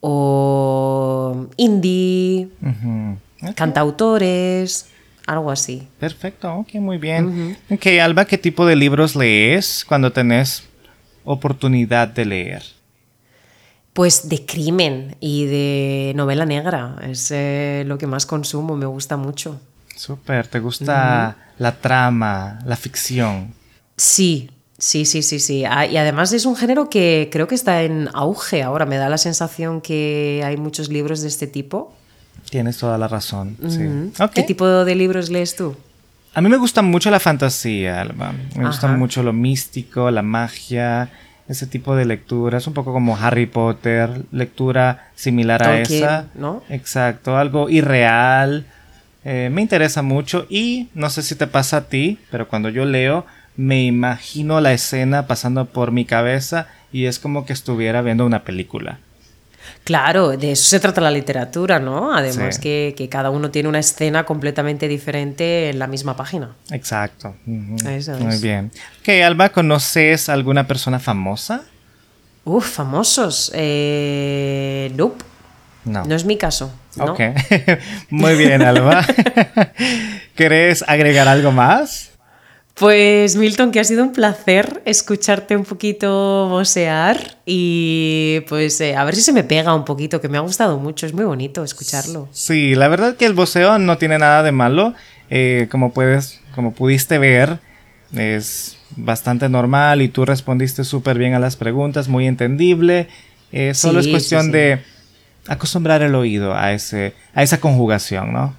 o 0.00 1.46
indie, 1.56 2.48
cantautores, 3.54 4.88
algo 5.26 5.50
así. 5.50 5.88
Perfecto, 5.98 6.52
ok, 6.54 6.74
muy 6.74 6.98
bien. 6.98 7.56
Ok, 7.70 7.86
Alba, 8.00 8.24
¿qué 8.24 8.38
tipo 8.38 8.64
de 8.64 8.76
libros 8.76 9.16
lees 9.16 9.84
cuando 9.86 10.12
tenés 10.12 10.62
oportunidad 11.24 12.08
de 12.08 12.24
leer? 12.24 12.62
Pues 13.92 14.28
de 14.28 14.44
crimen 14.44 15.16
y 15.20 15.46
de 15.46 16.12
novela 16.14 16.46
negra. 16.46 16.96
Es 17.02 17.30
eh, 17.30 17.84
lo 17.86 17.98
que 17.98 18.06
más 18.06 18.26
consumo, 18.26 18.76
me 18.76 18.86
gusta 18.86 19.16
mucho. 19.16 19.60
Súper, 19.96 20.46
¿te 20.46 20.60
gusta 20.60 21.36
la 21.58 21.72
trama, 21.80 22.58
la 22.66 22.76
ficción? 22.76 23.54
Sí, 23.96 24.50
sí, 24.76 25.06
sí, 25.06 25.22
sí, 25.22 25.40
sí. 25.40 25.64
Ah, 25.64 25.86
Y 25.86 25.96
además 25.96 26.32
es 26.34 26.44
un 26.44 26.54
género 26.54 26.90
que 26.90 27.30
creo 27.32 27.48
que 27.48 27.54
está 27.54 27.82
en 27.82 28.10
auge 28.12 28.62
ahora. 28.62 28.84
Me 28.84 28.98
da 28.98 29.08
la 29.08 29.16
sensación 29.16 29.80
que 29.80 30.42
hay 30.44 30.58
muchos 30.58 30.90
libros 30.90 31.22
de 31.22 31.28
este 31.28 31.46
tipo. 31.46 31.94
Tienes 32.50 32.78
toda 32.78 32.98
la 32.98 33.08
razón. 33.08 33.56
sí. 33.68 34.12
¿Qué 34.34 34.42
tipo 34.42 34.66
de 34.66 34.94
libros 34.94 35.30
lees 35.30 35.56
tú? 35.56 35.76
A 36.34 36.40
mí 36.42 36.50
me 36.50 36.58
gusta 36.58 36.82
mucho 36.82 37.10
la 37.10 37.18
fantasía, 37.18 38.02
Alba. 38.02 38.34
Me 38.56 38.66
gusta 38.66 38.88
mucho 38.88 39.22
lo 39.22 39.32
místico, 39.32 40.10
la 40.10 40.20
magia, 40.20 41.08
ese 41.48 41.66
tipo 41.66 41.96
de 41.96 42.04
lecturas, 42.04 42.66
un 42.66 42.74
poco 42.74 42.92
como 42.92 43.16
Harry 43.16 43.46
Potter, 43.46 44.22
lectura 44.32 45.08
similar 45.14 45.62
a 45.62 45.80
esa. 45.80 46.26
¿no? 46.34 46.62
Exacto, 46.68 47.38
algo 47.38 47.70
irreal. 47.70 48.66
Eh, 49.24 49.48
me 49.50 49.62
interesa 49.62 50.02
mucho 50.02 50.46
y 50.50 50.88
no 50.94 51.08
sé 51.08 51.22
si 51.22 51.34
te 51.36 51.46
pasa 51.46 51.78
a 51.78 51.88
ti, 51.88 52.18
pero 52.30 52.48
cuando 52.48 52.68
yo 52.68 52.84
leo 52.84 53.24
me 53.56 53.84
imagino 53.84 54.60
la 54.60 54.72
escena 54.72 55.26
pasando 55.26 55.64
por 55.64 55.90
mi 55.90 56.04
cabeza 56.04 56.68
y 56.92 57.06
es 57.06 57.18
como 57.18 57.46
que 57.46 57.52
estuviera 57.52 58.02
viendo 58.02 58.26
una 58.26 58.44
película. 58.44 58.98
Claro, 59.84 60.36
de 60.36 60.52
eso 60.52 60.64
se 60.64 60.80
trata 60.80 61.00
la 61.00 61.10
literatura, 61.10 61.78
¿no? 61.78 62.14
Además 62.14 62.56
Sí. 62.56 62.60
que, 62.62 62.94
que 62.96 63.08
cada 63.08 63.30
uno 63.30 63.50
tiene 63.50 63.68
una 63.68 63.78
escena 63.78 64.24
completamente 64.24 64.88
diferente 64.88 65.70
en 65.70 65.78
la 65.78 65.86
misma 65.86 66.16
página. 66.16 66.54
Exacto. 66.70 67.34
Eso 67.88 68.12
Muy 68.18 68.34
es. 68.34 68.40
bien. 68.42 68.70
Ok, 69.00 69.08
Alba, 69.24 69.50
¿conoces 69.50 70.28
alguna 70.28 70.66
persona 70.66 70.98
famosa? 70.98 71.62
Uf, 72.44 72.64
famosos. 72.68 73.50
Eh, 73.54 74.90
nope. 74.96 75.24
No. 75.84 76.04
No 76.04 76.14
es 76.16 76.24
mi 76.24 76.36
caso. 76.36 76.72
¿no? 76.96 77.06
Ok. 77.12 77.20
Muy 78.10 78.34
bien, 78.36 78.62
Alba. 78.62 79.04
¿Querés 80.34 80.84
agregar 80.86 81.28
algo 81.28 81.52
más? 81.52 82.10
Pues 82.78 83.36
Milton, 83.36 83.72
que 83.72 83.80
ha 83.80 83.84
sido 83.84 84.04
un 84.04 84.12
placer 84.12 84.82
escucharte 84.84 85.56
un 85.56 85.64
poquito 85.64 86.46
vocear 86.50 87.38
y 87.46 88.40
pues 88.50 88.78
eh, 88.82 88.94
a 88.94 89.02
ver 89.04 89.14
si 89.14 89.22
se 89.22 89.32
me 89.32 89.44
pega 89.44 89.74
un 89.74 89.86
poquito, 89.86 90.20
que 90.20 90.28
me 90.28 90.36
ha 90.36 90.42
gustado 90.42 90.78
mucho, 90.78 91.06
es 91.06 91.14
muy 91.14 91.24
bonito 91.24 91.64
escucharlo. 91.64 92.28
Sí, 92.32 92.74
la 92.74 92.88
verdad 92.88 93.16
que 93.16 93.24
el 93.24 93.32
voceo 93.32 93.78
no 93.78 93.96
tiene 93.96 94.18
nada 94.18 94.42
de 94.42 94.52
malo. 94.52 94.92
Eh, 95.30 95.68
como 95.70 95.94
puedes, 95.94 96.42
como 96.54 96.74
pudiste 96.74 97.16
ver, 97.16 97.60
es 98.14 98.76
bastante 98.94 99.48
normal 99.48 100.02
y 100.02 100.08
tú 100.08 100.26
respondiste 100.26 100.84
súper 100.84 101.16
bien 101.16 101.32
a 101.32 101.38
las 101.38 101.56
preguntas, 101.56 102.08
muy 102.08 102.26
entendible. 102.26 103.08
Eh, 103.52 103.72
solo 103.72 104.02
Sí, 104.02 104.08
es 104.10 104.12
cuestión 104.12 104.42
sí, 104.42 104.46
sí. 104.48 104.52
de 104.52 104.82
acostumbrar 105.48 106.02
el 106.02 106.14
oído 106.14 106.54
a 106.54 106.74
ese, 106.74 107.14
a 107.32 107.42
esa 107.42 107.58
conjugación, 107.58 108.34
¿no? 108.34 108.54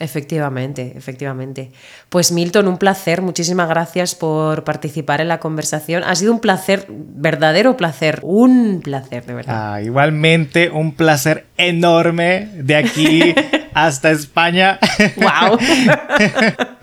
Efectivamente, 0.00 0.92
efectivamente. 0.96 1.72
Pues 2.08 2.30
Milton, 2.30 2.68
un 2.68 2.78
placer, 2.78 3.20
muchísimas 3.20 3.68
gracias 3.68 4.14
por 4.14 4.62
participar 4.62 5.20
en 5.20 5.26
la 5.26 5.40
conversación. 5.40 6.04
Ha 6.04 6.14
sido 6.14 6.32
un 6.32 6.38
placer, 6.38 6.86
verdadero 6.88 7.76
placer, 7.76 8.20
un 8.22 8.80
placer, 8.82 9.26
de 9.26 9.34
verdad. 9.34 9.72
Ah, 9.74 9.82
igualmente, 9.82 10.70
un 10.70 10.92
placer 10.92 11.46
enorme 11.56 12.48
de 12.54 12.76
aquí 12.76 13.34
hasta 13.74 14.12
España. 14.12 14.78
¡Wow! 15.16 15.58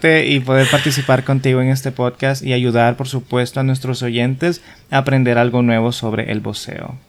Y 0.08 0.40
poder 0.42 0.70
participar 0.70 1.24
contigo 1.24 1.62
en 1.62 1.70
este 1.70 1.92
podcast 1.92 2.44
y 2.44 2.54
ayudar, 2.54 2.96
por 2.96 3.08
supuesto, 3.08 3.60
a 3.60 3.64
nuestros 3.64 4.04
oyentes 4.04 4.62
a 4.92 5.00
aprender 5.00 5.40
algo 5.40 5.64
nuevo 5.64 5.92
sobre 5.92 6.32
el 6.32 6.42
voceo. 6.42 7.00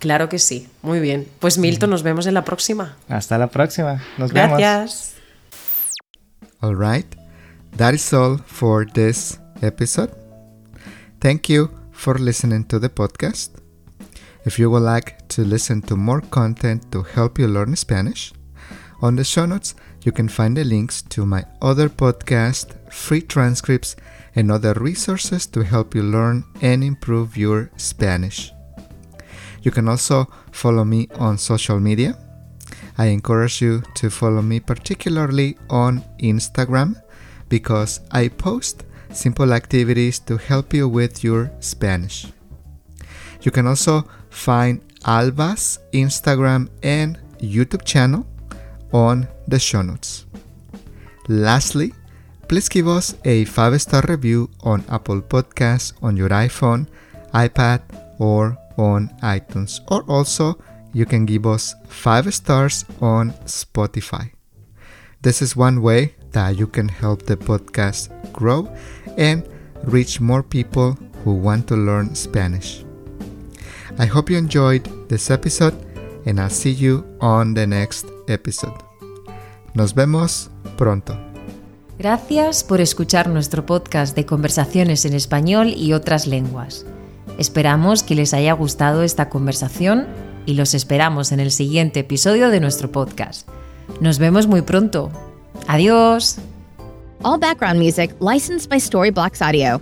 claro 0.00 0.28
que 0.28 0.40
sí, 0.40 0.66
muy 0.82 0.98
bien. 0.98 1.28
Pues 1.38 1.58
Milton, 1.58 1.90
nos 1.90 2.02
vemos 2.02 2.26
en 2.26 2.34
la 2.34 2.42
próxima. 2.42 2.96
Hasta 3.08 3.38
la 3.38 3.46
próxima. 3.46 4.02
Nos 4.18 4.32
vemos. 4.32 4.58
Gracias. 4.58 5.19
All 6.62 6.74
right, 6.74 7.06
that 7.72 7.94
is 7.94 8.12
all 8.12 8.36
for 8.36 8.84
this 8.84 9.38
episode. 9.62 10.12
Thank 11.18 11.48
you 11.48 11.70
for 11.90 12.18
listening 12.18 12.64
to 12.66 12.78
the 12.78 12.90
podcast. 12.90 13.50
If 14.44 14.58
you 14.58 14.70
would 14.70 14.82
like 14.82 15.26
to 15.28 15.42
listen 15.42 15.80
to 15.82 15.96
more 15.96 16.20
content 16.20 16.92
to 16.92 17.02
help 17.02 17.38
you 17.38 17.46
learn 17.46 17.76
Spanish, 17.76 18.32
on 19.00 19.16
the 19.16 19.24
show 19.24 19.46
notes 19.46 19.74
you 20.04 20.12
can 20.12 20.28
find 20.28 20.56
the 20.56 20.64
links 20.64 21.00
to 21.02 21.24
my 21.24 21.44
other 21.62 21.88
podcast, 21.88 22.92
free 22.92 23.22
transcripts, 23.22 23.96
and 24.34 24.52
other 24.52 24.74
resources 24.74 25.46
to 25.46 25.62
help 25.62 25.94
you 25.94 26.02
learn 26.02 26.44
and 26.60 26.84
improve 26.84 27.36
your 27.36 27.70
Spanish. 27.76 28.52
You 29.62 29.70
can 29.70 29.88
also 29.88 30.26
follow 30.52 30.84
me 30.84 31.08
on 31.18 31.38
social 31.38 31.80
media. 31.80 32.16
I 33.00 33.06
encourage 33.06 33.62
you 33.62 33.82
to 33.94 34.10
follow 34.10 34.42
me 34.42 34.60
particularly 34.60 35.56
on 35.70 36.04
Instagram 36.18 37.00
because 37.48 38.00
I 38.10 38.28
post 38.28 38.84
simple 39.10 39.54
activities 39.54 40.18
to 40.28 40.36
help 40.36 40.74
you 40.74 40.86
with 40.86 41.24
your 41.24 41.50
Spanish. 41.60 42.26
You 43.40 43.52
can 43.52 43.66
also 43.66 44.04
find 44.28 44.82
Alba's 45.06 45.78
Instagram 45.94 46.68
and 46.82 47.18
YouTube 47.38 47.86
channel 47.86 48.26
on 48.92 49.26
the 49.48 49.58
show 49.58 49.80
notes. 49.80 50.26
Lastly, 51.26 51.94
please 52.48 52.68
give 52.68 52.86
us 52.86 53.14
a 53.24 53.46
5 53.46 53.80
star 53.80 54.02
review 54.08 54.50
on 54.60 54.84
Apple 54.90 55.22
Podcasts 55.22 55.94
on 56.02 56.18
your 56.18 56.28
iPhone, 56.28 56.86
iPad, 57.32 57.80
or 58.18 58.58
on 58.76 59.08
iTunes. 59.22 59.80
Or 59.88 60.02
also, 60.02 60.58
you 60.92 61.06
can 61.06 61.26
give 61.26 61.46
us 61.46 61.74
5 61.88 62.32
stars 62.34 62.84
on 63.00 63.32
Spotify. 63.46 64.30
This 65.22 65.42
is 65.42 65.56
one 65.56 65.82
way 65.82 66.14
that 66.32 66.56
you 66.56 66.66
can 66.66 66.88
help 66.88 67.26
the 67.26 67.36
podcast 67.36 68.10
grow 68.32 68.68
and 69.18 69.46
reach 69.84 70.20
more 70.20 70.42
people 70.42 70.96
who 71.24 71.34
want 71.34 71.66
to 71.68 71.76
learn 71.76 72.14
Spanish. 72.14 72.84
I 73.98 74.06
hope 74.06 74.30
you 74.30 74.38
enjoyed 74.38 74.88
this 75.08 75.30
episode 75.30 75.74
and 76.26 76.40
I'll 76.40 76.48
see 76.48 76.70
you 76.70 77.04
on 77.20 77.54
the 77.54 77.66
next 77.66 78.06
episode. 78.28 78.78
Nos 79.74 79.94
vemos 79.94 80.50
pronto. 80.76 81.18
Gracias 81.98 82.64
por 82.64 82.80
escuchar 82.80 83.28
nuestro 83.28 83.66
podcast 83.66 84.16
de 84.16 84.24
conversaciones 84.24 85.04
en 85.04 85.12
español 85.12 85.68
y 85.76 85.92
otras 85.92 86.26
lenguas. 86.26 86.86
Esperamos 87.38 88.02
que 88.02 88.14
les 88.14 88.32
haya 88.32 88.54
gustado 88.54 89.02
esta 89.02 89.28
conversación 89.28 90.06
y 90.46 90.54
los 90.54 90.74
esperamos 90.74 91.32
en 91.32 91.40
el 91.40 91.50
siguiente 91.50 92.00
episodio 92.00 92.50
de 92.50 92.60
nuestro 92.60 92.90
podcast. 92.90 93.48
Nos 94.00 94.18
vemos 94.18 94.46
muy 94.46 94.62
pronto. 94.62 95.10
Adiós. 95.66 96.38
All 97.22 97.38
background 97.38 97.78
music 97.78 98.14
licensed 98.20 98.68
by 98.70 98.78
Storyblocks 98.78 99.42
Audio. 99.42 99.80